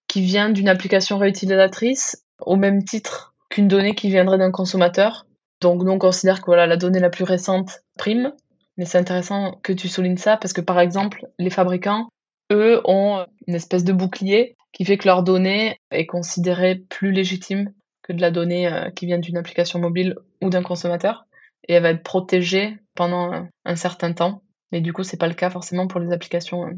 qui 0.08 0.22
vient 0.22 0.52
d'une 0.52 0.70
application 0.70 1.18
réutilisatrice 1.18 2.24
au 2.46 2.58
même 2.58 2.84
titre 2.84 3.34
qu'une 3.50 3.68
donnée 3.68 3.96
qui 3.96 4.10
viendrait 4.10 4.38
d'un 4.38 4.52
consommateur. 4.52 5.26
Donc 5.62 5.84
nous 5.84 5.92
on 5.92 5.98
considère 6.00 6.42
que 6.42 6.46
voilà 6.46 6.68
la 6.68 6.78
donnée 6.78 7.00
la 7.00 7.10
plus 7.10 7.24
récente 7.24 7.80
prime, 7.98 8.34
mais 8.78 8.86
c'est 8.86 8.98
intéressant 8.98 9.60
que 9.64 9.74
tu 9.74 9.88
soulignes 9.88 10.18
ça 10.18 10.38
parce 10.38 10.54
que 10.54 10.62
par 10.62 10.80
exemple 10.80 11.28
les 11.40 11.50
fabricants 11.50 12.10
eux 12.52 12.82
ont 12.86 13.26
une 13.48 13.56
espèce 13.56 13.84
de 13.84 13.94
bouclier 13.94 14.56
qui 14.74 14.86
fait 14.86 14.98
que 14.98 15.08
leur 15.08 15.24
donnée 15.24 15.78
est 15.92 16.06
considérée 16.06 16.76
plus 16.76 17.12
légitime 17.12 17.72
que 18.04 18.14
de 18.14 18.22
la 18.22 18.32
donnée 18.32 18.68
euh, 18.68 18.90
qui 18.92 19.06
vient 19.06 19.20
d'une 19.20 19.38
application 19.38 19.80
mobile 19.80 20.16
ou 20.42 20.50
d'un 20.50 20.64
consommateur 20.64 21.26
et 21.68 21.74
elle 21.74 21.84
va 21.84 21.92
être 21.92 22.04
protégée 22.04 22.81
pendant 22.96 23.48
un 23.66 23.76
certain 23.76 24.14
temps. 24.14 24.42
Mais 24.72 24.82
du 24.82 24.94
coup, 24.94 25.04
c'est 25.04 25.18
pas 25.18 25.28
le 25.28 25.34
cas 25.34 25.50
forcément 25.50 25.88
pour 25.88 26.00
les 26.00 26.12
applications 26.14 26.66
euh, 26.66 26.72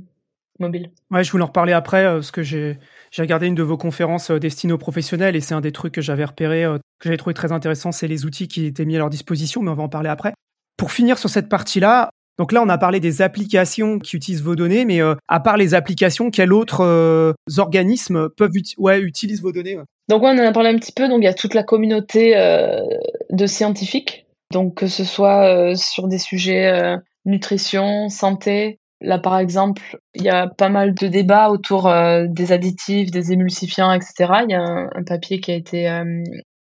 mobiles. 0.59 0.91
Ouais, 1.11 1.23
je 1.23 1.31
voulais 1.31 1.43
en 1.43 1.47
reparler 1.47 1.73
après 1.73 2.05
euh, 2.05 2.15
parce 2.15 2.31
que 2.31 2.43
j'ai 2.43 2.79
regardé 3.17 3.47
une 3.47 3.55
de 3.55 3.63
vos 3.63 3.77
conférences 3.77 4.31
destinées 4.31 4.73
aux 4.73 4.77
professionnels 4.77 5.35
et 5.35 5.41
c'est 5.41 5.53
un 5.53 5.61
des 5.61 5.71
trucs 5.71 5.93
que 5.93 6.01
j'avais 6.01 6.25
repéré 6.25 6.63
que 6.99 7.09
j'avais 7.09 7.17
trouvé 7.17 7.33
très 7.33 7.51
intéressant, 7.51 7.91
c'est 7.91 8.07
les 8.07 8.25
outils 8.25 8.47
qui 8.47 8.65
étaient 8.65 8.85
mis 8.85 8.95
à 8.95 8.99
leur 8.99 9.09
disposition, 9.09 9.61
mais 9.61 9.71
on 9.71 9.75
va 9.75 9.83
en 9.83 9.89
parler 9.89 10.09
après. 10.09 10.33
Pour 10.77 10.91
finir 10.91 11.17
sur 11.17 11.29
cette 11.29 11.49
partie-là, 11.49 12.09
donc 12.39 12.51
là, 12.51 12.63
on 12.63 12.69
a 12.69 12.77
parlé 12.77 12.99
des 12.99 13.21
applications 13.21 13.99
qui 13.99 14.15
utilisent 14.15 14.41
vos 14.41 14.55
données, 14.55 14.85
mais 14.85 15.01
euh, 15.01 15.15
à 15.27 15.39
part 15.39 15.55
les 15.55 15.75
applications, 15.75 16.31
quels 16.31 16.51
autres 16.51 16.81
euh, 16.83 17.33
organismes 17.57 18.29
peuvent 18.29 18.51
ouais, 18.77 19.01
utilisent 19.01 19.41
vos 19.41 19.51
données 19.51 19.77
Donc 20.09 20.23
on 20.23 20.29
en 20.29 20.39
a 20.39 20.51
parlé 20.51 20.69
un 20.69 20.77
petit 20.77 20.91
peu. 20.91 21.07
Donc 21.07 21.19
il 21.19 21.25
y 21.25 21.27
a 21.27 21.33
toute 21.33 21.53
la 21.53 21.63
communauté 21.63 22.35
euh, 22.35 22.81
de 23.29 23.45
scientifiques, 23.45 24.22
donc 24.53 24.75
que 24.75 24.87
ce 24.87 25.03
soit 25.03 25.75
sur 25.75 26.07
des 26.07 26.19
sujets 26.19 26.95
nutrition, 27.25 28.09
santé. 28.09 28.79
Là, 29.01 29.19
par 29.19 29.37
exemple, 29.37 29.99
il 30.13 30.23
y 30.23 30.29
a 30.29 30.47
pas 30.47 30.69
mal 30.69 30.93
de 30.93 31.07
débats 31.07 31.49
autour 31.49 31.91
des 32.27 32.51
additifs, 32.53 33.11
des 33.11 33.33
émulsifiants, 33.33 33.91
etc. 33.91 34.13
Il 34.47 34.51
y 34.51 34.55
a 34.55 34.63
un, 34.63 35.03
papier 35.03 35.41
qui 35.41 35.51
a 35.51 35.55
été 35.55 35.89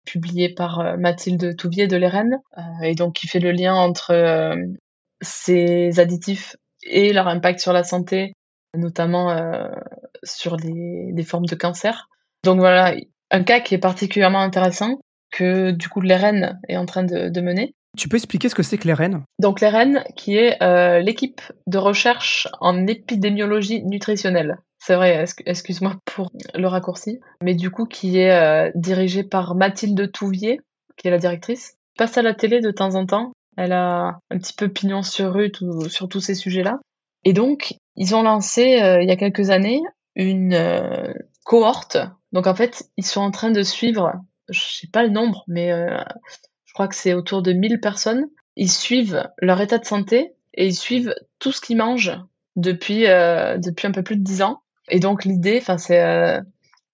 publié 0.06 0.50
par 0.50 0.98
Mathilde 0.98 1.56
Touvier 1.56 1.88
de 1.88 1.98
l'ERN, 1.98 2.40
et 2.84 2.96
donc 2.96 3.14
qui 3.14 3.28
fait 3.28 3.40
le 3.40 3.52
lien 3.52 3.76
entre 3.76 4.56
ces 5.22 6.00
additifs 6.00 6.56
et 6.84 7.14
leur 7.14 7.28
impact 7.28 7.60
sur 7.60 7.74
la 7.74 7.84
santé, 7.84 8.34
notamment 8.76 9.32
euh, 9.32 9.70
sur 10.24 10.58
les, 10.58 11.24
formes 11.24 11.46
de 11.46 11.56
cancer. 11.56 12.10
Donc 12.44 12.60
voilà, 12.60 12.96
un 13.30 13.44
cas 13.44 13.60
qui 13.60 13.76
est 13.76 13.80
particulièrement 13.80 14.42
intéressant 14.42 15.00
que 15.32 15.72
du 15.72 15.88
coup 15.88 16.02
l'ERN 16.02 16.60
est 16.68 16.78
en 16.78 16.86
train 16.86 17.04
de, 17.04 17.42
mener. 17.42 17.74
Tu 17.98 18.08
peux 18.08 18.16
expliquer 18.18 18.48
ce 18.48 18.56
que 18.56 18.64
c'est 18.64 18.78
que 18.78 18.88
l'ERN 18.88 19.24
Donc 19.40 19.60
l'ERN 19.60 20.04
qui 20.16 20.38
est 20.38 20.62
euh, 20.64 21.00
l'équipe 21.00 21.42
de 21.68 21.78
recherche 21.78 22.48
en 22.62 22.88
épidémiologie 22.88 23.84
nutritionnelle. 23.84 24.60
C'est 24.80 24.96
vrai, 24.96 25.26
excuse-moi 25.46 25.96
pour 26.06 26.32
le 26.56 26.68
raccourci, 26.68 27.20
mais 27.44 27.54
du 27.54 27.70
coup 27.70 27.86
qui 27.86 28.18
est 28.18 28.32
euh, 28.32 28.72
dirigée 28.76 29.24
par 29.24 29.56
Mathilde 29.56 30.12
Touvier, 30.12 30.60
qui 30.98 31.08
est 31.08 31.12
la 31.12 31.18
directrice. 31.18 31.76
Passe 31.98 32.18
à 32.18 32.22
la 32.22 32.34
télé 32.34 32.62
de 32.62 32.72
temps 32.72 32.96
en 32.96 33.06
temps 33.06 33.34
elle 33.58 33.74
a 33.74 34.20
un 34.32 34.38
petit 34.38 34.54
peu 34.54 34.70
pignon 34.70 35.04
sur 35.04 35.34
rue 35.34 35.52
sur 35.90 36.08
tous 36.08 36.22
ces 36.22 36.36
sujets-là. 36.36 36.80
Et 37.26 37.34
donc, 37.34 37.76
ils 37.98 38.16
ont 38.16 38.24
lancé 38.24 38.82
euh, 38.82 39.02
il 39.02 39.10
y 39.10 39.12
a 39.12 39.18
quelques 39.18 39.50
années 39.50 39.82
une 40.16 41.14
cohorte. 41.44 41.98
Donc 42.32 42.48
en 42.48 42.56
fait, 42.56 42.90
ils 42.96 43.06
sont 43.06 43.20
en 43.20 43.30
train 43.30 43.52
de 43.52 43.62
suivre, 43.62 44.14
je 44.50 44.62
sais 44.62 44.88
pas 44.88 45.04
le 45.04 45.10
nombre, 45.10 45.44
mais 45.48 45.72
je 46.72 46.74
crois 46.74 46.88
que 46.88 46.96
c'est 46.96 47.14
autour 47.14 47.42
de 47.42 47.52
1000 47.52 47.82
personnes. 47.82 48.30
Ils 48.56 48.72
suivent 48.72 49.30
leur 49.40 49.60
état 49.60 49.78
de 49.78 49.84
santé 49.84 50.32
et 50.54 50.68
ils 50.68 50.74
suivent 50.74 51.14
tout 51.38 51.52
ce 51.52 51.60
qu'ils 51.60 51.76
mangent 51.76 52.18
depuis 52.56 53.02
depuis 53.02 53.88
un 53.88 53.92
peu 53.92 54.04
plus 54.04 54.16
de 54.16 54.24
10 54.24 54.42
ans. 54.44 54.62
Et 54.88 55.02
donc 55.02 55.26
l'idée, 55.26 55.62
c'est 55.78 56.40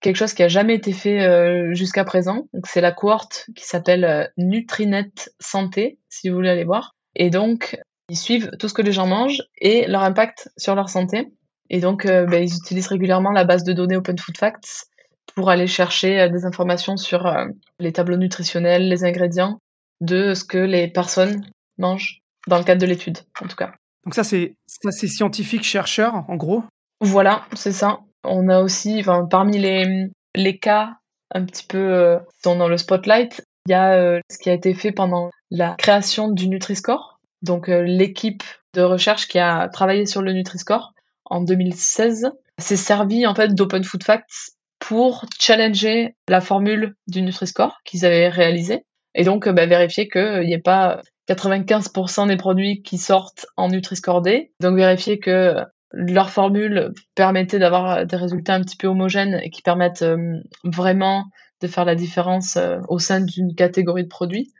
quelque 0.01 0.15
chose 0.15 0.33
qui 0.33 0.43
a 0.43 0.47
jamais 0.47 0.75
été 0.75 0.93
fait 0.93 1.21
euh, 1.21 1.73
jusqu'à 1.73 2.03
présent. 2.03 2.47
C'est 2.65 2.81
la 2.81 2.91
cohorte 2.91 3.45
qui 3.55 3.65
s'appelle 3.65 4.05
euh, 4.05 4.25
Nutrinet 4.37 5.11
Santé, 5.39 5.99
si 6.09 6.29
vous 6.29 6.35
voulez 6.35 6.49
aller 6.49 6.63
voir. 6.63 6.95
Et 7.15 7.29
donc 7.29 7.79
ils 8.09 8.17
suivent 8.17 8.49
tout 8.57 8.67
ce 8.67 8.73
que 8.73 8.81
les 8.81 8.91
gens 8.91 9.07
mangent 9.07 9.43
et 9.59 9.85
leur 9.87 10.03
impact 10.03 10.49
sur 10.57 10.75
leur 10.75 10.89
santé. 10.89 11.27
Et 11.69 11.79
donc 11.79 12.05
euh, 12.05 12.25
ben, 12.25 12.43
ils 12.43 12.55
utilisent 12.55 12.87
régulièrement 12.87 13.31
la 13.31 13.43
base 13.43 13.63
de 13.63 13.73
données 13.73 13.97
Open 13.97 14.17
Food 14.17 14.37
Facts 14.37 14.87
pour 15.35 15.49
aller 15.49 15.67
chercher 15.67 16.29
des 16.29 16.45
informations 16.45 16.97
sur 16.97 17.31
les 17.79 17.91
tableaux 17.91 18.17
nutritionnels, 18.17 18.89
les 18.89 19.03
ingrédients 19.03 19.59
de 20.01 20.33
ce 20.33 20.43
que 20.43 20.57
les 20.57 20.87
personnes 20.87 21.45
mangent 21.77 22.21
dans 22.47 22.57
le 22.57 22.63
cadre 22.63 22.81
de 22.81 22.87
l'étude, 22.87 23.17
en 23.41 23.47
tout 23.47 23.55
cas. 23.55 23.73
Donc 24.05 24.15
ça 24.15 24.23
c'est 24.23 24.55
ça 24.67 24.91
c'est 24.91 25.07
scientifique 25.07 25.63
chercheur 25.63 26.25
en 26.27 26.35
gros? 26.35 26.63
Voilà, 27.01 27.45
c'est 27.53 27.71
ça. 27.71 27.99
On 28.23 28.49
a 28.49 28.61
aussi, 28.61 28.99
enfin, 28.99 29.27
parmi 29.29 29.57
les, 29.57 30.09
les 30.35 30.57
cas 30.57 30.97
un 31.33 31.45
petit 31.45 31.65
peu 31.65 31.77
euh, 31.77 32.19
sont 32.43 32.55
dans 32.55 32.67
le 32.67 32.77
spotlight, 32.77 33.41
il 33.67 33.71
y 33.71 33.73
a 33.73 33.93
euh, 33.93 34.19
ce 34.31 34.37
qui 34.37 34.49
a 34.49 34.53
été 34.53 34.73
fait 34.73 34.91
pendant 34.91 35.29
la 35.51 35.75
création 35.77 36.29
du 36.29 36.47
Nutri-Score. 36.47 37.19
Donc 37.41 37.69
euh, 37.69 37.83
l'équipe 37.83 38.43
de 38.73 38.81
recherche 38.81 39.27
qui 39.27 39.39
a 39.39 39.67
travaillé 39.69 40.05
sur 40.05 40.21
le 40.21 40.33
Nutri-Score 40.33 40.93
en 41.25 41.41
2016 41.41 42.31
s'est 42.59 42.77
servi 42.77 43.27
en 43.27 43.35
fait 43.35 43.53
d'Open 43.53 43.83
Food 43.83 44.03
Facts 44.03 44.53
pour 44.79 45.25
challenger 45.39 46.15
la 46.29 46.41
formule 46.41 46.95
du 47.07 47.21
Nutri-Score 47.21 47.77
qu'ils 47.83 48.05
avaient 48.05 48.29
réalisé 48.29 48.85
et 49.17 49.23
donc 49.23 49.49
bah, 49.49 49.65
vérifier 49.65 50.07
qu'il 50.07 50.45
n'y 50.45 50.53
ait 50.53 50.61
pas 50.61 51.01
95% 51.27 52.27
des 52.27 52.37
produits 52.37 52.81
qui 52.83 52.97
sortent 52.97 53.47
en 53.57 53.67
Nutri-Score 53.67 54.21
D. 54.21 54.51
Donc 54.61 54.77
vérifier 54.77 55.19
que 55.19 55.55
leur 55.91 56.29
formule 56.29 56.93
permettait 57.15 57.59
d'avoir 57.59 58.05
des 58.05 58.15
résultats 58.15 58.53
un 58.53 58.61
petit 58.61 58.77
peu 58.77 58.87
homogènes 58.87 59.39
et 59.43 59.49
qui 59.49 59.61
permettent 59.61 60.03
euh, 60.03 60.37
vraiment 60.63 61.25
de 61.61 61.67
faire 61.67 61.83
la 61.83 61.95
différence 61.95 62.57
euh, 62.57 62.77
au 62.89 62.99
sein 62.99 63.21
d'une 63.21 63.55
catégorie 63.55 64.03
de 64.03 64.09
produits, 64.09 64.53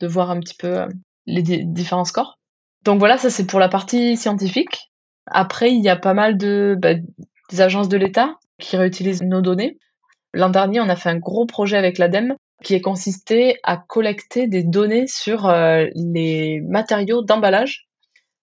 de 0.00 0.06
voir 0.06 0.30
un 0.30 0.40
petit 0.40 0.56
peu 0.56 0.80
euh, 0.80 0.86
les 1.26 1.42
différents 1.42 2.04
scores. 2.04 2.38
Donc 2.84 2.98
voilà, 2.98 3.16
ça 3.16 3.30
c'est 3.30 3.46
pour 3.46 3.60
la 3.60 3.68
partie 3.68 4.16
scientifique. 4.16 4.90
Après, 5.26 5.72
il 5.72 5.82
y 5.82 5.88
a 5.88 5.96
pas 5.96 6.14
mal 6.14 6.36
de 6.36 6.76
bah, 6.78 6.94
agences 7.58 7.88
de 7.88 7.96
l'État 7.96 8.36
qui 8.58 8.76
réutilisent 8.76 9.22
nos 9.22 9.40
données. 9.40 9.78
L'an 10.34 10.50
dernier, 10.50 10.80
on 10.80 10.88
a 10.88 10.96
fait 10.96 11.10
un 11.10 11.18
gros 11.18 11.46
projet 11.46 11.76
avec 11.76 11.96
l'ADEME 11.96 12.34
qui 12.62 12.74
est 12.74 12.80
consisté 12.80 13.58
à 13.62 13.76
collecter 13.76 14.46
des 14.46 14.62
données 14.62 15.06
sur 15.06 15.52
les 15.94 16.60
matériaux 16.60 17.22
d'emballage 17.22 17.88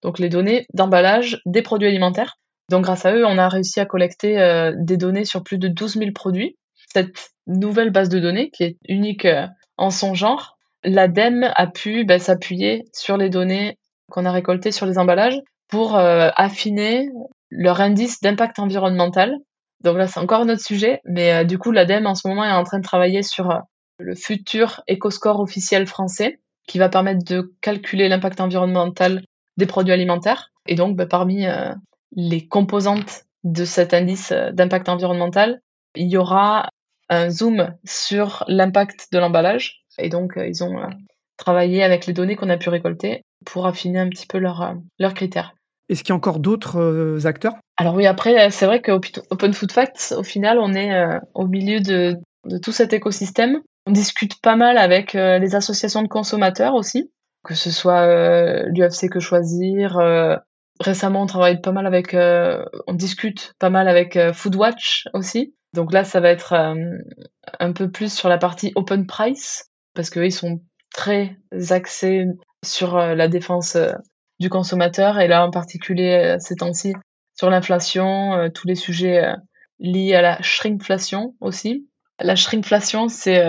donc 0.02 0.20
les 0.20 0.30
données 0.30 0.66
d'emballage 0.74 1.42
des 1.46 1.62
produits 1.62 1.88
alimentaires. 1.88 2.38
Donc 2.70 2.84
grâce 2.84 3.06
à 3.06 3.14
eux, 3.14 3.26
on 3.26 3.38
a 3.38 3.50
réussi 3.50 3.80
à 3.80 3.86
collecter 3.86 4.40
euh, 4.40 4.74
des 4.78 4.98
données 4.98 5.26
sur 5.26 5.44
plus 5.44 5.58
de 5.58 5.68
12 5.68 5.96
000 5.96 6.12
produits. 6.14 6.58
Cette 6.94 7.32
nouvelle 7.48 7.92
base 7.92 8.10
de 8.10 8.20
données, 8.20 8.52
qui 8.52 8.64
est 8.64 8.78
unique 8.88 9.26
euh, 9.26 9.48
en 9.78 9.90
son 9.90 10.14
genre, 10.14 10.58
l'ADEME 10.84 11.52
a 11.56 11.68
pu 11.68 12.06
bah, 12.06 12.20
s'appuyer 12.20 12.86
sur 12.94 13.18
les 13.18 13.30
données 13.30 13.78
qu'on 14.12 14.26
a 14.26 14.32
récoltées 14.32 14.72
sur 14.72 14.86
les 14.86 14.98
emballages 14.98 15.40
pour 15.68 15.98
euh, 15.98 16.30
affiner 16.36 17.10
leur 17.50 17.82
indice 17.82 18.22
d'impact 18.22 18.60
environnemental. 18.60 19.36
Donc 19.84 19.98
là, 19.98 20.08
c'est 20.08 20.20
encore 20.20 20.42
un 20.42 20.50
autre 20.50 20.64
sujet, 20.64 21.02
mais 21.06 21.46
du 21.46 21.58
coup, 21.58 21.72
l'ADEME 21.72 22.06
en 22.06 22.16
ce 22.16 22.28
moment 22.28 22.44
est 22.44 22.52
en 22.52 22.64
train 22.64 22.80
de 22.80 22.84
travailler 22.84 23.24
sur 23.24 23.50
le 24.00 24.16
futur 24.16 24.82
éco-score 24.88 25.40
officiel 25.40 25.86
français 25.86 26.40
qui 26.68 26.80
va 26.80 26.90
permettre 26.90 27.24
de 27.26 27.54
calculer 27.62 28.08
l'impact 28.08 28.40
environnemental 28.40 29.24
des 29.58 29.66
produits 29.66 29.94
alimentaires. 29.94 30.52
Et 30.68 30.76
donc, 30.76 30.96
bah, 30.96 31.06
parmi 31.06 31.46
euh, 31.46 31.74
les 32.16 32.48
composantes 32.48 33.24
de 33.44 33.66
cet 33.66 33.94
indice 33.94 34.32
euh, 34.32 34.52
d'impact 34.52 34.88
environnemental, 34.88 35.62
il 35.96 36.08
y 36.08 36.18
aura 36.18 36.70
un 37.10 37.30
zoom 37.30 37.74
sur 37.86 38.44
l'impact 38.48 39.08
de 39.12 39.20
l'emballage. 39.20 39.84
Et 39.98 40.10
donc, 40.10 40.38
euh, 40.38 40.48
ils 40.48 40.64
ont 40.64 40.78
travaillé 41.38 41.84
avec 41.84 42.06
les 42.06 42.14
données 42.14 42.36
qu'on 42.36 42.50
a 42.50 42.58
pu 42.58 42.70
récolter 42.70 43.24
pour 43.46 43.66
affiner 43.66 44.00
un 44.00 44.10
petit 44.10 44.28
peu 44.28 44.38
leurs 44.38 45.14
critères. 45.16 45.56
Est-ce 45.88 46.04
qu'il 46.04 46.10
y 46.10 46.14
a 46.14 46.18
encore 46.18 46.40
d'autres 46.40 47.26
acteurs? 47.26 47.56
Alors 47.78 47.96
oui, 47.96 48.06
après, 48.06 48.52
c'est 48.52 48.68
vrai 48.68 48.82
que 48.82 48.92
Open 48.92 49.54
Food 49.54 49.72
Facts, 49.72 50.14
au 50.16 50.24
final, 50.24 50.60
on 50.60 50.74
est 50.76 50.92
au 51.34 51.48
milieu 51.48 51.80
de, 51.80 52.20
de, 52.46 52.58
tout 52.58 52.72
cet 52.72 52.94
écosystème. 52.94 53.62
On 53.86 53.92
discute 53.92 54.42
pas 54.42 54.56
mal 54.56 54.78
avec 54.78 55.14
les 55.14 55.56
associations 55.56 56.04
de 56.04 56.08
consommateurs 56.08 56.76
aussi 56.76 57.10
que 57.44 57.56
ce 57.56 57.72
soit 57.72 58.02
euh, 58.02 58.66
l'UFC 58.68 59.10
que 59.10 59.20
choisir. 59.20 59.98
Euh, 59.98 60.36
récemment, 60.80 61.24
on 61.24 61.26
travaille 61.26 61.62
pas 61.62 61.72
mal 61.72 61.88
avec, 61.88 62.14
euh, 62.14 62.64
on 62.88 62.94
discute 62.94 63.54
pas 63.60 63.70
mal 63.70 63.88
avec 63.88 64.18
Foodwatch 64.34 65.08
aussi. 65.14 65.56
Donc 65.74 65.94
là, 65.94 66.04
ça 66.04 66.20
va 66.20 66.30
être 66.30 66.54
un 67.60 67.74
peu 67.74 67.92
plus 67.92 68.12
sur 68.12 68.28
la 68.28 68.40
partie 68.40 68.72
open 68.76 69.06
price 69.06 69.70
parce 69.94 70.10
qu'ils 70.10 70.32
sont 70.32 70.62
très 70.94 71.38
axés 71.70 72.26
sur 72.66 72.98
la 72.98 73.28
défense 73.28 73.78
du 74.40 74.50
consommateur 74.50 75.20
et 75.20 75.28
là 75.28 75.46
en 75.46 75.52
particulier 75.52 76.38
ces 76.40 76.56
temps-ci 76.56 76.94
sur 77.36 77.52
l'inflation, 77.52 78.50
tous 78.52 78.68
les 78.68 78.74
sujets 78.74 79.32
liés 79.78 80.16
à 80.16 80.24
la 80.24 80.42
shrinkflation 80.42 81.36
aussi. 81.40 81.88
La 82.20 82.36
shrinkflation, 82.36 83.08
c'est 83.08 83.42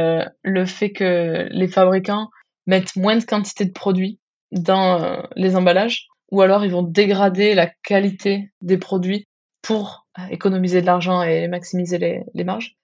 le 0.42 0.66
fait 0.66 0.90
que 0.92 1.48
les 1.50 1.68
fabricants 1.68 2.30
mettre 2.66 2.98
moins 2.98 3.16
de 3.16 3.24
quantité 3.24 3.64
de 3.64 3.72
produits 3.72 4.18
dans 4.52 5.02
euh, 5.02 5.22
les 5.36 5.56
emballages, 5.56 6.08
ou 6.30 6.40
alors 6.42 6.64
ils 6.64 6.72
vont 6.72 6.82
dégrader 6.82 7.54
la 7.54 7.66
qualité 7.84 8.52
des 8.62 8.78
produits 8.78 9.26
pour 9.62 10.06
euh, 10.18 10.22
économiser 10.30 10.80
de 10.80 10.86
l'argent 10.86 11.22
et 11.22 11.48
maximiser 11.48 11.98
les, 11.98 12.44
marges. 12.44 12.76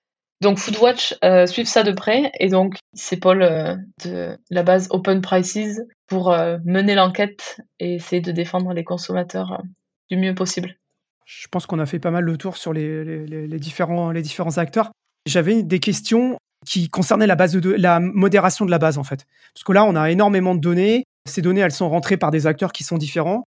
Donc 0.42 0.58
Foodwatch 0.58 1.16
euh, 1.24 1.46
ça 1.46 1.82
de 1.82 1.92
près 1.92 2.30
et 2.38 2.48
donc 2.48 2.76
c'est 2.92 3.16
Paul 3.16 3.42
euh, 3.42 3.74
de 4.04 4.36
la 4.50 4.62
base 4.62 4.88
Open 4.90 5.22
Prices 5.22 5.80
pour 6.06 6.30
euh, 6.30 6.58
mener 6.64 6.94
l'enquête 6.94 7.60
et 7.80 7.94
essayer 7.94 8.20
de 8.20 8.32
défendre 8.32 8.74
les 8.74 8.84
consommateurs 8.84 9.52
euh, 9.52 9.62
du 10.10 10.18
mieux 10.18 10.34
possible. 10.34 10.76
Je 11.24 11.48
pense 11.48 11.66
qu'on 11.66 11.78
a 11.78 11.86
fait 11.86 11.98
pas 11.98 12.10
mal 12.10 12.24
le 12.24 12.36
tour 12.36 12.56
sur 12.56 12.72
les 12.72 13.58
différents, 13.58 14.12
les 14.12 14.22
différents 14.22 14.58
acteurs. 14.58 14.92
J'avais 15.26 15.62
des 15.62 15.80
questions 15.80 16.38
qui 16.64 16.88
concernaient 16.88 17.26
la 17.26 17.36
base 17.36 17.52
de 17.52 17.70
la 17.70 18.00
modération 18.00 18.64
de 18.64 18.70
la 18.70 18.78
base 18.78 18.98
en 18.98 19.04
fait, 19.04 19.26
parce 19.54 19.64
que 19.64 19.72
là 19.72 19.84
on 19.84 19.94
a 19.94 20.10
énormément 20.10 20.54
de 20.54 20.60
données. 20.60 21.04
Ces 21.28 21.42
données 21.42 21.60
elles 21.60 21.72
sont 21.72 21.88
rentrées 21.88 22.16
par 22.16 22.30
des 22.30 22.46
acteurs 22.46 22.72
qui 22.72 22.84
sont 22.84 22.98
différents. 22.98 23.44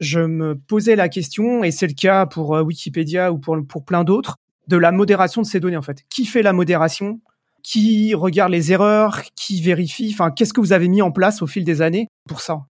Je 0.00 0.20
me 0.20 0.54
posais 0.54 0.96
la 0.96 1.08
question 1.08 1.64
et 1.64 1.70
c'est 1.70 1.86
le 1.86 1.94
cas 1.94 2.26
pour 2.26 2.50
Wikipédia 2.50 3.32
ou 3.32 3.38
pour 3.38 3.56
pour 3.68 3.84
plein 3.84 4.04
d'autres 4.04 4.36
de 4.68 4.76
la 4.76 4.92
modération 4.92 5.42
de 5.42 5.46
ces 5.46 5.60
données 5.60 5.76
en 5.76 5.82
fait. 5.82 6.04
Qui 6.10 6.24
fait 6.24 6.42
la 6.42 6.52
modération? 6.52 7.20
Qui 7.62 8.14
regarde 8.14 8.52
les 8.52 8.72
erreurs? 8.72 9.22
Qui 9.36 9.60
vérifie? 9.60 10.10
Enfin, 10.12 10.30
qu'est-ce 10.30 10.52
que 10.52 10.60
vous 10.60 10.72
avez 10.72 10.88
mis 10.88 11.02
en 11.02 11.10
place 11.10 11.42
au 11.42 11.46
fil 11.46 11.64
des 11.64 11.82
années 11.82 12.08
pour 12.28 12.40
ça? 12.40 12.62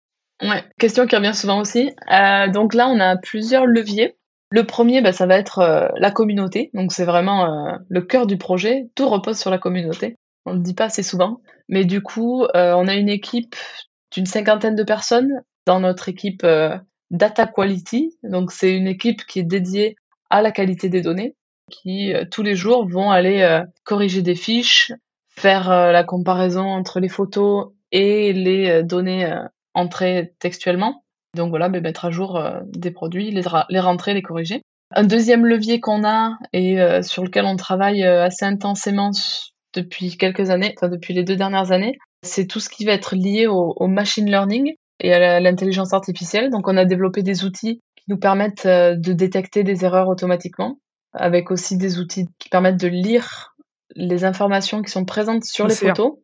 Ouais, 0.42 0.64
question 0.80 1.06
qui 1.06 1.16
revient 1.16 1.36
souvent 1.36 1.60
aussi. 1.60 1.92
Euh, 2.12 2.48
donc 2.48 2.74
là, 2.74 2.88
on 2.88 3.00
a 3.00 3.18
plusieurs 3.18 3.66
leviers. 3.66 4.16
Le 4.52 4.66
premier, 4.66 5.02
bah, 5.02 5.12
ça 5.12 5.28
va 5.28 5.38
être 5.38 5.60
euh, 5.60 5.88
la 5.98 6.12
communauté. 6.12 6.72
Donc 6.74 6.92
c'est 6.92 7.06
vraiment 7.06 7.46
euh, 7.46 7.78
le 7.88 8.02
cœur 8.02 8.26
du 8.26 8.38
projet. 8.38 8.90
Tout 8.96 9.08
repose 9.08 9.38
sur 9.38 9.52
la 9.52 9.60
communauté. 9.60 10.16
On 10.46 10.54
le 10.54 10.60
dit 10.60 10.74
pas 10.74 10.86
assez 10.86 11.04
souvent. 11.04 11.42
Mais 11.68 11.86
du 11.86 12.02
coup, 12.02 12.44
euh, 12.56 12.74
on 12.74 12.88
a 12.88 12.96
une 12.96 13.10
équipe 13.10 13.56
d'une 14.12 14.26
cinquantaine 14.26 14.76
de 14.76 14.84
personnes 14.84 15.44
dans 15.68 15.80
notre 15.80 16.10
équipe 16.10 16.46
Data 17.12 17.46
Quality. 17.46 18.18
Donc 18.24 18.52
c'est 18.52 18.76
une 18.76 18.88
équipe 18.88 19.24
qui 19.26 19.40
est 19.40 19.44
dédiée 19.44 19.96
à 20.32 20.42
la 20.42 20.52
qualité 20.52 20.90
des 20.90 21.02
données 21.02 21.36
qui 21.70 22.12
tous 22.32 22.42
les 22.42 22.56
jours 22.56 22.90
vont 22.90 23.12
aller 23.12 23.62
corriger 23.84 24.24
des 24.24 24.34
fiches, 24.34 24.92
faire 25.28 25.70
la 25.70 26.04
comparaison 26.04 26.64
entre 26.64 27.00
les 27.00 27.10
photos 27.10 27.68
et 27.92 28.34
les 28.34 28.82
données 28.82 29.32
entrées 29.76 30.34
textuellement. 30.40 31.04
Donc 31.36 31.50
voilà, 31.50 31.70
ben, 31.70 31.82
mettre 31.82 32.06
à 32.06 32.12
jour 32.12 32.42
des 32.66 32.92
produits, 32.92 33.32
les, 33.32 33.44
les 33.70 33.80
rentrer, 33.80 34.14
les 34.14 34.22
corriger. 34.22 34.62
Un 34.96 35.04
deuxième 35.04 35.46
levier 35.46 35.80
qu'on 35.80 36.04
a 36.04 36.38
et 36.54 36.80
sur 37.04 37.24
lequel 37.24 37.46
on 37.46 37.56
travaille 37.56 38.04
assez 38.04 38.46
intensément 38.46 39.12
depuis 39.76 40.18
quelques 40.18 40.50
années, 40.50 40.74
enfin 40.76 40.90
depuis 40.90 41.14
les 41.14 41.24
deux 41.24 41.36
dernières 41.36 41.72
années, 41.72 42.00
c'est 42.24 42.48
tout 42.48 42.60
ce 42.60 42.70
qui 42.70 42.86
va 42.86 42.94
être 42.94 43.16
lié 43.16 43.46
au, 43.46 43.74
au 43.78 43.88
machine 43.88 44.26
learning 44.26 44.74
et 45.00 45.14
à 45.14 45.40
l'intelligence 45.40 45.94
artificielle. 45.94 46.50
Donc 46.50 46.68
on 46.68 46.76
a 46.76 46.86
développé 46.86 47.22
des 47.22 47.46
outils 47.46 47.80
qui 47.96 48.06
nous 48.08 48.18
permettent 48.18 48.66
de 48.66 49.14
détecter 49.14 49.64
des 49.64 49.86
erreurs 49.86 50.08
automatiquement 50.08 50.80
avec 51.14 51.52
aussi 51.52 51.78
des 51.78 52.00
outils 52.00 52.28
qui 52.38 52.50
permettent 52.50 52.80
de 52.80 52.88
lire 52.88 53.56
les 53.96 54.26
informations 54.26 54.82
qui 54.82 54.92
sont 54.92 55.06
présentes 55.06 55.44
sur 55.44 55.68
les 55.68 55.76
photos, 55.76 56.18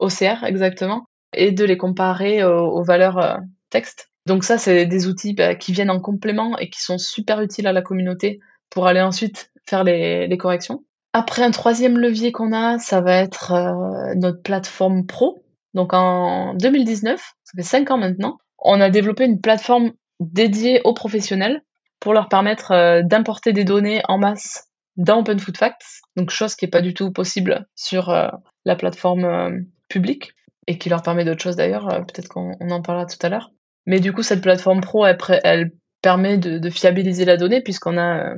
OCR 0.00 0.44
exactement, 0.44 1.04
et 1.34 1.52
de 1.52 1.64
les 1.64 1.76
comparer 1.76 2.44
aux, 2.44 2.66
aux 2.66 2.82
valeurs 2.82 3.18
euh, 3.18 3.36
texte. 3.70 4.10
Donc 4.26 4.44
ça, 4.44 4.58
c'est 4.58 4.86
des 4.86 5.06
outils 5.06 5.34
bah, 5.34 5.54
qui 5.54 5.72
viennent 5.72 5.90
en 5.90 6.00
complément 6.00 6.56
et 6.58 6.70
qui 6.70 6.80
sont 6.80 6.98
super 6.98 7.40
utiles 7.40 7.66
à 7.66 7.72
la 7.72 7.82
communauté 7.82 8.40
pour 8.70 8.86
aller 8.86 9.00
ensuite 9.00 9.50
faire 9.68 9.84
les, 9.84 10.36
corrections. 10.38 10.84
Après, 11.12 11.42
un 11.42 11.50
troisième 11.50 11.98
levier 11.98 12.32
qu'on 12.32 12.52
a, 12.52 12.78
ça 12.78 13.00
va 13.00 13.16
être 13.16 13.52
euh, 13.52 14.14
notre 14.16 14.42
plateforme 14.42 15.06
pro. 15.06 15.44
Donc 15.74 15.92
en 15.92 16.54
2019, 16.54 17.20
ça 17.20 17.52
fait 17.56 17.62
cinq 17.62 17.90
ans 17.90 17.98
maintenant, 17.98 18.38
on 18.58 18.80
a 18.80 18.90
développé 18.90 19.24
une 19.24 19.40
plateforme 19.40 19.92
dédiée 20.20 20.80
aux 20.84 20.94
professionnels 20.94 21.62
pour 22.00 22.12
leur 22.12 22.28
permettre 22.28 22.72
euh, 22.72 23.02
d'importer 23.02 23.52
des 23.52 23.64
données 23.64 24.02
en 24.08 24.18
masse 24.18 24.68
dans 24.96 25.20
Open 25.20 25.38
Food 25.38 25.56
Facts, 25.56 26.02
donc 26.16 26.30
chose 26.30 26.54
qui 26.54 26.66
n'est 26.66 26.70
pas 26.70 26.82
du 26.82 26.92
tout 26.92 27.10
possible 27.10 27.66
sur 27.74 28.10
euh, 28.10 28.28
la 28.66 28.76
plateforme 28.76 29.64
publique 29.88 30.32
et 30.66 30.78
qui 30.78 30.90
leur 30.90 31.02
permet 31.02 31.24
d'autres 31.24 31.42
choses 31.42 31.56
d'ailleurs, 31.56 31.88
peut-être 31.88 32.28
qu'on 32.28 32.54
en 32.60 32.82
parlera 32.82 33.06
tout 33.06 33.18
à 33.22 33.28
l'heure. 33.28 33.50
Mais 33.86 34.00
du 34.00 34.12
coup, 34.12 34.22
cette 34.22 34.42
plateforme 34.42 34.80
pro, 34.80 35.06
elle, 35.06 35.72
permet 36.02 36.38
de, 36.38 36.70
fiabiliser 36.70 37.24
la 37.24 37.36
donnée 37.36 37.60
puisqu'on 37.60 37.98
a 37.98 38.34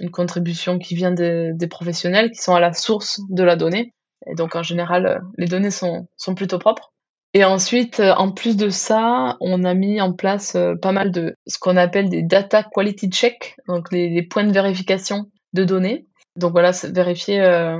une 0.00 0.10
contribution 0.10 0.78
qui 0.78 0.94
vient 0.94 1.12
des, 1.12 1.68
professionnels 1.68 2.30
qui 2.30 2.38
sont 2.40 2.54
à 2.54 2.60
la 2.60 2.72
source 2.72 3.20
de 3.30 3.42
la 3.42 3.56
donnée. 3.56 3.92
Et 4.26 4.34
donc, 4.34 4.56
en 4.56 4.62
général, 4.62 5.22
les 5.36 5.46
données 5.46 5.70
sont, 5.70 6.08
sont 6.16 6.34
plutôt 6.34 6.58
propres. 6.58 6.94
Et 7.34 7.44
ensuite, 7.44 7.98
euh, 7.98 8.14
en 8.14 8.30
plus 8.30 8.56
de 8.56 8.68
ça, 8.68 9.36
on 9.40 9.64
a 9.64 9.74
mis 9.74 10.00
en 10.00 10.12
place 10.12 10.54
euh, 10.54 10.76
pas 10.76 10.92
mal 10.92 11.10
de 11.10 11.34
ce 11.48 11.58
qu'on 11.58 11.76
appelle 11.76 12.08
des 12.08 12.22
data 12.22 12.62
quality 12.62 13.10
check, 13.10 13.56
donc 13.66 13.90
les, 13.90 14.22
points 14.22 14.44
de 14.44 14.52
vérification 14.52 15.26
de 15.52 15.64
données. 15.64 16.06
Donc 16.36 16.52
voilà, 16.52 16.70
vérifier 16.84 17.40
euh, 17.40 17.76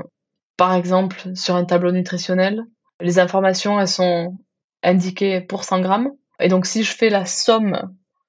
par 0.56 0.74
exemple 0.74 1.16
sur 1.36 1.54
un 1.54 1.64
tableau 1.64 1.92
nutritionnel, 1.92 2.64
les 3.00 3.20
informations 3.20 3.80
elles 3.80 3.88
sont 3.88 4.36
indiquées 4.82 5.40
pour 5.40 5.62
100 5.62 5.80
grammes. 5.80 6.10
Et 6.40 6.48
donc 6.48 6.66
si 6.66 6.82
je 6.82 6.94
fais 6.94 7.10
la 7.10 7.24
somme 7.24 7.80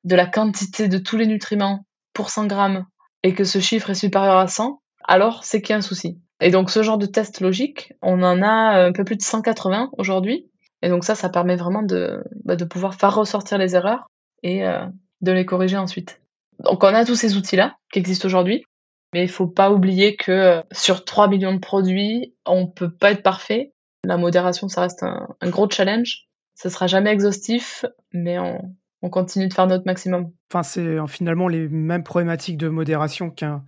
de 0.04 0.16
la 0.16 0.28
quantité 0.28 0.88
de 0.88 0.98
tous 0.98 1.18
les 1.18 1.28
nutriments 1.28 1.86
pour 2.14 2.30
100 2.30 2.48
grammes 2.48 2.86
et 3.24 3.34
que 3.34 3.44
ce 3.44 3.60
chiffre 3.60 3.90
est 3.90 3.96
supérieur 3.96 4.38
à 4.38 4.48
100, 4.48 4.80
alors 5.04 5.44
c'est 5.44 5.62
qu'il 5.62 5.72
y 5.72 5.74
a 5.74 5.78
un 5.78 5.82
souci. 5.82 6.20
Et 6.42 6.52
donc 6.52 6.70
ce 6.70 6.84
genre 6.84 6.98
de 6.98 7.06
test 7.06 7.42
logique, 7.42 7.94
on 8.02 8.22
en 8.24 8.42
a 8.42 8.86
un 8.86 8.92
peu 8.92 9.04
plus 9.04 9.16
de 9.16 9.22
180 9.22 9.92
aujourd'hui. 9.98 10.50
Et 10.82 10.90
donc 10.90 11.04
ça, 11.04 11.16
ça 11.16 11.30
permet 11.30 11.56
vraiment 11.56 11.82
de, 11.82 12.24
bah, 12.44 12.56
pouvoir 12.70 12.96
faire 12.96 13.16
ressortir 13.16 13.58
les 13.58 13.76
erreurs 13.76 14.10
et 14.44 14.66
euh, 14.66 14.86
de 15.22 15.32
les 15.32 15.46
corriger 15.46 15.78
ensuite. 15.78 16.22
Donc 16.60 16.84
on 16.84 16.94
a 16.94 17.06
tous 17.06 17.16
ces 17.16 17.38
outils-là 17.38 17.78
qui 17.92 18.00
existent 18.00 18.28
aujourd'hui, 18.28 18.66
mais 19.14 19.24
il 19.24 19.30
faut 19.30 19.48
pas 19.48 19.72
oublier 19.72 20.16
que 20.16 20.32
euh, 20.32 20.62
sur 20.72 21.06
3 21.06 21.28
millions 21.28 21.54
de 21.54 21.60
produits, 21.60 22.36
on 22.46 22.68
peut 22.68 22.92
pas 22.92 23.12
être 23.12 23.24
parfait. 23.24 23.74
La 24.04 24.18
modération, 24.18 24.68
ça 24.68 24.82
reste 24.82 25.04
un 25.04 25.50
gros 25.50 25.70
challenge. 25.70 26.28
Ce 26.56 26.70
sera 26.70 26.88
jamais 26.88 27.12
exhaustif, 27.12 27.86
mais 28.14 28.40
on, 28.40 28.76
on 29.02 29.10
continue 29.10 29.48
de 29.48 29.54
faire 29.54 29.68
notre 29.68 29.86
maximum. 29.86 30.32
Enfin, 30.52 30.64
c'est 30.64 30.98
finalement 31.08 31.48
les 31.48 31.68
mêmes 31.68 32.04
problématiques 32.04 32.58
de 32.58 32.70
modération 32.70 33.30
qu'un 33.30 33.62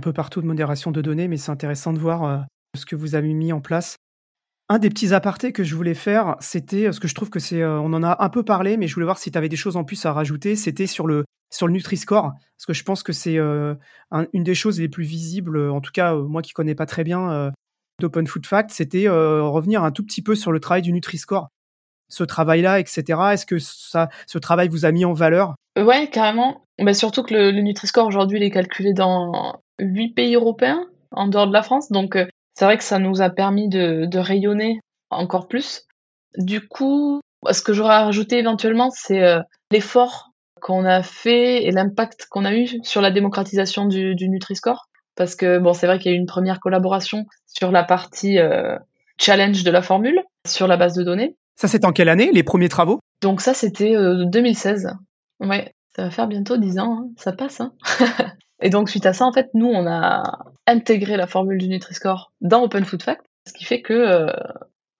peu 0.00 0.12
partout 0.12 0.40
de 0.40 0.46
modération 0.46 0.90
de 0.90 1.02
données, 1.02 1.28
mais 1.28 1.36
c'est 1.36 1.50
intéressant 1.50 1.92
de 1.92 1.98
voir 1.98 2.24
euh, 2.24 2.38
ce 2.76 2.86
que 2.86 2.96
vous 2.96 3.14
avez 3.14 3.32
mis 3.34 3.52
en 3.52 3.60
place. 3.60 3.96
Un 4.68 4.78
des 4.78 4.88
petits 4.88 5.12
apartés 5.12 5.52
que 5.52 5.64
je 5.64 5.74
voulais 5.74 5.94
faire, 5.94 6.36
c'était 6.38 6.86
euh, 6.86 6.92
ce 6.92 7.00
que 7.00 7.08
je 7.08 7.14
trouve 7.14 7.30
que 7.30 7.40
c'est, 7.40 7.60
euh, 7.60 7.80
on 7.80 7.92
en 7.92 8.02
a 8.04 8.24
un 8.24 8.28
peu 8.28 8.44
parlé, 8.44 8.76
mais 8.76 8.86
je 8.86 8.94
voulais 8.94 9.06
voir 9.06 9.18
si 9.18 9.32
tu 9.32 9.36
avais 9.36 9.48
des 9.48 9.56
choses 9.56 9.76
en 9.76 9.82
plus 9.82 10.06
à 10.06 10.12
rajouter. 10.12 10.54
C'était 10.54 10.86
sur 10.86 11.06
le 11.06 11.24
sur 11.50 11.66
le 11.66 11.72
Nutri-Score, 11.72 12.32
parce 12.56 12.66
que 12.66 12.72
je 12.72 12.84
pense 12.84 13.02
que 13.02 13.12
c'est 13.12 13.36
euh, 13.36 13.74
un, 14.10 14.26
une 14.32 14.44
des 14.44 14.54
choses 14.54 14.80
les 14.80 14.88
plus 14.88 15.04
visibles, 15.04 15.58
en 15.70 15.80
tout 15.80 15.90
cas 15.92 16.14
moi 16.14 16.42
qui 16.42 16.52
connais 16.52 16.74
pas 16.76 16.86
très 16.86 17.04
bien 17.04 17.30
euh, 17.30 17.50
d'Open 18.00 18.26
Food 18.26 18.46
Fact, 18.46 18.70
c'était 18.70 19.08
euh, 19.08 19.42
revenir 19.42 19.82
un 19.82 19.90
tout 19.90 20.04
petit 20.04 20.22
peu 20.22 20.34
sur 20.34 20.52
le 20.52 20.60
travail 20.60 20.82
du 20.82 20.92
Nutri-Score. 20.92 21.48
Ce 22.10 22.22
travail-là, 22.22 22.78
etc. 22.78 23.02
Est-ce 23.32 23.46
que 23.46 23.58
ça, 23.58 24.10
ce 24.26 24.38
travail 24.38 24.68
vous 24.68 24.84
a 24.84 24.92
mis 24.92 25.06
en 25.06 25.14
valeur? 25.14 25.54
Ouais, 25.78 26.08
carrément. 26.10 26.66
Mais 26.78 26.92
surtout 26.92 27.22
que 27.22 27.34
le, 27.34 27.52
Nutri-Score 27.52 28.06
aujourd'hui, 28.06 28.38
il 28.38 28.42
est 28.42 28.50
calculé 28.50 28.92
dans 28.92 29.62
huit 29.78 30.12
pays 30.14 30.34
européens 30.34 30.86
en 31.12 31.28
dehors 31.28 31.46
de 31.46 31.52
la 31.52 31.62
France, 31.62 31.90
donc 31.90 32.16
c'est 32.54 32.64
vrai 32.64 32.76
que 32.76 32.84
ça 32.84 32.98
nous 32.98 33.22
a 33.22 33.30
permis 33.30 33.68
de, 33.68 34.18
rayonner 34.18 34.80
encore 35.10 35.48
plus. 35.48 35.86
Du 36.36 36.66
coup, 36.66 37.20
ce 37.50 37.62
que 37.62 37.72
j'aurais 37.72 37.94
à 37.94 38.04
rajouter 38.04 38.38
éventuellement, 38.38 38.90
c'est 38.90 39.22
euh, 39.22 39.40
l'effort 39.70 40.30
qu'on 40.60 40.84
a 40.84 41.02
fait 41.02 41.64
et 41.64 41.70
l'impact 41.70 42.26
qu'on 42.30 42.44
a 42.44 42.54
eu 42.54 42.68
sur 42.82 43.00
la 43.00 43.10
démocratisation 43.10 43.86
du, 43.86 44.14
du 44.14 44.28
Nutri-Score. 44.28 44.86
Parce 45.16 45.34
que 45.34 45.58
bon, 45.58 45.72
c'est 45.72 45.86
vrai 45.86 45.98
qu'il 45.98 46.12
y 46.12 46.14
a 46.14 46.16
eu 46.16 46.20
une 46.20 46.26
première 46.26 46.60
collaboration 46.60 47.24
sur 47.46 47.72
la 47.72 47.82
partie 47.82 48.38
euh, 48.38 48.76
challenge 49.18 49.64
de 49.64 49.70
la 49.70 49.82
formule, 49.82 50.22
sur 50.46 50.66
la 50.66 50.76
base 50.76 50.94
de 50.94 51.02
données. 51.02 51.36
Ça, 51.60 51.68
c'est 51.68 51.84
en 51.84 51.92
quelle 51.92 52.08
année, 52.08 52.30
les 52.32 52.42
premiers 52.42 52.70
travaux? 52.70 53.00
Donc 53.20 53.42
ça, 53.42 53.52
c'était 53.52 53.94
euh, 53.94 54.24
2016. 54.24 54.96
Ouais, 55.40 55.74
ça 55.94 56.04
va 56.04 56.10
faire 56.10 56.26
bientôt 56.26 56.56
10 56.56 56.78
ans, 56.78 57.00
hein. 57.02 57.10
ça 57.18 57.32
passe. 57.32 57.60
Hein 57.60 57.74
Et 58.62 58.70
donc, 58.70 58.88
suite 58.88 59.04
à 59.04 59.12
ça, 59.12 59.26
en 59.26 59.32
fait, 59.34 59.50
nous, 59.52 59.66
on 59.66 59.86
a 59.86 60.22
intégré 60.66 61.18
la 61.18 61.26
formule 61.26 61.58
du 61.58 61.68
Nutri-Score 61.68 62.32
dans 62.40 62.62
Open 62.62 62.86
Food 62.86 63.02
Fact, 63.02 63.26
ce 63.46 63.52
qui 63.52 63.66
fait 63.66 63.82
que, 63.82 63.92
euh, 63.92 64.32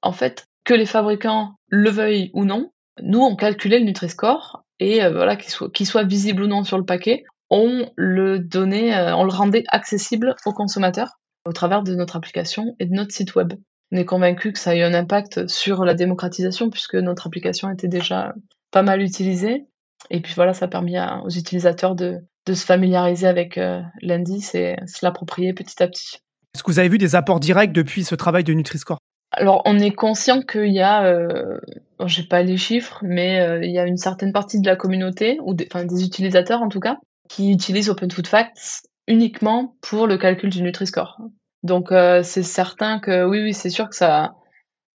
en 0.02 0.12
fait, 0.12 0.44
que 0.64 0.74
les 0.74 0.84
fabricants 0.84 1.54
le 1.68 1.88
veuillent 1.88 2.30
ou 2.34 2.44
non, 2.44 2.70
nous, 3.02 3.20
on 3.20 3.36
calculait 3.36 3.78
le 3.78 3.86
Nutri-Score 3.86 4.62
et 4.80 5.02
euh, 5.02 5.12
voilà, 5.12 5.36
qu'il 5.36 5.50
soit, 5.50 5.70
soit 5.84 6.04
visible 6.04 6.42
ou 6.42 6.46
non 6.46 6.62
sur 6.62 6.76
le 6.76 6.84
paquet, 6.84 7.24
on 7.48 7.90
le 7.96 8.38
donnait, 8.38 8.94
euh, 8.94 9.16
on 9.16 9.24
le 9.24 9.32
rendait 9.32 9.64
accessible 9.68 10.34
aux 10.44 10.52
consommateurs 10.52 11.18
au 11.46 11.54
travers 11.54 11.82
de 11.82 11.94
notre 11.94 12.16
application 12.16 12.76
et 12.80 12.84
de 12.84 12.92
notre 12.92 13.12
site 13.12 13.34
web. 13.34 13.54
On 13.92 13.96
est 13.96 14.04
convaincu 14.04 14.52
que 14.52 14.58
ça 14.58 14.70
a 14.70 14.76
eu 14.76 14.82
un 14.82 14.94
impact 14.94 15.48
sur 15.48 15.84
la 15.84 15.94
démocratisation 15.94 16.70
puisque 16.70 16.94
notre 16.94 17.26
application 17.26 17.70
était 17.70 17.88
déjà 17.88 18.34
pas 18.70 18.82
mal 18.82 19.02
utilisée. 19.02 19.64
Et 20.10 20.20
puis 20.20 20.32
voilà, 20.34 20.54
ça 20.54 20.66
a 20.66 20.68
permis 20.68 20.96
à, 20.96 21.22
aux 21.24 21.30
utilisateurs 21.30 21.94
de, 21.94 22.20
de 22.46 22.54
se 22.54 22.64
familiariser 22.64 23.26
avec 23.26 23.58
euh, 23.58 23.80
l'indice 24.00 24.54
et 24.54 24.76
se 24.86 25.04
l'approprier 25.04 25.52
petit 25.52 25.82
à 25.82 25.88
petit. 25.88 26.18
Est-ce 26.54 26.62
que 26.62 26.70
vous 26.70 26.78
avez 26.78 26.88
vu 26.88 26.98
des 26.98 27.14
apports 27.14 27.40
directs 27.40 27.72
depuis 27.72 28.04
ce 28.04 28.14
travail 28.14 28.44
de 28.44 28.52
Nutri-Score? 28.52 28.98
Alors, 29.32 29.62
on 29.64 29.78
est 29.78 29.92
conscient 29.92 30.42
qu'il 30.42 30.72
y 30.72 30.80
a, 30.80 31.04
euh, 31.04 31.60
j'ai 32.06 32.24
pas 32.24 32.42
les 32.42 32.56
chiffres, 32.56 32.98
mais 33.02 33.40
euh, 33.40 33.64
il 33.64 33.70
y 33.70 33.78
a 33.78 33.86
une 33.86 33.96
certaine 33.96 34.32
partie 34.32 34.60
de 34.60 34.66
la 34.66 34.74
communauté, 34.74 35.38
ou 35.44 35.54
des, 35.54 35.68
enfin, 35.72 35.84
des 35.84 36.04
utilisateurs 36.04 36.62
en 36.62 36.68
tout 36.68 36.80
cas, 36.80 36.96
qui 37.28 37.52
utilisent 37.52 37.90
Open 37.90 38.10
Food 38.10 38.26
Facts 38.26 38.82
uniquement 39.06 39.76
pour 39.82 40.08
le 40.08 40.18
calcul 40.18 40.50
du 40.50 40.62
Nutri-Score. 40.62 41.18
Donc 41.62 41.88
c'est 41.90 42.42
certain 42.42 42.98
que 42.98 43.24
oui, 43.24 43.42
oui, 43.42 43.54
c'est 43.54 43.70
sûr 43.70 43.88
que 43.88 43.96
ça, 43.96 44.34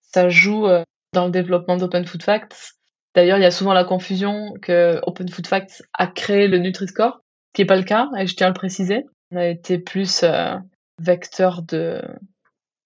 ça 0.02 0.28
joue 0.28 0.66
dans 1.12 1.24
le 1.24 1.30
développement 1.30 1.76
d'Open 1.76 2.04
Food 2.04 2.22
Facts. 2.22 2.74
D'ailleurs, 3.14 3.38
il 3.38 3.42
y 3.42 3.46
a 3.46 3.50
souvent 3.50 3.72
la 3.72 3.84
confusion 3.84 4.54
que 4.62 5.00
Open 5.04 5.28
Food 5.28 5.46
Facts 5.46 5.82
a 5.94 6.06
créé 6.06 6.48
le 6.48 6.58
Nutri-Score, 6.58 7.20
ce 7.20 7.52
qui 7.54 7.62
n'est 7.62 7.66
pas 7.66 7.76
le 7.76 7.82
cas, 7.82 8.08
et 8.18 8.26
je 8.26 8.36
tiens 8.36 8.46
à 8.46 8.50
le 8.50 8.54
préciser. 8.54 9.04
On 9.32 9.36
a 9.36 9.46
été 9.46 9.78
plus 9.78 10.24
vecteur 10.98 11.62
de, 11.62 12.02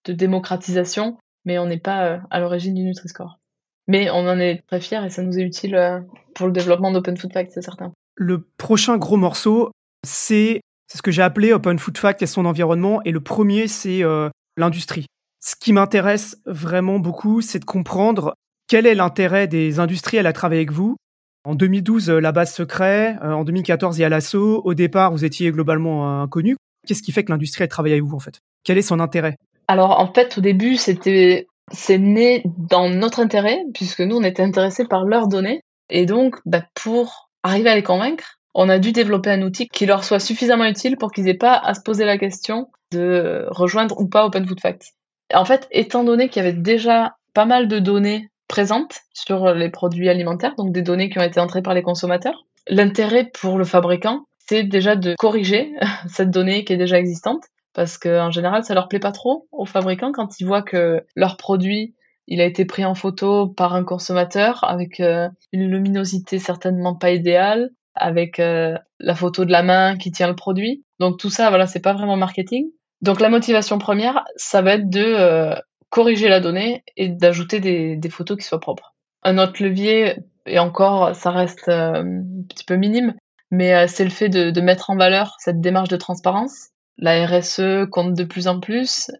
de 0.04 0.12
démocratisation, 0.12 1.18
mais 1.44 1.58
on 1.58 1.66
n'est 1.66 1.78
pas 1.78 2.20
à 2.30 2.40
l'origine 2.40 2.74
du 2.74 2.82
Nutri-Score. 2.82 3.38
Mais 3.86 4.10
on 4.10 4.26
en 4.28 4.38
est 4.38 4.62
très 4.66 4.80
fiers 4.80 5.04
et 5.04 5.10
ça 5.10 5.22
nous 5.22 5.38
est 5.38 5.42
utile 5.42 5.74
euh, 5.74 6.00
pour 6.34 6.46
le 6.46 6.52
développement 6.52 6.90
d'Open 6.90 7.16
Food 7.16 7.32
Fact, 7.32 7.52
c'est 7.52 7.62
certain. 7.62 7.92
Le 8.14 8.42
prochain 8.56 8.96
gros 8.96 9.16
morceau, 9.16 9.70
c'est 10.04 10.62
ce 10.94 11.02
que 11.02 11.10
j'ai 11.10 11.22
appelé 11.22 11.52
Open 11.52 11.78
Food 11.78 11.98
Fact 11.98 12.22
et 12.22 12.26
son 12.26 12.44
environnement. 12.46 13.00
Et 13.04 13.10
le 13.10 13.20
premier, 13.20 13.68
c'est 13.68 14.02
euh, 14.02 14.28
l'industrie. 14.56 15.06
Ce 15.40 15.54
qui 15.56 15.72
m'intéresse 15.72 16.38
vraiment 16.46 16.98
beaucoup, 16.98 17.40
c'est 17.40 17.58
de 17.58 17.64
comprendre 17.64 18.34
quel 18.68 18.86
est 18.86 18.94
l'intérêt 18.94 19.46
des 19.46 19.80
industriels 19.80 20.26
à 20.26 20.32
travailler 20.32 20.60
avec 20.60 20.72
vous. 20.72 20.96
En 21.44 21.54
2012, 21.54 22.08
la 22.10 22.32
base 22.32 22.54
se 22.54 22.62
crée. 22.62 23.16
Euh, 23.22 23.32
en 23.32 23.44
2014, 23.44 23.98
il 23.98 24.02
y 24.02 24.04
a 24.04 24.08
l'assaut. 24.08 24.62
Au 24.64 24.74
départ, 24.74 25.12
vous 25.12 25.24
étiez 25.24 25.50
globalement 25.50 26.22
inconnu. 26.22 26.56
Qu'est-ce 26.86 27.02
qui 27.02 27.12
fait 27.12 27.24
que 27.24 27.32
l'industrie 27.32 27.66
travaille 27.68 27.92
avec 27.92 28.04
vous, 28.04 28.16
en 28.16 28.20
fait? 28.20 28.40
Quel 28.62 28.78
est 28.78 28.82
son 28.82 29.00
intérêt? 29.00 29.36
Alors, 29.68 29.98
en 30.00 30.12
fait, 30.12 30.38
au 30.38 30.40
début, 30.40 30.76
c'était 30.76 31.46
c'est 31.72 31.98
né 31.98 32.42
dans 32.58 32.88
notre 32.88 33.20
intérêt, 33.20 33.58
puisque 33.72 34.00
nous, 34.00 34.16
on 34.16 34.22
était 34.22 34.42
intéressés 34.42 34.84
par 34.84 35.04
leurs 35.04 35.28
données. 35.28 35.60
Et 35.90 36.06
donc, 36.06 36.36
bah, 36.46 36.62
pour 36.74 37.30
arriver 37.42 37.70
à 37.70 37.74
les 37.74 37.82
convaincre, 37.82 38.38
on 38.54 38.68
a 38.68 38.78
dû 38.78 38.92
développer 38.92 39.30
un 39.30 39.42
outil 39.42 39.68
qui 39.68 39.86
leur 39.86 40.04
soit 40.04 40.20
suffisamment 40.20 40.64
utile 40.64 40.96
pour 40.96 41.12
qu'ils 41.12 41.28
aient 41.28 41.34
pas 41.34 41.56
à 41.56 41.74
se 41.74 41.80
poser 41.80 42.04
la 42.04 42.18
question 42.18 42.70
de 42.92 43.46
rejoindre 43.50 43.98
ou 44.00 44.08
pas 44.08 44.24
Open 44.24 44.46
Food 44.46 44.60
Facts. 44.60 44.94
En 45.32 45.44
fait, 45.44 45.66
étant 45.70 46.04
donné 46.04 46.28
qu'il 46.28 46.42
y 46.42 46.46
avait 46.46 46.56
déjà 46.56 47.16
pas 47.32 47.46
mal 47.46 47.66
de 47.68 47.78
données 47.78 48.28
présentes 48.48 49.00
sur 49.12 49.54
les 49.54 49.70
produits 49.70 50.08
alimentaires, 50.08 50.54
donc 50.56 50.72
des 50.72 50.82
données 50.82 51.10
qui 51.10 51.18
ont 51.18 51.22
été 51.22 51.40
entrées 51.40 51.62
par 51.62 51.74
les 51.74 51.82
consommateurs, 51.82 52.46
l'intérêt 52.68 53.30
pour 53.40 53.58
le 53.58 53.64
fabricant, 53.64 54.26
c'est 54.38 54.62
déjà 54.62 54.94
de 54.94 55.14
corriger 55.18 55.72
cette 56.08 56.30
donnée 56.30 56.64
qui 56.64 56.72
est 56.72 56.78
déjà 56.78 56.98
existante 56.98 57.42
parce 57.72 57.98
qu'en 57.98 58.30
général, 58.30 58.62
ça 58.62 58.74
leur 58.74 58.88
plaît 58.88 59.00
pas 59.00 59.10
trop 59.10 59.48
aux 59.50 59.66
fabricants 59.66 60.12
quand 60.12 60.38
ils 60.38 60.46
voient 60.46 60.62
que 60.62 61.04
leur 61.16 61.36
produit 61.36 61.94
il 62.26 62.40
a 62.40 62.44
été 62.44 62.64
pris 62.64 62.84
en 62.84 62.94
photo 62.94 63.48
par 63.48 63.74
un 63.74 63.84
consommateur 63.84 64.64
avec 64.64 65.00
euh, 65.00 65.28
une 65.52 65.70
luminosité 65.70 66.38
certainement 66.38 66.94
pas 66.94 67.10
idéale, 67.10 67.70
avec 67.94 68.40
euh, 68.40 68.76
la 69.00 69.14
photo 69.14 69.44
de 69.44 69.52
la 69.52 69.62
main 69.62 69.96
qui 69.96 70.10
tient 70.10 70.28
le 70.28 70.34
produit. 70.34 70.84
Donc 71.00 71.18
tout 71.18 71.30
ça, 71.30 71.48
voilà, 71.48 71.66
c'est 71.66 71.80
pas 71.80 71.92
vraiment 71.92 72.16
marketing. 72.16 72.66
Donc 73.00 73.20
la 73.20 73.28
motivation 73.28 73.78
première, 73.78 74.24
ça 74.36 74.62
va 74.62 74.74
être 74.74 74.88
de 74.88 75.04
euh, 75.04 75.54
corriger 75.90 76.28
la 76.28 76.40
donnée 76.40 76.84
et 76.96 77.08
d'ajouter 77.08 77.60
des, 77.60 78.10
photos 78.10 78.38
qui 78.38 78.44
soient 78.44 78.60
propres. 78.60 78.94
Un 79.22 79.38
autre 79.38 79.62
levier, 79.62 80.16
et 80.46 80.58
encore, 80.58 81.14
ça 81.14 81.30
reste 81.30 81.68
un 81.68 82.22
petit 82.48 82.64
peu 82.64 82.76
minime, 82.76 83.14
mais 83.50 83.86
c'est 83.88 84.04
le 84.04 84.10
fait 84.10 84.28
de, 84.28 84.60
mettre 84.60 84.90
en 84.90 84.96
valeur 84.96 85.36
cette 85.38 85.60
démarche 85.60 85.88
de 85.88 85.96
transparence 85.96 86.70
la 86.98 87.26
RSE 87.26 87.88
compte 87.90 88.14
de 88.14 88.24
plus 88.24 88.48
en 88.48 88.60
plus. 88.60 89.10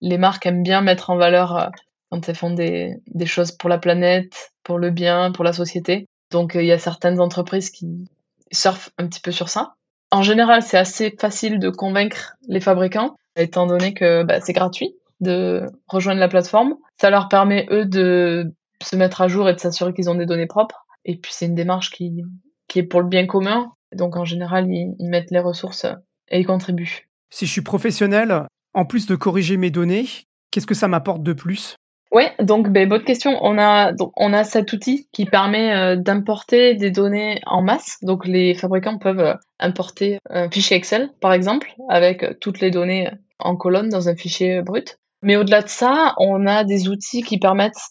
Les 0.00 0.18
marques 0.18 0.46
aiment 0.46 0.62
bien 0.62 0.80
mettre 0.80 1.10
en 1.10 1.16
valeur 1.16 1.56
euh, 1.56 1.66
quand 2.10 2.28
elles 2.28 2.34
font 2.34 2.50
des, 2.50 3.00
choses 3.24 3.52
pour 3.52 3.68
la 3.68 3.78
planète, 3.78 4.52
pour 4.64 4.78
le 4.78 4.90
bien, 4.90 5.32
pour 5.32 5.44
la 5.44 5.52
société. 5.52 6.06
Donc 6.30 6.56
euh, 6.56 6.62
il 6.62 6.66
y 6.66 6.72
a 6.72 6.78
certaines 6.78 7.20
entreprises 7.20 7.70
qui 7.70 8.08
surfent 8.50 8.90
un 8.98 9.06
petit 9.06 9.20
peu 9.20 9.32
sur 9.32 9.48
ça. 9.48 9.74
En 10.10 10.22
général, 10.22 10.62
c'est 10.62 10.78
assez 10.78 11.14
facile 11.18 11.58
de 11.58 11.70
convaincre 11.70 12.34
les 12.48 12.60
fabricants, 12.60 13.16
étant 13.36 13.66
donné 13.66 13.94
que 13.94 14.24
bah, 14.24 14.40
c'est 14.40 14.52
gratuit 14.52 14.94
de 15.20 15.66
rejoindre 15.86 16.20
la 16.20 16.28
plateforme. 16.28 16.74
Ça 17.00 17.10
leur 17.10 17.28
permet, 17.28 17.66
eux, 17.70 17.84
de 17.84 18.52
se 18.82 18.96
mettre 18.96 19.20
à 19.20 19.28
jour 19.28 19.48
et 19.48 19.54
de 19.54 19.60
s'assurer 19.60 19.92
qu'ils 19.92 20.10
ont 20.10 20.14
des 20.14 20.26
données 20.26 20.46
propres. 20.46 20.86
Et 21.04 21.16
puis, 21.16 21.32
c'est 21.34 21.46
une 21.46 21.54
démarche 21.54 21.90
qui, 21.90 22.22
qui 22.68 22.78
est 22.78 22.84
pour 22.84 23.02
le 23.02 23.08
bien 23.08 23.26
commun. 23.26 23.72
Donc, 23.94 24.16
en 24.16 24.24
général, 24.24 24.66
ils, 24.68 24.94
ils 24.98 25.08
mettent 25.08 25.30
les 25.30 25.40
ressources 25.40 25.86
et 26.28 26.40
ils 26.40 26.46
contribuent. 26.46 27.08
Si 27.30 27.46
je 27.46 27.52
suis 27.52 27.62
professionnel, 27.62 28.46
en 28.74 28.84
plus 28.84 29.06
de 29.06 29.14
corriger 29.14 29.56
mes 29.56 29.70
données, 29.70 30.06
qu'est-ce 30.50 30.66
que 30.66 30.74
ça 30.74 30.88
m'apporte 30.88 31.22
de 31.22 31.32
plus? 31.32 31.76
Oui, 32.12 32.24
donc 32.40 32.68
ben, 32.70 32.88
bonne 32.88 33.04
question. 33.04 33.38
On 33.42 33.56
a 33.56 33.92
donc, 33.92 34.12
on 34.16 34.32
a 34.32 34.42
cet 34.42 34.72
outil 34.72 35.08
qui 35.12 35.26
permet 35.26 35.72
euh, 35.72 35.96
d'importer 35.96 36.74
des 36.74 36.90
données 36.90 37.40
en 37.46 37.62
masse. 37.62 37.98
Donc 38.02 38.26
les 38.26 38.54
fabricants 38.54 38.98
peuvent 38.98 39.20
euh, 39.20 39.34
importer 39.60 40.18
un 40.28 40.50
fichier 40.50 40.76
Excel, 40.76 41.10
par 41.20 41.32
exemple, 41.32 41.72
avec 41.88 42.40
toutes 42.40 42.60
les 42.60 42.70
données 42.70 43.08
en 43.38 43.54
colonne 43.56 43.88
dans 43.88 44.08
un 44.08 44.16
fichier 44.16 44.60
brut. 44.62 44.98
Mais 45.22 45.36
au-delà 45.36 45.62
de 45.62 45.68
ça, 45.68 46.14
on 46.18 46.46
a 46.46 46.64
des 46.64 46.88
outils 46.88 47.22
qui 47.22 47.38
permettent 47.38 47.90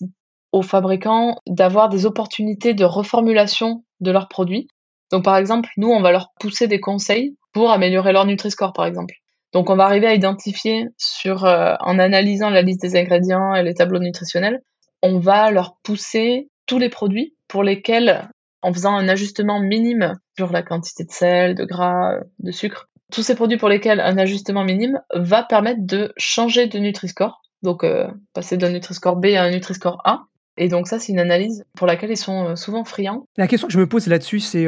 aux 0.51 0.63
fabricants 0.63 1.37
d'avoir 1.47 1.87
des 1.87 2.05
opportunités 2.05 2.73
de 2.73 2.83
reformulation 2.83 3.83
de 4.01 4.11
leurs 4.11 4.27
produits. 4.27 4.67
Donc 5.11 5.23
par 5.23 5.37
exemple, 5.37 5.69
nous, 5.77 5.89
on 5.89 6.01
va 6.01 6.11
leur 6.11 6.29
pousser 6.39 6.67
des 6.67 6.79
conseils 6.79 7.37
pour 7.53 7.71
améliorer 7.71 8.13
leur 8.13 8.25
Nutri-Score, 8.25 8.73
par 8.73 8.85
exemple. 8.85 9.13
Donc 9.53 9.69
on 9.69 9.75
va 9.75 9.85
arriver 9.85 10.07
à 10.07 10.13
identifier 10.13 10.87
sur 10.97 11.45
euh, 11.45 11.73
en 11.79 11.97
analysant 11.97 12.49
la 12.49 12.61
liste 12.61 12.81
des 12.81 12.95
ingrédients 12.95 13.55
et 13.55 13.63
les 13.63 13.73
tableaux 13.73 13.99
nutritionnels, 13.99 14.61
on 15.01 15.19
va 15.19 15.49
leur 15.51 15.77
pousser 15.83 16.49
tous 16.65 16.77
les 16.77 16.89
produits 16.89 17.35
pour 17.47 17.63
lesquels 17.63 18.29
en 18.61 18.73
faisant 18.73 18.95
un 18.95 19.07
ajustement 19.07 19.59
minime 19.59 20.15
sur 20.37 20.51
la 20.51 20.61
quantité 20.61 21.03
de 21.03 21.11
sel, 21.11 21.55
de 21.55 21.63
gras, 21.63 22.19
de 22.39 22.51
sucre, 22.51 22.89
tous 23.11 23.23
ces 23.23 23.33
produits 23.33 23.57
pour 23.57 23.69
lesquels 23.69 23.99
un 24.01 24.17
ajustement 24.17 24.63
minime 24.63 25.01
va 25.13 25.43
permettre 25.43 25.81
de 25.81 26.13
changer 26.17 26.67
de 26.67 26.77
Nutri-Score, 26.77 27.41
donc 27.63 27.83
euh, 27.83 28.07
passer 28.33 28.57
d'un 28.57 28.69
Nutri-Score 28.69 29.15
B 29.15 29.27
à 29.35 29.43
un 29.43 29.51
Nutri-Score 29.51 30.01
A. 30.03 30.25
Et 30.57 30.67
donc 30.67 30.87
ça, 30.87 30.99
c'est 30.99 31.13
une 31.13 31.19
analyse 31.19 31.65
pour 31.75 31.87
laquelle 31.87 32.11
ils 32.11 32.17
sont 32.17 32.49
euh, 32.49 32.55
souvent 32.55 32.83
friands. 32.83 33.25
La 33.37 33.47
question 33.47 33.67
que 33.67 33.73
je 33.73 33.79
me 33.79 33.87
pose 33.87 34.07
là-dessus, 34.07 34.41
c'est 34.41 34.67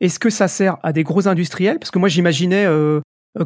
est-ce 0.00 0.18
que 0.18 0.30
ça 0.30 0.46
sert 0.46 0.76
à 0.82 0.92
des 0.92 1.02
gros 1.02 1.26
industriels? 1.26 1.78
Parce 1.78 1.90
que 1.90 1.98
moi, 1.98 2.08
j'imaginais 2.08 2.66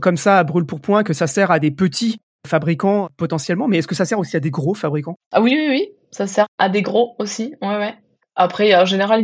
comme 0.01 0.16
ça 0.16 0.43
brûle 0.45 0.66
pour 0.66 0.80
point 0.80 1.03
que 1.03 1.12
ça 1.12 1.26
sert 1.26 1.51
à 1.51 1.59
des 1.59 1.70
petits 1.70 2.18
fabricants 2.47 3.09
potentiellement, 3.16 3.68
mais 3.68 3.78
est-ce 3.78 3.89
que 3.89 3.95
ça 3.95 4.05
sert 4.05 4.18
aussi 4.18 4.37
à 4.37 4.41
des 4.41 4.51
gros 4.51 4.74
fabricants? 4.74 5.16
Ah 5.32 5.41
oui, 5.41 5.55
oui, 5.57 5.66
oui, 5.68 5.89
ça 6.11 6.26
sert 6.26 6.47
à 6.59 6.68
des 6.68 6.82
gros 6.82 7.14
aussi, 7.18 7.55
ouais, 7.62 7.76
ouais. 7.76 7.95
Après, 8.37 8.74
en 8.74 8.85
général, 8.85 9.22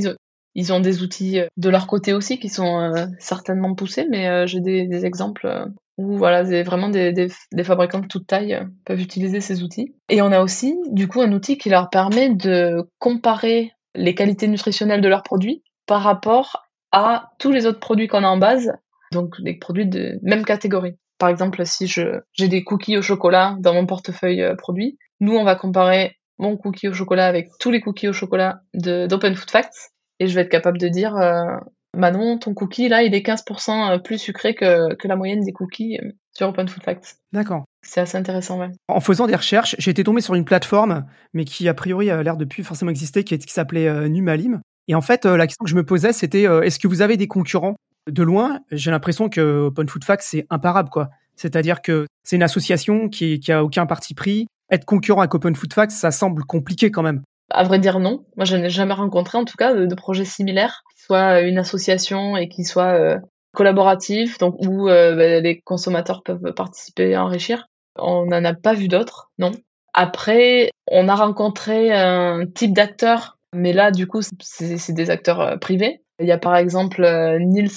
ils 0.55 0.73
ont, 0.73 0.81
des 0.81 1.03
outils 1.03 1.41
euh, 1.41 1.47
de 1.57 1.69
leur 1.69 1.87
côté 1.87 2.13
aussi 2.13 2.39
qui 2.39 2.49
sont 2.49 2.79
euh, 2.79 3.07
certainement 3.19 3.75
poussés, 3.75 4.07
mais 4.09 4.47
j'ai 4.47 4.61
des, 4.61 5.05
exemples 5.05 5.67
où 5.99 6.17
voilà, 6.17 6.43
vraiment 6.63 6.89
des, 6.89 7.29
fabricants 7.63 8.01
de 8.01 8.07
toute 8.07 8.27
taille 8.27 8.59
peuvent 8.85 9.01
utiliser 9.01 9.41
ces 9.41 9.63
outils. 9.63 9.95
Et 10.09 10.23
on 10.23 10.33
a 10.33 10.41
aussi, 10.41 10.77
du 10.91 11.09
coup, 11.09 11.21
un 11.21 11.33
outil 11.33 11.59
qui 11.59 11.69
leur 11.69 11.91
permet 11.91 12.31
de 12.31 12.89
comparer 12.99 13.73
les 13.95 14.15
qualités 14.15 14.49
nutritionnelles 14.49 15.01
de 15.01 15.09
leurs 15.09 15.23
produits 15.23 15.63
par 15.87 16.03
rapport 16.03 16.65
à 16.93 17.31
tous 17.39 17.51
les 17.51 17.67
autres 17.67 17.81
produits 17.81 18.09
qu'on 18.09 18.25
a 18.25 18.29
en 18.29 18.37
base 18.37 18.73
donc 19.13 19.41
des 19.41 19.55
produits 19.55 19.87
de 19.87 20.19
même 20.23 20.45
catégorie. 20.45 20.97
Par 21.19 21.29
exemple, 21.29 21.65
si 21.67 21.87
je 21.87 22.21
j'ai 22.33 22.49
des 22.49 22.65
cookies 22.65 22.97
au 22.97 23.03
chocolat 23.03 23.57
dans 23.61 23.75
mon 23.75 23.87
portefeuille 23.87 24.43
euh, 24.43 24.55
produit, 24.55 24.99
nous 25.21 25.35
on 25.35 25.45
va 25.45 25.55
comparer 25.55 26.17
mon 26.39 26.57
cookie 26.57 26.89
au 26.89 26.95
chocolat 26.95 27.27
avec 27.27 27.51
tous 27.61 27.71
les 27.71 27.81
cookies 27.81 28.09
au 28.09 28.13
chocolat 28.13 28.63
d'Open 28.75 29.35
Food 29.35 29.51
Facts 29.51 29.93
et 30.21 30.27
je 30.27 30.35
vais 30.35 30.43
être 30.43 30.51
capable 30.51 30.79
de 30.79 30.89
dire 30.89 31.17
euh, 31.17 31.57
Manon, 31.97 32.39
ton 32.39 32.55
cookie 32.55 32.89
là, 32.89 33.03
il 33.03 33.15
est 33.15 33.27
15% 33.27 33.71
euh, 33.71 33.99
plus 33.99 34.19
sucré 34.19 34.55
que, 34.55 34.95
que 34.95 35.09
la 35.09 35.17
moyenne 35.17 35.41
des 35.41 35.53
cookies 35.53 35.99
euh, 35.99 36.13
sur 36.33 36.49
Open 36.49 36.69
Food 36.69 36.85
Facts. 36.85 37.17
D'accord. 37.33 37.65
C'est 37.83 38.01
assez 38.01 38.17
intéressant, 38.17 38.61
ouais. 38.61 38.71
En 38.89 39.01
faisant 39.01 39.27
des 39.27 39.35
recherches, 39.35 39.75
j'ai 39.79 39.91
été 39.91 40.05
tombé 40.05 40.21
sur 40.21 40.35
une 40.35 40.45
plateforme, 40.45 41.07
mais 41.33 41.45
qui 41.45 41.69
a 41.69 41.75
priori 41.75 42.11
a 42.11 42.23
l'air 42.23 42.37
de 42.37 42.45
plus 42.45 42.63
forcément 42.63 42.91
exister, 42.91 43.25
qui, 43.25 43.37
qui 43.39 43.53
s'appelait 43.53 44.09
Numalim. 44.09 44.61
Et 44.87 44.95
en 44.95 45.01
fait, 45.01 45.25
la 45.25 45.47
question 45.47 45.65
que 45.65 45.71
je 45.71 45.77
me 45.77 45.85
posais, 45.85 46.13
c'était 46.13 46.43
est-ce 46.43 46.79
que 46.79 46.89
vous 46.89 47.01
avez 47.01 47.17
des 47.17 47.27
concurrents? 47.27 47.77
De 48.11 48.23
loin, 48.23 48.61
j'ai 48.71 48.91
l'impression 48.91 49.29
que 49.29 49.67
Open 49.67 49.89
Food 49.89 50.05
Facts, 50.05 50.25
c'est 50.25 50.47
imparable, 50.51 50.91
quoi. 50.91 51.09
C'est-à-dire 51.37 51.81
que 51.83 52.07
c'est 52.23 52.37
une 52.37 52.43
association 52.43 53.09
qui, 53.09 53.41
qui 53.41 53.53
a 53.53 53.65
aucun 53.65 53.87
parti 53.87 54.15
pris. 54.15 54.47
Être 54.71 54.85
concurrent 54.85 55.21
avec 55.21 55.35
Open 55.35 55.55
Food 55.55 55.73
Facts, 55.73 55.93
ça 55.93 56.11
semble 56.11 56.45
compliqué 56.45 56.91
quand 56.91 57.03
même. 57.03 57.23
À 57.51 57.65
vrai 57.65 57.79
dire, 57.79 57.99
non. 57.99 58.25
Moi, 58.37 58.45
je 58.45 58.57
n'ai 58.57 58.71
jamais 58.71 58.95
rencontré, 58.95 59.39
en 59.39 59.45
tout 59.45 59.57
cas, 59.57 59.75
de, 59.75 59.95
projets 59.95 60.25
similaires, 60.25 60.83
soit 60.97 61.41
une 61.41 61.59
association 61.59 62.37
et 62.37 62.49
qui 62.49 62.65
soit 62.65 62.95
euh, 62.95 63.19
collaboratif, 63.53 64.39
donc 64.39 64.55
où 64.65 64.89
euh, 64.89 65.17
bah, 65.17 65.41
les 65.41 65.61
consommateurs 65.61 66.23
peuvent 66.23 66.53
participer 66.55 67.11
et 67.11 67.17
enrichir. 67.17 67.67
On 67.99 68.27
n'en 68.27 68.45
a 68.45 68.55
pas 68.55 68.75
vu 68.75 68.89
d'autres, 68.89 69.31
non. 69.39 69.51
Après, 69.93 70.71
on 70.87 71.09
a 71.09 71.15
rencontré 71.17 71.93
un 71.93 72.47
type 72.47 72.73
d'acteur, 72.73 73.39
mais 73.53 73.73
là, 73.73 73.91
du 73.91 74.07
coup, 74.07 74.21
c'est 74.41 74.93
des 74.93 75.11
acteurs 75.11 75.41
euh, 75.41 75.57
privés 75.57 76.03
il 76.21 76.27
y 76.27 76.33
a 76.33 76.39
par 76.39 76.57
exemple 76.57 77.03
euh, 77.03 77.39
Nils, 77.39 77.71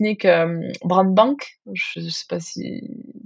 Nick 0.00 0.24
euh, 0.24 0.60
Brandbank. 0.84 1.58
Je 1.72 2.00
ne 2.00 2.08
sais 2.08 2.26
pas 2.28 2.40
si 2.40 2.82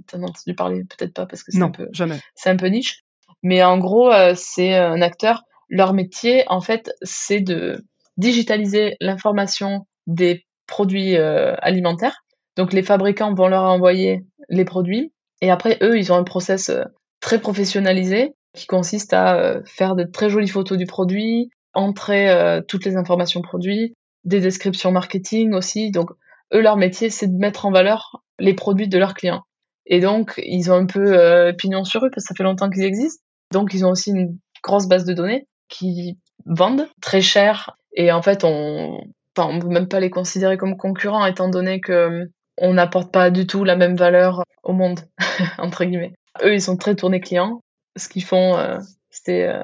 tu 0.07 0.15
as 0.15 0.19
entendu 0.19 0.55
parler, 0.55 0.83
peut-être 0.83 1.13
pas 1.13 1.25
parce 1.25 1.43
que 1.43 1.51
c'est 1.51 1.61
un 1.61 1.69
peu 1.69 1.89
jamais. 1.91 2.19
c'est 2.35 2.49
un 2.49 2.55
peu 2.55 2.67
niche. 2.67 3.03
Mais 3.43 3.63
en 3.63 3.77
gros, 3.77 4.11
euh, 4.11 4.33
c'est 4.35 4.75
un 4.75 5.01
acteur. 5.01 5.43
Leur 5.69 5.93
métier, 5.93 6.43
en 6.47 6.61
fait, 6.61 6.91
c'est 7.01 7.41
de 7.41 7.83
digitaliser 8.17 8.95
l'information 9.01 9.85
des 10.07 10.45
produits 10.67 11.17
alimentaires. 11.17 12.23
Donc 12.55 12.71
les 12.71 12.83
fabricants 12.83 13.33
vont 13.33 13.47
leur 13.47 13.63
envoyer 13.63 14.25
les 14.49 14.63
produits 14.63 15.11
Et 15.41 15.51
après, 15.51 15.77
eux, 15.81 15.97
ils 15.97 16.13
ont 16.13 16.15
un 16.15 16.23
process 16.23 16.71
très 17.19 17.39
professionnalisé 17.39 18.33
qui 18.53 18.67
consiste 18.67 19.13
à 19.13 19.59
faire 19.65 19.95
de 19.95 20.03
très 20.03 20.29
jolies 20.29 20.47
photos 20.47 20.77
du 20.77 20.85
produit, 20.85 21.49
entrer 21.73 22.61
toutes 22.67 22.85
les 22.85 22.95
informations 22.95 23.41
produits, 23.41 23.95
des 24.25 24.39
descriptions 24.39 24.91
marketing 24.91 25.53
aussi. 25.53 25.91
Donc, 25.91 26.11
eux, 26.53 26.61
leur 26.61 26.77
métier, 26.77 27.09
c'est 27.09 27.27
de 27.27 27.37
mettre 27.37 27.65
en 27.65 27.71
valeur 27.71 28.23
les 28.39 28.53
produits 28.53 28.87
de 28.87 28.97
leurs 28.97 29.13
clients. 29.13 29.43
Et 29.85 29.99
donc, 29.99 30.41
ils 30.43 30.71
ont 30.71 30.75
un 30.75 30.85
peu 30.85 31.17
euh, 31.17 31.53
pignon 31.53 31.83
sur 31.83 32.05
eux 32.05 32.09
parce 32.09 32.25
que 32.25 32.29
ça 32.29 32.35
fait 32.35 32.43
longtemps 32.43 32.69
qu'ils 32.69 32.83
existent. 32.83 33.23
Donc, 33.51 33.73
ils 33.73 33.85
ont 33.85 33.91
aussi 33.91 34.11
une 34.11 34.37
grosse 34.63 34.87
base 34.87 35.05
de 35.05 35.13
données 35.13 35.47
qui 35.69 36.17
vendent 36.45 36.87
très 37.01 37.21
cher. 37.21 37.77
Et 37.93 38.11
en 38.11 38.21
fait, 38.21 38.43
on 38.43 38.99
enfin, 39.37 39.59
peut 39.59 39.67
même 39.67 39.87
pas 39.87 39.99
les 39.99 40.09
considérer 40.09 40.57
comme 40.57 40.77
concurrents 40.77 41.25
étant 41.25 41.49
donné 41.49 41.79
que 41.79 42.29
on 42.57 42.73
n'apporte 42.73 43.11
pas 43.11 43.31
du 43.31 43.45
tout 43.47 43.63
la 43.63 43.75
même 43.75 43.95
valeur 43.95 44.43
au 44.63 44.73
monde, 44.73 45.01
entre 45.57 45.85
guillemets. 45.85 46.13
Eux, 46.43 46.53
ils 46.53 46.61
sont 46.61 46.77
très 46.77 46.95
tournés 46.95 47.19
clients. 47.19 47.61
Ce 47.97 48.09
qu'ils 48.09 48.23
font, 48.23 48.57
euh, 48.57 48.79
c'est 49.09 49.47
euh, 49.47 49.63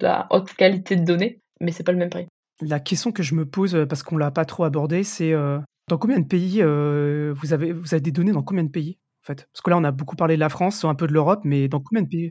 de 0.00 0.06
la 0.06 0.26
haute 0.30 0.52
qualité 0.54 0.96
de 0.96 1.04
données, 1.04 1.40
mais 1.60 1.70
c'est 1.70 1.84
pas 1.84 1.92
le 1.92 1.98
même 1.98 2.10
prix. 2.10 2.26
La 2.60 2.80
question 2.80 3.12
que 3.12 3.22
je 3.22 3.34
me 3.34 3.46
pose, 3.46 3.86
parce 3.88 4.02
qu'on 4.02 4.16
l'a 4.16 4.30
pas 4.30 4.44
trop 4.44 4.64
abordé, 4.64 5.02
c'est 5.02 5.32
dans 5.32 5.98
combien 5.98 6.18
de 6.18 6.26
pays 6.26 6.62
vous, 6.62 7.52
avez, 7.52 7.72
vous 7.72 7.94
avez 7.94 8.00
des 8.00 8.12
données 8.12 8.32
dans 8.32 8.42
combien 8.42 8.64
de 8.64 8.70
pays 8.70 8.98
en 9.22 9.26
fait? 9.26 9.48
Parce 9.52 9.62
que 9.62 9.70
là, 9.70 9.76
on 9.76 9.84
a 9.84 9.92
beaucoup 9.92 10.16
parlé 10.16 10.34
de 10.34 10.40
la 10.40 10.48
France, 10.48 10.84
un 10.84 10.94
peu 10.94 11.06
de 11.06 11.12
l'Europe, 11.12 11.40
mais 11.44 11.68
dans 11.68 11.80
combien 11.80 12.02
de 12.02 12.08
pays? 12.08 12.30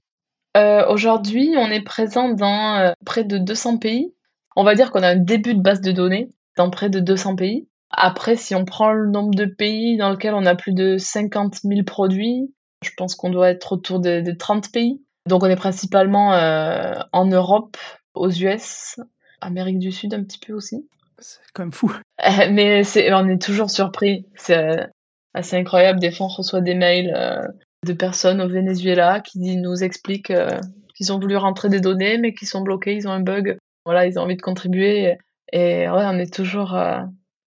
Euh, 0.57 0.87
Aujourd'hui, 0.89 1.53
on 1.57 1.67
est 1.67 1.83
présent 1.83 2.29
dans 2.29 2.75
euh, 2.77 2.91
près 3.05 3.23
de 3.23 3.37
200 3.37 3.77
pays. 3.77 4.13
On 4.55 4.63
va 4.63 4.75
dire 4.75 4.91
qu'on 4.91 5.03
a 5.03 5.09
un 5.09 5.15
début 5.15 5.53
de 5.53 5.61
base 5.61 5.81
de 5.81 5.91
données 5.91 6.31
dans 6.57 6.69
près 6.69 6.89
de 6.89 6.99
200 6.99 7.35
pays. 7.35 7.67
Après, 7.91 8.35
si 8.35 8.55
on 8.55 8.65
prend 8.65 8.91
le 8.91 9.09
nombre 9.09 9.33
de 9.33 9.45
pays 9.45 9.97
dans 9.97 10.11
lesquels 10.11 10.33
on 10.33 10.45
a 10.45 10.55
plus 10.55 10.73
de 10.73 10.97
50 10.97 11.59
000 11.63 11.83
produits, 11.83 12.53
je 12.83 12.91
pense 12.97 13.15
qu'on 13.15 13.29
doit 13.29 13.49
être 13.49 13.73
autour 13.73 13.99
de, 13.99 14.31
30 14.31 14.71
pays. 14.71 15.01
Donc 15.27 15.43
on 15.43 15.47
est 15.47 15.55
principalement 15.55 16.33
euh, 16.33 16.95
en 17.13 17.25
Europe, 17.25 17.77
aux 18.13 18.29
US, 18.29 18.99
Amérique 19.41 19.79
du 19.79 19.91
Sud 19.91 20.13
un 20.13 20.23
petit 20.23 20.39
peu 20.39 20.53
aussi. 20.53 20.87
C'est 21.19 21.39
quand 21.53 21.63
même 21.63 21.71
fou. 21.71 21.93
Mais 22.51 22.83
on 23.11 23.27
est 23.27 23.41
toujours 23.41 23.69
surpris. 23.69 24.25
C'est 24.35 24.87
assez 25.33 25.55
incroyable. 25.55 25.99
Des 25.99 26.11
fois, 26.11 26.27
on 26.27 26.29
reçoit 26.29 26.61
des 26.61 26.75
mails 26.75 27.13
euh, 27.15 27.41
de 27.85 27.93
personnes 27.93 28.41
au 28.41 28.47
Venezuela 28.47 29.19
qui 29.19 29.57
nous 29.57 29.83
expliquent 29.83 30.31
euh, 30.31 30.59
qu'ils 30.95 31.13
ont 31.13 31.19
voulu 31.19 31.37
rentrer 31.37 31.69
des 31.69 31.79
données, 31.79 32.17
mais 32.17 32.33
qu'ils 32.33 32.47
sont 32.47 32.61
bloqués, 32.61 32.95
ils 32.95 33.07
ont 33.07 33.11
un 33.11 33.21
bug. 33.21 33.57
Voilà, 33.85 34.05
ils 34.05 34.19
ont 34.19 34.23
envie 34.23 34.35
de 34.35 34.41
contribuer. 34.41 35.17
Et, 35.51 35.89
ouais, 35.89 36.05
on 36.05 36.19
est 36.19 36.33
toujours 36.33 36.75
euh, 36.75 36.99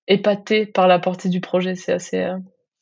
épaté 0.08 0.66
par 0.66 0.88
la 0.88 0.98
portée 0.98 1.28
du 1.28 1.40
projet. 1.40 1.74
C'est 1.74 1.92
assez 1.92 2.26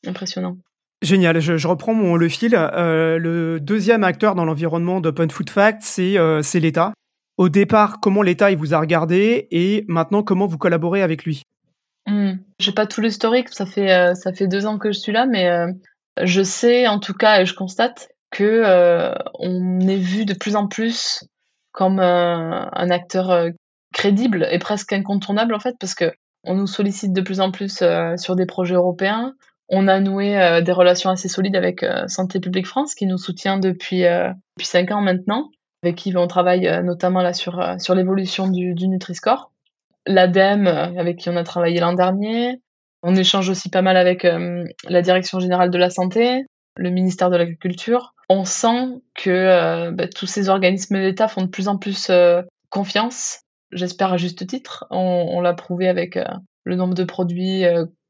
impressionnant. 0.05 0.57
Génial, 1.01 1.39
je, 1.39 1.67
reprends 1.67 1.93
mon, 1.93 2.15
le 2.15 2.29
fil. 2.29 2.51
le 2.51 3.57
deuxième 3.59 4.03
acteur 4.03 4.35
dans 4.35 4.45
l'environnement 4.45 5.01
d'Open 5.01 5.31
Food 5.31 5.49
Fact, 5.49 5.81
c'est 5.81 6.59
l'État. 6.59 6.93
Au 7.41 7.49
départ, 7.49 7.99
comment 8.01 8.21
l'État 8.21 8.51
il 8.51 8.57
vous 8.59 8.75
a 8.75 8.79
regardé 8.79 9.47
et 9.49 9.83
maintenant 9.87 10.21
comment 10.21 10.45
vous 10.45 10.59
collaborez 10.59 11.01
avec 11.01 11.23
lui? 11.23 11.41
Hmm. 12.05 12.33
J'ai 12.59 12.71
pas 12.71 12.85
tout 12.85 13.01
l'historique, 13.01 13.49
ça 13.49 13.65
fait 13.65 13.91
euh, 13.91 14.13
ça 14.13 14.31
fait 14.31 14.45
deux 14.45 14.67
ans 14.67 14.77
que 14.77 14.91
je 14.91 14.99
suis 14.99 15.11
là, 15.11 15.25
mais 15.25 15.49
euh, 15.49 15.71
je 16.21 16.43
sais 16.43 16.85
en 16.85 16.99
tout 16.99 17.15
cas 17.15 17.41
et 17.41 17.47
je 17.47 17.55
constate 17.55 18.09
que 18.29 18.43
euh, 18.43 19.15
on 19.39 19.79
est 19.79 19.97
vu 19.97 20.25
de 20.25 20.35
plus 20.35 20.55
en 20.55 20.67
plus 20.67 21.23
comme 21.71 21.99
un 21.99 22.89
acteur 22.91 23.49
crédible 23.91 24.47
et 24.51 24.59
presque 24.59 24.93
incontournable 24.93 25.55
en 25.55 25.59
fait, 25.59 25.77
parce 25.79 25.95
que 25.95 26.13
on 26.43 26.53
nous 26.53 26.67
sollicite 26.67 27.11
de 27.11 27.21
plus 27.21 27.39
en 27.39 27.49
plus 27.49 27.81
sur 28.17 28.35
des 28.35 28.45
projets 28.45 28.75
européens. 28.75 29.33
On 29.67 29.87
a 29.87 29.99
noué 29.99 30.61
des 30.63 30.71
relations 30.73 31.09
assez 31.09 31.27
solides 31.27 31.55
avec 31.55 31.83
Santé 32.05 32.39
publique 32.39 32.67
France, 32.67 32.93
qui 32.93 33.07
nous 33.07 33.17
soutient 33.17 33.57
depuis 33.57 34.01
depuis 34.01 34.67
cinq 34.67 34.91
ans 34.91 35.01
maintenant, 35.01 35.49
avec 35.83 35.95
qui 35.95 36.15
on 36.15 36.27
travaille 36.27 36.69
notamment 36.83 37.21
là 37.21 37.33
sur 37.33 37.63
sur 37.79 37.95
l'évolution 37.95 38.47
du, 38.47 38.73
du 38.73 38.87
Nutri-Score 38.87 39.51
l'ADEME, 40.05 40.67
euh, 40.67 40.99
avec 40.99 41.17
qui 41.17 41.29
on 41.29 41.35
a 41.35 41.43
travaillé 41.43 41.79
l'an 41.79 41.93
dernier. 41.93 42.61
On 43.03 43.15
échange 43.15 43.49
aussi 43.49 43.69
pas 43.69 43.81
mal 43.81 43.97
avec 43.97 44.25
euh, 44.25 44.63
la 44.87 45.01
Direction 45.01 45.39
générale 45.39 45.71
de 45.71 45.77
la 45.77 45.89
santé, 45.89 46.45
le 46.77 46.89
ministère 46.89 47.29
de 47.29 47.37
l'Agriculture. 47.37 48.13
On 48.29 48.45
sent 48.45 49.01
que 49.15 49.29
euh, 49.29 49.91
bah, 49.91 50.07
tous 50.07 50.27
ces 50.27 50.49
organismes 50.49 51.01
d'État 51.01 51.27
font 51.27 51.41
de 51.41 51.49
plus 51.49 51.67
en 51.67 51.77
plus 51.77 52.11
confiance, 52.69 53.41
j'espère 53.71 54.13
à 54.13 54.17
juste 54.17 54.47
titre. 54.47 54.85
On, 54.91 55.41
l'a 55.41 55.53
prouvé 55.53 55.89
avec 55.89 56.17
le 56.63 56.75
nombre 56.75 56.93
de 56.93 57.03
produits 57.03 57.63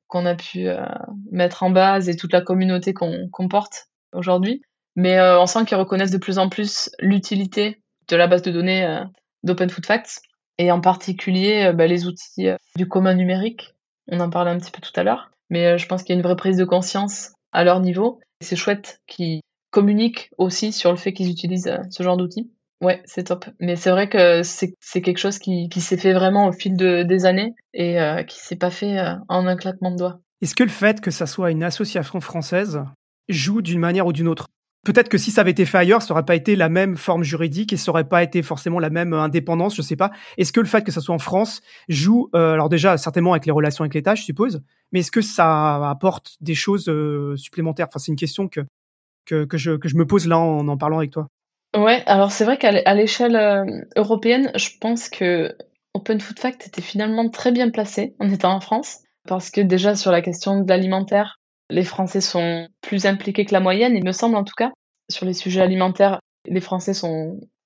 qu'on 0.08 0.28
a 0.28 0.36
pu 0.36 0.68
mettre 1.32 1.64
en 1.64 1.72
base 1.72 2.10
et 2.10 2.16
toute 2.16 2.32
la 2.32 2.42
communauté 2.42 2.94
qu'on 2.94 3.28
comporte 3.32 3.88
aujourd'hui. 4.14 4.62
Mais 5.02 5.20
on 5.20 5.47
sent 5.47 5.66
qu'ils 5.66 5.78
reconnaissent 5.78 6.12
de 6.12 6.18
plus 6.18 6.38
en 6.38 6.47
plus 6.47 6.91
l'utilité 6.99 7.82
de 8.08 8.16
la 8.16 8.28
base 8.28 8.43
de 8.43 8.52
données 8.52 9.04
d'Open 9.43 9.70
Food 9.70 9.86
Facts 9.86 10.22
et 10.62 10.72
en 10.72 10.80
particulier 10.80 11.66
euh, 11.66 11.74
bah, 11.74 11.88
les 11.88 12.06
outils 12.06 12.47
euh, 12.47 12.56
du 12.76 12.88
commun 12.88 13.16
numérique. 13.16 13.74
On 14.12 14.20
en 14.20 14.30
parlait 14.30 14.52
un 14.52 14.60
petit 14.60 14.72
peu 14.72 14.82
tout 14.82 14.91
à 14.95 15.04
l'heure, 15.04 15.32
mais 15.49 15.66
euh, 15.66 15.78
je 15.78 15.88
pense 15.88 16.04
qu'il 16.04 16.14
y 16.14 16.16
a 16.16 16.20
une 16.20 16.24
vraie 16.24 16.36
prise 16.36 16.58
de 16.58 16.66
conscience 16.66 17.32
à 17.52 17.64
leur 17.64 17.80
niveau. 17.80 18.20
C'est 18.41 18.56
chouette 18.56 19.02
qu'ils 19.08 19.41
communiquent 19.72 20.30
aussi 20.38 20.72
sur 20.72 20.91
le 20.91 20.97
fait 20.97 21.14
qu'ils 21.14 21.32
utilisent 21.32 21.72
ce 21.89 22.04
genre 22.04 22.18
d'outils. 22.18 22.52
Ouais, 22.82 23.02
c'est 23.06 23.26
top. 23.26 23.45
Mais 23.60 23.76
c'est 23.76 23.91
vrai 23.91 24.10
que 24.10 24.41
c'est 24.43 25.02
quelque 25.02 25.20
chose 25.20 25.38
qui, 25.38 25.70
s'est 25.78 25.97
fait 25.97 26.14
vraiment 26.14 26.47
au 26.47 26.52
fil 26.52 26.76
de, 26.76 27.04
des 27.04 27.26
années 27.26 27.54
et 27.74 28.02
euh, 28.02 28.24
qui 28.24 28.39
s'est 28.39 28.56
pas 28.56 28.72
fait 28.72 28.99
en 29.30 29.45
un 29.45 29.56
claquement 29.56 29.91
de 29.91 29.97
doigts. 29.97 30.20
Est-ce 30.41 30.56
que 30.56 30.64
le 30.64 30.70
fait 30.70 30.99
que 30.99 31.12
ça 31.12 31.28
soit 31.28 31.52
une 31.52 31.64
association 31.64 32.20
française 32.22 32.84
joue 33.30 33.62
d'une 33.62 33.80
manière 33.80 34.08
ou 34.08 34.14
d'une 34.14 34.28
autre? 34.28 34.47
Peut-être 34.84 35.10
que 35.10 35.20
si 35.20 35.30
ça 35.30 35.42
avait 35.42 35.52
été 35.52 35.66
fait 35.66 35.78
ailleurs, 35.78 36.02
ça 36.02 36.14
n'aurait 36.14 36.26
pas 36.26 36.36
été 36.36 36.56
la 36.56 36.68
même 36.68 36.98
forme 36.98 37.24
juridique 37.24 37.72
et 37.72 37.78
ça 37.78 37.92
n'aurait 37.92 38.08
pas 38.08 38.24
été 38.24 38.42
forcément 38.42 38.80
la 38.80 38.90
même 38.90 39.14
indépendance, 39.14 39.76
je 39.76 39.84
sais 39.84 39.96
pas. 39.96 40.10
Est-ce 40.38 40.52
que 40.52 40.60
le 40.60 40.66
fait 40.66 40.84
que 40.84 40.92
ça 40.92 41.02
soit 41.02 41.14
en 41.14 41.20
France 41.20 41.62
joue, 41.88 42.30
euh, 42.34 42.54
alors 42.54 42.68
déjà 42.68 42.98
certainement 42.98 43.34
avec 43.34 43.46
les 43.46 43.52
relations 43.52 43.84
avec 43.84 43.94
l'État, 43.94 44.16
je 44.16 44.24
suppose, 44.24 44.62
mais 44.92 45.02
est-ce 45.02 45.12
que 45.12 45.22
ça 45.22 45.88
apporte 45.88 46.36
des 46.42 46.56
choses 46.56 46.90
euh, 46.90 47.36
supplémentaires? 47.36 47.88
Enfin, 47.90 48.00
c'est 48.00 48.12
une 48.12 48.18
question 48.18 48.48
que, 48.48 48.62
que, 49.26 49.58
je, 49.58 49.74
que 49.74 49.88
je 49.88 49.96
me 49.96 50.08
pose 50.08 50.28
là 50.28 50.40
en 50.40 50.68
en 50.68 50.78
parlant 50.78 50.98
avec 50.98 51.12
toi. 51.12 51.28
Ouais, 51.78 52.04
alors 52.06 52.32
c'est 52.32 52.44
vrai 52.44 52.58
qu'à 52.58 52.94
l'échelle 52.94 53.36
euh, 53.36 53.66
européenne, 53.96 54.52
je 54.56 54.70
pense 54.80 55.10
que 55.10 55.56
Open 55.94 56.20
Food 56.20 56.40
Fact 56.40 56.68
était 56.68 56.82
finalement 56.82 57.30
très 57.30 57.52
bien 57.52 57.70
placé 57.70 58.16
en 58.20 58.30
étant 58.30 58.54
en 58.54 58.60
France, 58.60 59.00
parce 59.28 59.52
que 59.52 59.62
déjà 59.62 59.96
sur 59.96 60.12
la 60.12 60.22
question 60.22 60.60
de 60.62 60.68
l'alimentaire, 60.68 61.38
les 61.72 61.84
Français 61.84 62.22
sont 62.22 62.68
plus 62.82 63.06
impliqués 63.06 63.46
que 63.46 63.54
la 63.54 63.60
moyenne, 63.60 63.96
il 63.96 64.04
me 64.04 64.12
semble 64.12 64.36
en 64.36 64.44
tout 64.44 64.54
cas. 64.56 64.72
Sur 65.10 65.26
les 65.26 65.34
sujets 65.34 65.62
alimentaires, 65.62 66.20
les 66.46 66.62
Français 66.62 66.94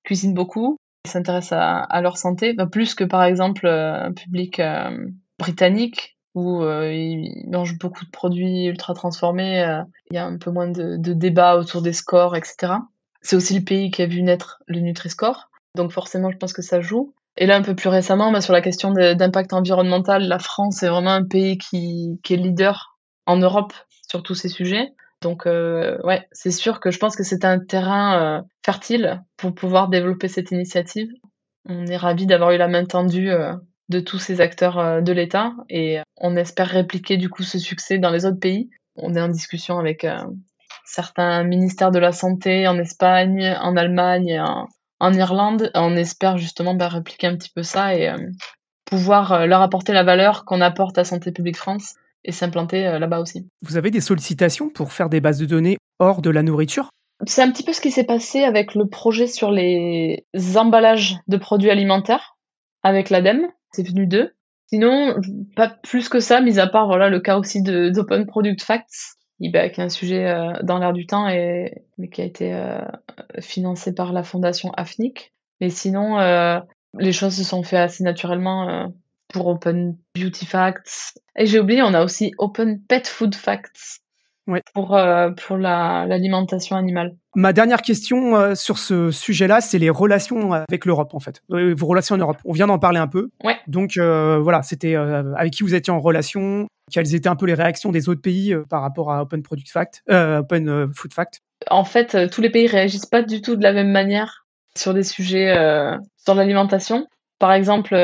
cuisinent 0.04 0.34
beaucoup, 0.34 0.78
ils 1.04 1.10
s'intéressent 1.10 1.58
à, 1.88 2.00
leur 2.00 2.16
santé, 2.16 2.54
plus 2.70 2.94
que 2.94 3.04
par 3.04 3.24
exemple 3.24 3.66
euh, 3.66 4.06
un 4.06 4.12
public 4.12 4.60
euh, 4.60 5.06
britannique 5.38 6.16
où 6.34 6.62
euh, 6.62 6.92
ils 6.92 7.48
mangent 7.48 7.78
beaucoup 7.78 8.04
de 8.04 8.10
produits 8.10 8.66
ultra 8.66 8.94
transformés, 8.94 9.60
il 10.10 10.14
y 10.14 10.18
a 10.18 10.26
un 10.26 10.36
peu 10.36 10.50
moins 10.50 10.68
de, 10.68 10.96
débats 10.96 11.56
autour 11.56 11.82
des 11.82 11.94
scores, 11.94 12.36
etc. 12.36 12.74
C'est 13.22 13.36
aussi 13.36 13.58
le 13.58 13.64
pays 13.64 13.90
qui 13.90 14.02
a 14.02 14.06
vu 14.06 14.22
naître 14.22 14.62
le 14.66 14.80
Nutri-Score, 14.80 15.48
donc 15.74 15.92
forcément 15.92 16.30
je 16.30 16.36
pense 16.36 16.52
que 16.52 16.62
ça 16.62 16.80
joue. 16.80 17.14
Et 17.38 17.46
là, 17.46 17.56
un 17.56 17.62
peu 17.62 17.74
plus 17.74 17.88
récemment, 17.88 18.32
bah, 18.32 18.40
sur 18.40 18.54
la 18.54 18.62
question 18.62 18.92
d'impact 18.92 19.52
environnemental, 19.52 20.26
la 20.26 20.38
France 20.38 20.82
est 20.82 20.88
vraiment 20.88 21.12
un 21.12 21.24
pays 21.24 21.58
qui 21.58 22.18
est 22.30 22.36
leader 22.36 22.96
en 23.26 23.36
Europe 23.36 23.74
sur 24.08 24.22
tous 24.22 24.34
ces 24.34 24.48
sujets. 24.48 24.92
Donc 25.22 25.46
euh, 25.46 25.98
ouais, 26.02 26.26
c'est 26.32 26.50
sûr 26.50 26.80
que 26.80 26.90
je 26.90 26.98
pense 26.98 27.16
que 27.16 27.22
c'est 27.22 27.44
un 27.44 27.58
terrain 27.58 28.38
euh, 28.38 28.42
fertile 28.64 29.22
pour 29.36 29.54
pouvoir 29.54 29.88
développer 29.88 30.28
cette 30.28 30.50
initiative. 30.50 31.08
On 31.68 31.86
est 31.86 31.96
ravis 31.96 32.26
d'avoir 32.26 32.52
eu 32.52 32.58
la 32.58 32.68
main 32.68 32.84
tendue 32.84 33.30
euh, 33.30 33.54
de 33.88 34.00
tous 34.00 34.18
ces 34.18 34.40
acteurs 34.40 35.00
de 35.00 35.12
l'État 35.12 35.52
et 35.68 36.00
on 36.16 36.36
espère 36.36 36.68
répliquer 36.68 37.16
du 37.16 37.28
coup 37.28 37.44
ce 37.44 37.58
succès 37.58 37.98
dans 37.98 38.10
les 38.10 38.26
autres 38.26 38.40
pays. 38.40 38.68
On 38.96 39.14
est 39.14 39.20
en 39.20 39.28
discussion 39.28 39.78
avec 39.78 40.04
certains 40.84 41.44
ministères 41.44 41.92
de 41.92 42.00
la 42.00 42.10
santé 42.10 42.66
en 42.66 42.78
Espagne, 42.78 43.56
en 43.60 43.76
Allemagne, 43.76 44.40
en, 44.40 44.66
en 44.98 45.12
Irlande. 45.12 45.70
On 45.74 45.96
espère 45.96 46.36
justement 46.36 46.74
bah, 46.74 46.88
répliquer 46.88 47.28
un 47.28 47.36
petit 47.36 47.50
peu 47.54 47.62
ça 47.62 47.94
et 47.94 48.12
pouvoir 48.86 49.46
leur 49.46 49.62
apporter 49.62 49.92
la 49.92 50.02
valeur 50.02 50.44
qu'on 50.44 50.60
apporte 50.60 50.98
à 50.98 51.04
Santé 51.04 51.30
publique 51.30 51.56
France 51.56 51.94
et 52.26 52.32
s'implanter 52.32 52.86
euh, 52.86 52.98
là-bas 52.98 53.20
aussi. 53.20 53.48
Vous 53.62 53.76
avez 53.76 53.90
des 53.90 54.00
sollicitations 54.00 54.68
pour 54.68 54.92
faire 54.92 55.08
des 55.08 55.20
bases 55.20 55.38
de 55.38 55.46
données 55.46 55.78
hors 55.98 56.20
de 56.20 56.30
la 56.30 56.42
nourriture? 56.42 56.90
C'est 57.26 57.40
un 57.40 57.50
petit 57.50 57.62
peu 57.62 57.72
ce 57.72 57.80
qui 57.80 57.90
s'est 57.90 58.04
passé 58.04 58.42
avec 58.42 58.74
le 58.74 58.86
projet 58.86 59.26
sur 59.26 59.50
les 59.50 60.26
emballages 60.56 61.16
de 61.28 61.38
produits 61.38 61.70
alimentaires 61.70 62.36
avec 62.82 63.08
l'ADEME. 63.08 63.46
C'est 63.72 63.86
venu 63.86 64.06
d'eux. 64.06 64.32
Sinon, 64.66 65.14
pas 65.54 65.68
plus 65.68 66.08
que 66.08 66.20
ça, 66.20 66.40
mis 66.40 66.58
à 66.58 66.66
part 66.66 66.88
voilà 66.88 67.08
le 67.08 67.20
cas 67.20 67.38
aussi 67.38 67.62
d'Open 67.62 68.26
Product 68.26 68.60
Facts, 68.62 69.16
bah, 69.40 69.68
qui 69.70 69.80
est 69.80 69.84
un 69.84 69.88
sujet 69.88 70.26
euh, 70.26 70.52
dans 70.62 70.78
l'air 70.78 70.92
du 70.92 71.06
temps 71.06 71.28
et 71.28 71.84
mais 71.96 72.08
qui 72.08 72.20
a 72.20 72.24
été 72.24 72.52
euh, 72.52 72.80
financé 73.40 73.94
par 73.94 74.12
la 74.12 74.22
fondation 74.22 74.72
AFNIC. 74.76 75.32
Mais 75.60 75.70
sinon, 75.70 76.18
les 76.98 77.12
choses 77.12 77.34
se 77.34 77.44
sont 77.44 77.62
fait 77.62 77.78
assez 77.78 78.04
naturellement 78.04 78.92
pour 79.28 79.46
Open 79.48 79.96
Beauty 80.14 80.46
Facts. 80.46 81.18
Et 81.36 81.46
j'ai 81.46 81.60
oublié, 81.60 81.82
on 81.82 81.94
a 81.94 82.04
aussi 82.04 82.32
Open 82.38 82.80
Pet 82.88 83.06
Food 83.06 83.34
Facts. 83.34 84.00
pour, 84.74 84.94
euh, 84.96 85.30
pour 85.30 85.56
l'alimentation 85.56 86.76
animale. 86.76 87.16
Ma 87.34 87.52
dernière 87.52 87.82
question 87.82 88.36
euh, 88.36 88.54
sur 88.54 88.78
ce 88.78 89.10
sujet-là, 89.10 89.60
c'est 89.60 89.78
les 89.78 89.90
relations 89.90 90.52
avec 90.52 90.84
l'Europe, 90.84 91.14
en 91.14 91.18
fait. 91.18 91.42
vos 91.48 91.86
relations 91.86 92.14
en 92.14 92.18
Europe. 92.18 92.38
On 92.44 92.52
vient 92.52 92.68
d'en 92.68 92.78
parler 92.78 93.00
un 93.00 93.08
peu. 93.08 93.30
Ouais. 93.42 93.56
Donc, 93.66 93.98
voilà, 93.98 94.62
c'était 94.62 94.94
avec 94.94 95.52
qui 95.52 95.62
vous 95.62 95.74
étiez 95.74 95.92
en 95.92 96.00
relation, 96.00 96.68
quelles 96.92 97.14
étaient 97.14 97.28
un 97.28 97.36
peu 97.36 97.46
les 97.46 97.54
réactions 97.54 97.90
des 97.90 98.08
autres 98.08 98.22
pays 98.22 98.54
par 98.70 98.82
rapport 98.82 99.10
à 99.12 99.22
Open 99.22 99.42
Product 99.42 99.68
Fact, 99.68 100.02
Open 100.08 100.92
Food 100.94 101.12
Fact? 101.12 101.40
En 101.68 101.84
fait, 101.84 102.30
tous 102.30 102.40
les 102.40 102.50
pays 102.50 102.68
réagissent 102.68 103.06
pas 103.06 103.22
du 103.22 103.42
tout 103.42 103.56
de 103.56 103.62
la 103.62 103.72
même 103.72 103.90
manière 103.90 104.46
sur 104.76 104.94
des 104.94 105.02
sujets 105.02 105.54
sur 106.18 106.34
l'alimentation. 106.34 107.08
Par 107.38 107.52
exemple, 107.52 107.94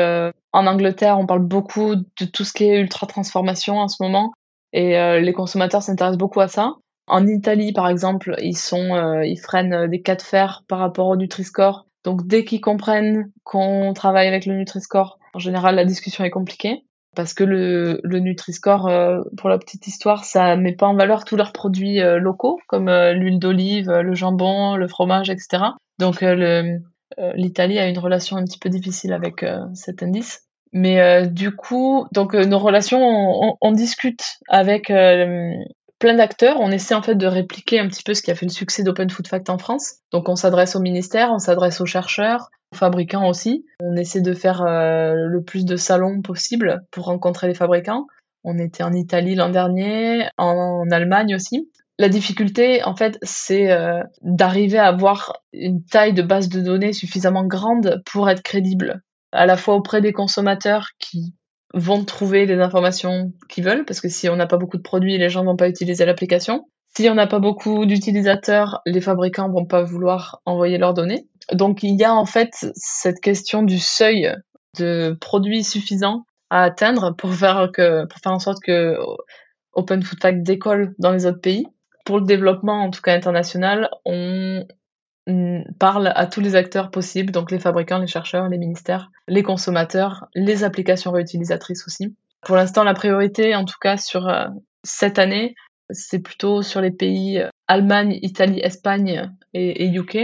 en 0.53 0.67
Angleterre, 0.67 1.17
on 1.19 1.25
parle 1.25 1.41
beaucoup 1.41 1.95
de 1.95 2.25
tout 2.31 2.43
ce 2.43 2.53
qui 2.53 2.65
est 2.65 2.79
ultra 2.79 3.07
transformation 3.07 3.79
en 3.79 3.87
ce 3.87 4.01
moment 4.01 4.33
et 4.73 4.97
euh, 4.97 5.19
les 5.19 5.33
consommateurs 5.33 5.83
s'intéressent 5.83 6.17
beaucoup 6.17 6.41
à 6.41 6.47
ça. 6.47 6.75
En 7.07 7.27
Italie, 7.27 7.73
par 7.73 7.87
exemple, 7.87 8.35
ils 8.41 8.57
sont, 8.57 8.95
euh, 8.95 9.25
ils 9.25 9.37
freinent 9.37 9.87
des 9.87 10.01
cas 10.01 10.15
de 10.15 10.21
fer 10.21 10.63
par 10.67 10.79
rapport 10.79 11.07
au 11.07 11.15
Nutri-Score. 11.15 11.85
Donc 12.03 12.27
dès 12.27 12.43
qu'ils 12.43 12.61
comprennent 12.61 13.31
qu'on 13.43 13.93
travaille 13.93 14.27
avec 14.27 14.45
le 14.45 14.55
Nutri-Score, 14.55 15.19
en 15.33 15.39
général, 15.39 15.75
la 15.75 15.85
discussion 15.85 16.23
est 16.23 16.29
compliquée 16.29 16.83
parce 17.15 17.35
que 17.35 17.43
le, 17.43 17.99
le 18.03 18.19
Nutri-Score, 18.19 18.87
euh, 18.87 19.21
pour 19.37 19.49
la 19.49 19.59
petite 19.59 19.85
histoire, 19.87 20.23
ça 20.23 20.55
met 20.55 20.75
pas 20.75 20.87
en 20.87 20.95
valeur 20.95 21.25
tous 21.25 21.35
leurs 21.35 21.53
produits 21.53 21.99
locaux 21.99 22.59
comme 22.67 22.89
l'huile 22.89 23.39
d'olive, 23.39 23.91
le 23.91 24.15
jambon, 24.15 24.75
le 24.75 24.87
fromage, 24.87 25.29
etc. 25.29 25.63
Donc 25.99 26.23
l'Italie 27.35 27.79
a 27.79 27.87
une 27.87 27.99
relation 27.99 28.37
un 28.37 28.43
petit 28.43 28.59
peu 28.59 28.69
difficile 28.69 29.13
avec 29.13 29.45
cet 29.73 30.03
indice. 30.03 30.43
Mais 30.73 30.99
euh, 30.99 31.27
du 31.27 31.55
coup, 31.55 32.07
donc 32.11 32.33
euh, 32.33 32.45
nos 32.45 32.57
relations, 32.57 32.99
on, 33.61 33.71
discute 33.71 34.23
avec 34.49 34.89
euh, 34.89 35.51
plein 35.99 36.15
d'acteurs. 36.15 36.59
On 36.59 36.71
essaie 36.71 36.95
en 36.95 37.03
fait 37.03 37.13
de 37.13 37.27
répliquer 37.27 37.79
un 37.79 37.87
petit 37.87 38.01
peu 38.01 38.15
ce 38.15 38.23
qui 38.23 38.31
a 38.31 38.35
fait 38.35 38.47
le 38.47 38.51
succès 38.51 38.81
d'Open 38.81 39.09
Food 39.09 39.27
Fact 39.27 39.51
en 39.51 39.59
France. 39.59 39.97
Donc 40.11 40.29
on 40.29 40.35
s'adresse 40.35 40.75
au 40.75 40.79
ministère, 40.79 41.29
on 41.31 41.37
s'adresse 41.37 41.79
aux 41.79 41.85
chercheurs, 41.85 42.49
aux 42.71 42.75
fabricants 42.75 43.29
aussi. 43.29 43.65
On 43.79 43.95
essaie 43.95 44.21
de 44.21 44.33
faire 44.33 44.63
le 44.65 45.43
plus 45.43 45.63
de 45.63 45.75
salons 45.75 46.21
possible 46.23 46.81
pour 46.89 47.05
rencontrer 47.05 47.47
les 47.47 47.53
fabricants. 47.53 48.07
On 48.43 48.57
était 48.57 48.83
en 48.83 48.93
Italie 48.93 49.35
l'an 49.35 49.49
dernier, 49.49 50.27
en, 50.39 50.89
Allemagne 50.89 51.35
aussi. 51.35 51.69
La 51.99 52.09
difficulté, 52.09 52.83
en 52.83 52.95
fait, 52.95 53.19
c'est 53.21 53.69
d'arriver 54.21 54.79
à 54.79 54.87
avoir 54.87 55.37
une 55.53 55.85
taille 55.85 56.13
de 56.13 56.23
base 56.23 56.49
de 56.49 56.59
données 56.59 56.93
suffisamment 56.93 57.45
grande 57.45 58.01
pour 58.05 58.29
être 58.29 58.41
crédible 58.41 59.03
à 59.31 59.45
la 59.45 59.57
fois 59.57 59.75
auprès 59.75 60.01
des 60.01 60.13
consommateurs 60.13 60.87
qui 60.99 61.35
vont 61.73 62.03
trouver 62.03 62.45
les 62.45 62.59
informations 62.59 63.33
qu'ils 63.49 63.63
veulent, 63.63 63.85
parce 63.85 63.99
que 63.99 64.09
si 64.09 64.29
on 64.29 64.35
n'a 64.35 64.45
pas 64.47 64.57
beaucoup 64.57 64.77
de 64.77 64.83
produits, 64.83 65.17
les 65.17 65.29
gens 65.29 65.43
vont 65.43 65.55
pas 65.55 65.67
utiliser 65.67 66.05
l'application. 66.05 66.67
Si 66.95 67.09
on 67.09 67.15
n'a 67.15 67.25
pas 67.25 67.39
beaucoup 67.39 67.85
d'utilisateurs, 67.87 68.81
les 68.85 69.01
fabricants 69.01 69.49
vont 69.49 69.65
pas 69.65 69.81
vouloir 69.81 70.41
envoyer 70.45 70.77
leurs 70.77 70.93
données. 70.93 71.27
Donc 71.51 71.81
il 71.81 71.99
y 71.99 72.03
a 72.03 72.13
en 72.13 72.25
fait 72.25 72.67
cette 72.75 73.19
question 73.19 73.63
du 73.63 73.79
seuil 73.79 74.31
de 74.77 75.17
produits 75.19 75.63
suffisants 75.63 76.25
à 76.51 76.63
atteindre 76.63 77.15
pour 77.15 77.33
faire 77.33 77.69
que 77.73 78.05
pour 78.05 78.19
faire 78.19 78.31
en 78.31 78.39
sorte 78.39 78.61
que 78.63 78.95
Open 79.73 80.03
Food 80.03 80.21
Fact 80.21 80.43
décolle 80.43 80.93
dans 80.99 81.11
les 81.11 81.25
autres 81.25 81.41
pays. 81.41 81.65
Pour 82.03 82.19
le 82.19 82.25
développement, 82.25 82.83
en 82.83 82.91
tout 82.91 83.01
cas 83.01 83.15
international, 83.15 83.89
on 84.05 84.65
parle 85.79 86.11
à 86.15 86.25
tous 86.27 86.41
les 86.41 86.55
acteurs 86.55 86.91
possibles, 86.91 87.31
donc 87.31 87.51
les 87.51 87.59
fabricants, 87.59 87.99
les 87.99 88.07
chercheurs, 88.07 88.49
les 88.49 88.57
ministères, 88.57 89.09
les 89.27 89.43
consommateurs, 89.43 90.27
les 90.35 90.63
applications 90.63 91.11
réutilisatrices 91.11 91.87
aussi. 91.87 92.15
Pour 92.41 92.55
l'instant, 92.55 92.83
la 92.83 92.93
priorité, 92.93 93.55
en 93.55 93.65
tout 93.65 93.77
cas 93.79 93.97
sur 93.97 94.27
euh, 94.27 94.47
cette 94.83 95.19
année, 95.19 95.55
c'est 95.89 96.19
plutôt 96.19 96.61
sur 96.61 96.81
les 96.81 96.91
pays 96.91 97.39
euh, 97.39 97.49
Allemagne, 97.67 98.19
Italie, 98.21 98.59
Espagne 98.61 99.31
et, 99.53 99.87
UK 99.87 100.17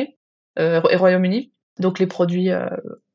euh, 0.60 0.82
et 0.90 0.96
Royaume-Uni. 0.96 1.52
Donc 1.80 2.00
les 2.00 2.08
produits 2.08 2.50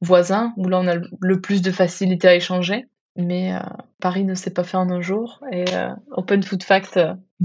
voisins, 0.00 0.54
où 0.56 0.68
là 0.70 0.80
on 0.80 0.88
a 0.88 0.94
le 0.94 1.40
plus 1.42 1.60
de 1.60 1.70
facilité 1.70 2.28
à 2.28 2.34
échanger. 2.34 2.86
Mais 3.14 3.52
Paris 4.00 4.24
ne 4.24 4.34
s'est 4.34 4.54
pas 4.54 4.64
fait 4.64 4.78
en 4.78 4.88
un 4.88 5.02
jour 5.02 5.44
et 5.52 5.66
Open 6.12 6.42
Food 6.42 6.62
Fact 6.62 6.98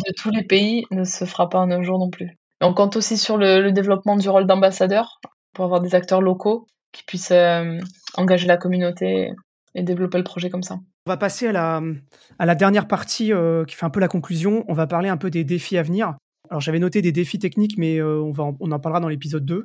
de 0.07 0.13
tous 0.17 0.31
les 0.31 0.43
pays 0.43 0.85
ne 0.91 1.03
se 1.03 1.25
fera 1.25 1.49
pas 1.49 1.59
en 1.59 1.71
un 1.71 1.83
jour 1.83 1.99
non 1.99 2.09
plus 2.09 2.39
on 2.61 2.73
compte 2.73 2.95
aussi 2.95 3.17
sur 3.17 3.37
le, 3.37 3.71
développement 3.71 4.15
du 4.15 4.29
rôle 4.29 4.45
d'ambassadeur 4.45 5.19
pour 5.53 5.65
avoir 5.65 5.81
des 5.81 5.95
acteurs 5.95 6.21
locaux 6.21 6.67
qui 6.91 7.03
puissent 7.03 7.31
euh, 7.31 7.79
engager 8.15 8.47
la 8.47 8.57
communauté 8.57 9.31
et 9.75 9.83
développer 9.83 10.17
le 10.17 10.23
projet 10.23 10.49
comme 10.49 10.63
ça. 10.63 10.79
On 11.05 11.11
va 11.11 11.17
passer 11.17 11.47
à 11.47 11.51
la, 11.51 11.81
à 12.37 12.45
la 12.45 12.55
dernière 12.55 12.87
partie 12.87 13.31
euh, 13.31 13.63
qui 13.65 13.75
fait 13.75 13.85
un 13.85 13.89
peu 13.89 13.99
la 13.99 14.07
conclusion. 14.07 14.65
On 14.67 14.73
va 14.73 14.87
parler 14.87 15.09
un 15.09 15.17
peu 15.17 15.29
des 15.29 15.43
défis 15.43 15.77
à 15.77 15.83
venir. 15.83 16.15
Alors 16.49 16.61
j'avais 16.61 16.79
noté 16.79 17.01
des 17.01 17.11
défis 17.11 17.39
techniques, 17.39 17.77
mais 17.77 17.97
euh, 17.97 18.21
on, 18.21 18.31
va 18.31 18.45
en, 18.45 18.57
on 18.59 18.71
en 18.71 18.79
parlera 18.79 18.99
dans 18.99 19.07
l'épisode 19.07 19.45
2. 19.45 19.63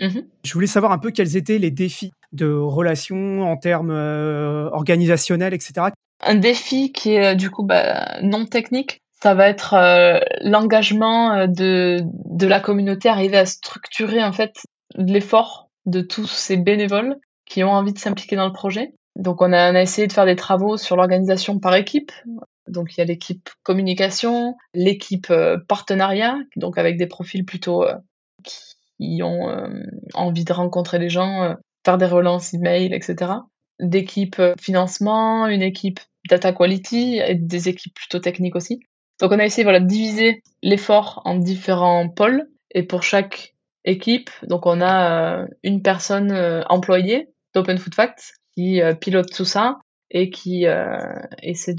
Mm-hmm. 0.00 0.24
Je 0.44 0.52
voulais 0.52 0.66
savoir 0.66 0.92
un 0.92 0.98
peu 0.98 1.10
quels 1.10 1.36
étaient 1.36 1.58
les 1.58 1.70
défis 1.70 2.10
de 2.32 2.52
relations 2.52 3.50
en 3.50 3.56
termes 3.56 3.92
organisationnels, 4.72 5.54
etc. 5.54 5.86
Un 6.20 6.34
défi 6.34 6.92
qui 6.92 7.12
est 7.12 7.36
du 7.36 7.50
coup 7.50 7.62
bah, 7.62 8.18
non 8.22 8.44
technique, 8.44 9.00
ça 9.22 9.34
va 9.34 9.48
être 9.48 9.74
euh, 9.74 10.20
l'engagement 10.42 11.32
euh, 11.32 11.46
de, 11.46 12.00
de 12.04 12.46
la 12.46 12.60
communauté, 12.60 13.08
arriver 13.08 13.38
à 13.38 13.46
structurer 13.46 14.22
en 14.22 14.32
fait 14.32 14.54
l'effort 14.94 15.70
de 15.86 16.00
tous 16.00 16.26
ces 16.26 16.56
bénévoles 16.56 17.16
qui 17.46 17.64
ont 17.64 17.70
envie 17.70 17.92
de 17.92 17.98
s'impliquer 17.98 18.36
dans 18.36 18.46
le 18.46 18.52
projet. 18.52 18.92
Donc 19.14 19.40
on 19.40 19.52
a, 19.52 19.80
essayé 19.80 20.06
de 20.06 20.12
faire 20.12 20.26
des 20.26 20.36
travaux 20.36 20.76
sur 20.76 20.96
l'organisation 20.96 21.58
par 21.58 21.74
équipe. 21.74 22.12
Donc 22.68 22.94
il 22.94 22.98
y 22.98 23.02
a 23.02 23.06
l'équipe 23.06 23.48
communication, 23.62 24.56
l'équipe 24.74 25.30
euh, 25.30 25.56
partenariat, 25.66 26.36
donc 26.56 26.76
avec 26.76 26.98
des 26.98 27.06
profils 27.06 27.44
plutôt 27.44 27.86
qui 28.42 29.22
ont 29.22 29.52
envie 30.14 30.44
de 30.44 30.52
rencontrer 30.52 30.98
les 30.98 31.10
gens, 31.10 31.54
faire 31.84 31.98
des 31.98 32.06
relances 32.06 32.54
email, 32.54 32.94
etc. 32.94 33.32
D'équipe 33.80 34.40
financement, 34.58 35.46
une 35.48 35.62
équipe 35.62 36.00
data 36.30 36.52
quality 36.52 37.18
et 37.18 37.34
des 37.34 37.68
équipes 37.68 37.94
plutôt 37.94 38.20
techniques 38.20 38.56
aussi. 38.56 38.80
Donc 39.20 39.32
on 39.32 39.38
a 39.38 39.44
essayé 39.44 39.64
voilà, 39.64 39.80
de 39.80 39.86
diviser 39.86 40.42
l'effort 40.62 41.22
en 41.24 41.36
différents 41.36 42.08
pôles 42.08 42.48
et 42.72 42.82
pour 42.82 43.02
chaque 43.02 43.54
équipe, 43.84 44.30
donc 44.42 44.66
on 44.66 44.80
a 44.80 45.42
euh, 45.42 45.46
une 45.62 45.80
personne 45.80 46.32
euh, 46.32 46.62
employée 46.68 47.28
d'Open 47.54 47.78
Food 47.78 47.94
Facts 47.94 48.34
qui 48.54 48.82
euh, 48.82 48.94
pilote 48.94 49.32
tout 49.32 49.44
ça 49.44 49.78
et 50.10 50.30
qui 50.30 50.66
essaie 51.42 51.74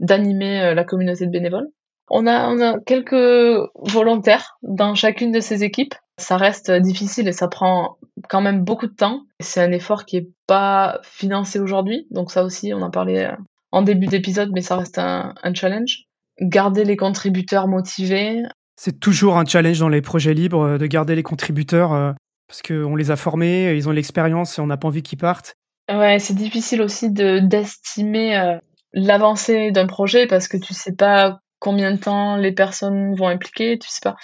d'animer 0.00 0.74
la 0.74 0.82
communauté 0.82 1.24
de 1.24 1.30
bénévoles. 1.30 1.68
On 2.10 2.26
a, 2.26 2.80
quelques 2.80 3.70
volontaires 3.76 4.58
dans 4.62 4.96
chacune 4.96 5.30
de 5.30 5.38
ces 5.38 5.62
équipes. 5.62 5.94
Ça 6.18 6.36
reste 6.36 6.72
difficile 6.72 7.28
et 7.28 7.32
ça 7.32 7.46
prend 7.46 7.96
quand 8.28 8.40
même 8.40 8.64
beaucoup 8.64 8.88
de 8.88 8.94
temps. 8.94 9.22
C'est 9.38 9.62
un 9.62 9.70
effort 9.70 10.04
qui 10.04 10.16
est 10.16 10.28
pas 10.48 10.98
financé 11.04 11.60
aujourd'hui, 11.60 12.08
donc 12.10 12.32
ça 12.32 12.42
aussi 12.42 12.74
on 12.74 12.82
en 12.82 12.90
parlait 12.90 13.30
en 13.70 13.82
début 13.82 14.08
d'épisode, 14.08 14.50
mais 14.52 14.62
ça 14.62 14.76
reste 14.76 14.98
un 14.98 15.54
challenge 15.54 16.08
garder 16.40 16.84
les 16.84 16.96
contributeurs 16.96 17.68
motivés. 17.68 18.42
C'est 18.76 18.98
toujours 18.98 19.36
un 19.36 19.44
challenge 19.44 19.78
dans 19.78 19.88
les 19.88 20.02
projets 20.02 20.34
libres 20.34 20.62
euh, 20.62 20.78
de 20.78 20.86
garder 20.86 21.14
les 21.14 21.22
contributeurs 21.22 21.92
euh, 21.92 22.12
parce 22.48 22.62
qu'on 22.62 22.96
les 22.96 23.10
a 23.10 23.16
formés, 23.16 23.74
ils 23.76 23.88
ont 23.88 23.92
l'expérience 23.92 24.58
et 24.58 24.60
on 24.60 24.66
n'a 24.66 24.76
pas 24.76 24.88
envie 24.88 25.02
qu'ils 25.02 25.18
partent. 25.18 25.54
Ouais, 25.90 26.18
c'est 26.18 26.34
difficile 26.34 26.82
aussi 26.82 27.10
de 27.10 27.40
d'estimer 27.40 28.36
euh, 28.36 28.58
l'avancée 28.92 29.70
d'un 29.70 29.86
projet 29.86 30.26
parce 30.26 30.48
que 30.48 30.56
tu 30.56 30.72
sais 30.72 30.94
pas 30.94 31.40
combien 31.58 31.92
de 31.92 31.98
temps 31.98 32.36
les 32.36 32.52
personnes 32.52 33.14
vont 33.16 33.28
impliquer, 33.28 33.78
tu 33.78 33.88
sais 33.88 34.00
pas. 34.02 34.16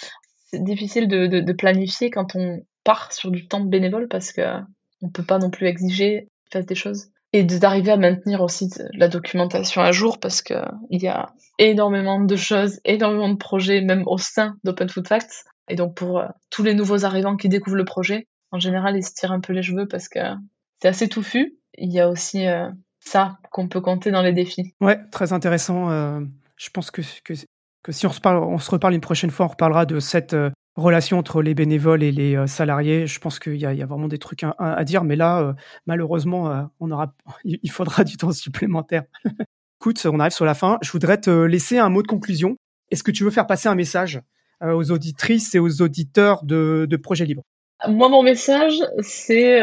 C'est 0.49 0.63
difficile 0.63 1.07
de, 1.07 1.27
de, 1.27 1.41
de, 1.41 1.53
planifier 1.53 2.09
quand 2.09 2.35
on 2.35 2.61
part 2.83 3.11
sur 3.11 3.31
du 3.31 3.47
temps 3.47 3.59
bénévole 3.59 4.07
parce 4.07 4.31
que 4.31 4.41
on 5.01 5.09
peut 5.09 5.23
pas 5.23 5.37
non 5.37 5.49
plus 5.49 5.67
exiger 5.67 6.29
qu'ils 6.45 6.59
fassent 6.59 6.65
des 6.65 6.75
choses 6.75 7.09
et 7.33 7.43
d'arriver 7.43 7.91
à 7.91 7.97
maintenir 7.97 8.41
aussi 8.41 8.69
la 8.93 9.07
documentation 9.07 9.81
à 9.81 9.91
jour 9.91 10.19
parce 10.19 10.41
que 10.41 10.53
il 10.89 11.01
y 11.01 11.07
a 11.07 11.33
énormément 11.59 12.19
de 12.19 12.35
choses, 12.35 12.79
énormément 12.85 13.29
de 13.29 13.37
projets, 13.37 13.81
même 13.81 14.03
au 14.05 14.17
sein 14.17 14.55
d'Open 14.63 14.89
Food 14.89 15.07
Facts. 15.07 15.45
Et 15.69 15.75
donc 15.75 15.95
pour 15.95 16.19
euh, 16.19 16.27
tous 16.49 16.63
les 16.63 16.73
nouveaux 16.73 17.03
arrivants 17.05 17.35
qui 17.35 17.49
découvrent 17.49 17.75
le 17.75 17.85
projet, 17.85 18.27
en 18.51 18.59
général, 18.59 18.95
ils 18.95 19.03
se 19.03 19.13
tirent 19.13 19.33
un 19.33 19.41
peu 19.41 19.53
les 19.53 19.61
cheveux 19.61 19.87
parce 19.87 20.07
que 20.07 20.19
c'est 20.81 20.87
assez 20.87 21.09
touffu. 21.09 21.57
Il 21.77 21.91
y 21.91 21.99
a 21.99 22.09
aussi 22.09 22.47
euh, 22.47 22.69
ça 22.99 23.37
qu'on 23.51 23.67
peut 23.67 23.81
compter 23.81 24.11
dans 24.11 24.21
les 24.21 24.33
défis. 24.33 24.73
Ouais, 24.79 24.99
très 25.11 25.33
intéressant. 25.33 25.89
Euh, 25.89 26.21
je 26.55 26.69
pense 26.69 26.91
que, 26.91 27.01
que, 27.23 27.33
que, 27.83 27.91
si 27.91 28.07
on 28.07 28.11
se, 28.11 28.21
parle, 28.21 28.41
on 28.41 28.57
se 28.57 28.71
reparle 28.71 28.93
une 28.93 29.01
prochaine 29.01 29.31
fois, 29.31 29.47
on 29.47 29.49
reparlera 29.49 29.85
de 29.85 29.99
cette 29.99 30.35
relation 30.77 31.17
entre 31.17 31.41
les 31.41 31.53
bénévoles 31.53 32.03
et 32.03 32.11
les 32.11 32.35
euh, 32.35 32.47
salariés. 32.47 33.07
Je 33.07 33.19
pense 33.19 33.39
qu'il 33.39 33.57
y, 33.57 33.65
a 33.65 33.85
vraiment 33.85 34.07
des 34.07 34.19
trucs 34.19 34.43
à, 34.43 34.83
dire, 34.83 35.03
mais 35.03 35.15
là, 35.15 35.41
euh, 35.41 35.53
malheureusement, 35.85 36.51
euh, 36.51 36.61
on 36.79 36.91
aura, 36.91 37.13
il 37.43 37.71
faudra 37.71 38.03
du 38.03 38.15
temps 38.15 38.31
supplémentaire. 38.31 39.03
Écoute, 39.81 40.05
on 40.05 40.19
arrive 40.19 40.33
sur 40.33 40.45
la 40.45 40.53
fin. 40.53 40.77
Je 40.81 40.91
voudrais 40.91 41.19
te 41.19 41.29
laisser 41.29 41.77
un 41.77 41.89
mot 41.89 42.01
de 42.01 42.07
conclusion. 42.07 42.55
Est-ce 42.89 43.03
que 43.03 43.11
tu 43.11 43.23
veux 43.23 43.31
faire 43.31 43.47
passer 43.47 43.67
un 43.67 43.75
message 43.75 44.21
aux 44.59 44.89
auditrices 44.89 45.53
et 45.53 45.59
aux 45.59 45.83
auditeurs 45.83 46.43
de, 46.43 46.87
de 46.89 46.97
Projet 46.97 47.25
Libre 47.25 47.43
Moi, 47.87 48.09
mon 48.09 48.23
message, 48.23 48.81
c'est 49.01 49.61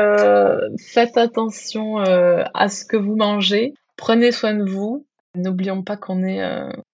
faites 0.79 1.17
attention 1.17 1.97
à 1.99 2.69
ce 2.69 2.85
que 2.85 2.97
vous 2.97 3.17
mangez, 3.17 3.75
prenez 3.97 4.31
soin 4.31 4.55
de 4.55 4.63
vous, 4.63 5.05
N'oublions 5.35 5.83
pas 5.83 5.97
qu'on 5.97 6.23
est 6.23 6.45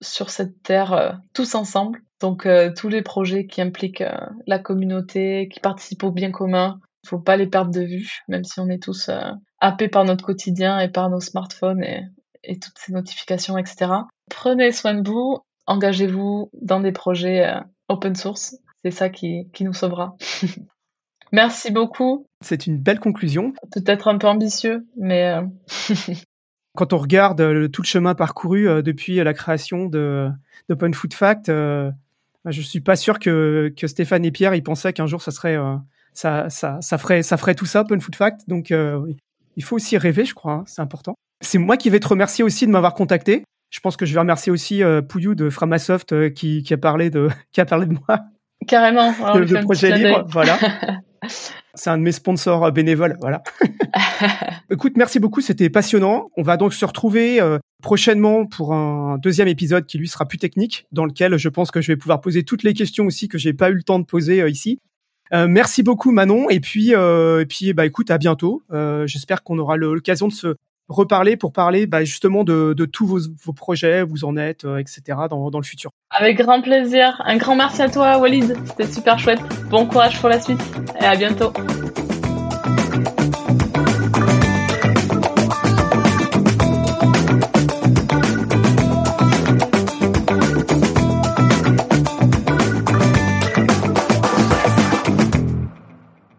sur 0.00 0.30
cette 0.30 0.62
terre 0.62 1.20
tous 1.34 1.54
ensemble. 1.54 2.00
Donc 2.20 2.46
tous 2.76 2.88
les 2.88 3.02
projets 3.02 3.46
qui 3.46 3.62
impliquent 3.62 4.04
la 4.46 4.58
communauté, 4.58 5.48
qui 5.50 5.60
participent 5.60 6.04
au 6.04 6.12
bien 6.12 6.30
commun, 6.30 6.80
il 7.04 7.08
faut 7.08 7.18
pas 7.18 7.36
les 7.36 7.46
perdre 7.46 7.70
de 7.70 7.80
vue, 7.80 8.20
même 8.28 8.44
si 8.44 8.60
on 8.60 8.68
est 8.68 8.82
tous 8.82 9.10
happés 9.58 9.88
par 9.88 10.04
notre 10.04 10.24
quotidien 10.24 10.78
et 10.80 10.88
par 10.88 11.08
nos 11.08 11.20
smartphones 11.20 11.82
et, 11.82 12.02
et 12.44 12.58
toutes 12.58 12.76
ces 12.78 12.92
notifications, 12.92 13.56
etc. 13.56 13.92
Prenez 14.28 14.70
soin 14.72 14.94
de 14.94 15.08
vous, 15.08 15.38
engagez-vous 15.66 16.50
dans 16.60 16.80
des 16.80 16.92
projets 16.92 17.54
open 17.88 18.14
source. 18.14 18.56
C'est 18.84 18.90
ça 18.90 19.08
qui, 19.08 19.48
qui 19.52 19.64
nous 19.64 19.74
sauvera. 19.74 20.16
Merci 21.32 21.70
beaucoup. 21.70 22.26
C'est 22.40 22.66
une 22.66 22.78
belle 22.78 22.98
conclusion. 22.98 23.52
Peut-être 23.72 24.08
un 24.08 24.18
peu 24.18 24.26
ambitieux, 24.26 24.86
mais... 24.96 25.32
Euh, 25.32 25.42
Quand 26.76 26.92
on 26.92 26.98
regarde 26.98 27.40
euh, 27.40 27.68
tout 27.68 27.82
le 27.82 27.86
chemin 27.86 28.14
parcouru 28.14 28.68
euh, 28.68 28.80
depuis 28.80 29.16
la 29.16 29.34
création 29.34 29.86
d'Open 29.86 30.94
Food 30.94 31.14
Fact, 31.14 31.50
je 32.46 32.60
suis 32.62 32.80
pas 32.80 32.96
sûr 32.96 33.18
que, 33.18 33.72
que 33.76 33.86
Stéphane 33.86 34.24
et 34.24 34.30
Pierre 34.30 34.54
ils 34.54 34.62
pensaient 34.62 34.92
qu'un 34.92 35.06
jour 35.06 35.22
ça 35.22 35.30
serait 35.30 35.58
ça, 36.12 36.48
ça, 36.48 36.78
ça 36.80 36.98
ferait 36.98 37.22
ça 37.22 37.36
ferait 37.36 37.54
tout 37.54 37.66
ça 37.66 37.82
Open 37.82 38.00
Food 38.00 38.16
Fact. 38.16 38.42
Donc 38.48 38.72
oui. 38.72 39.16
il 39.56 39.64
faut 39.64 39.76
aussi 39.76 39.98
rêver, 39.98 40.24
je 40.24 40.34
crois, 40.34 40.52
hein, 40.52 40.64
c'est 40.66 40.82
important. 40.82 41.14
C'est 41.42 41.58
moi 41.58 41.76
qui 41.76 41.90
vais 41.90 42.00
te 42.00 42.08
remercier 42.08 42.44
aussi 42.44 42.66
de 42.66 42.72
m'avoir 42.72 42.94
contacté. 42.94 43.44
Je 43.70 43.80
pense 43.80 43.96
que 43.96 44.04
je 44.04 44.14
vais 44.14 44.20
remercier 44.20 44.50
aussi 44.50 44.82
Pouillou 45.08 45.34
de 45.34 45.48
Framasoft 45.50 46.32
qui, 46.34 46.62
qui 46.62 46.74
a 46.74 46.78
parlé 46.78 47.10
de 47.10 47.28
qui 47.52 47.60
a 47.60 47.66
parlé 47.66 47.86
de 47.86 47.92
moi. 47.92 48.20
Carrément. 48.66 49.10
le 49.34 49.62
projet 49.62 49.96
libre, 49.96 50.24
voilà. 50.28 50.58
C'est 51.74 51.90
un 51.90 51.98
de 51.98 52.02
mes 52.02 52.12
sponsors 52.12 52.64
euh, 52.64 52.70
bénévoles, 52.70 53.16
voilà. 53.20 53.42
Écoute, 54.70 54.94
merci 54.96 55.18
beaucoup, 55.18 55.40
c'était 55.40 55.70
passionnant. 55.70 56.30
On 56.36 56.42
va 56.42 56.56
donc 56.56 56.74
se 56.74 56.84
retrouver 56.84 57.40
euh, 57.40 57.58
prochainement 57.82 58.46
pour 58.46 58.74
un 58.74 59.18
deuxième 59.18 59.48
épisode 59.48 59.86
qui 59.86 59.98
lui 59.98 60.08
sera 60.08 60.26
plus 60.26 60.38
technique, 60.38 60.86
dans 60.92 61.04
lequel 61.04 61.36
je 61.36 61.48
pense 61.48 61.70
que 61.70 61.80
je 61.80 61.92
vais 61.92 61.96
pouvoir 61.96 62.20
poser 62.20 62.42
toutes 62.42 62.62
les 62.62 62.74
questions 62.74 63.06
aussi 63.06 63.28
que 63.28 63.38
j'ai 63.38 63.52
pas 63.52 63.70
eu 63.70 63.74
le 63.74 63.82
temps 63.82 63.98
de 63.98 64.04
poser 64.04 64.40
euh, 64.40 64.48
ici. 64.48 64.78
merci 65.32 65.84
beaucoup 65.84 66.10
Manon 66.10 66.50
et 66.50 66.58
puis 66.58 66.90
et 66.90 67.46
puis 67.48 67.72
bah 67.72 67.86
écoute 67.86 68.10
à 68.10 68.18
bientôt. 68.18 68.62
J'espère 69.06 69.44
qu'on 69.44 69.58
aura 69.58 69.76
l'occasion 69.76 70.26
de 70.26 70.32
se 70.32 70.56
reparler 70.90 71.36
pour 71.36 71.52
parler 71.52 71.86
bah, 71.86 72.04
justement 72.04 72.44
de, 72.44 72.74
tous 72.84 73.06
vos, 73.06 73.52
projets, 73.52 74.02
vous 74.02 74.24
en 74.24 74.36
êtes, 74.36 74.64
euh, 74.64 74.78
etc. 74.78 75.02
Dans, 75.30 75.50
dans 75.50 75.58
le 75.58 75.64
futur. 75.64 75.90
Avec 76.10 76.38
grand 76.38 76.60
plaisir. 76.60 77.22
Un 77.24 77.36
grand 77.36 77.56
merci 77.56 77.80
à 77.80 77.88
toi, 77.88 78.18
Walid. 78.18 78.56
C'était 78.66 78.86
super 78.86 79.18
chouette. 79.18 79.40
Bon 79.70 79.86
courage 79.86 80.20
pour 80.20 80.28
la 80.28 80.40
suite 80.40 80.60
et 81.00 81.04
à 81.04 81.16
bientôt. 81.16 81.52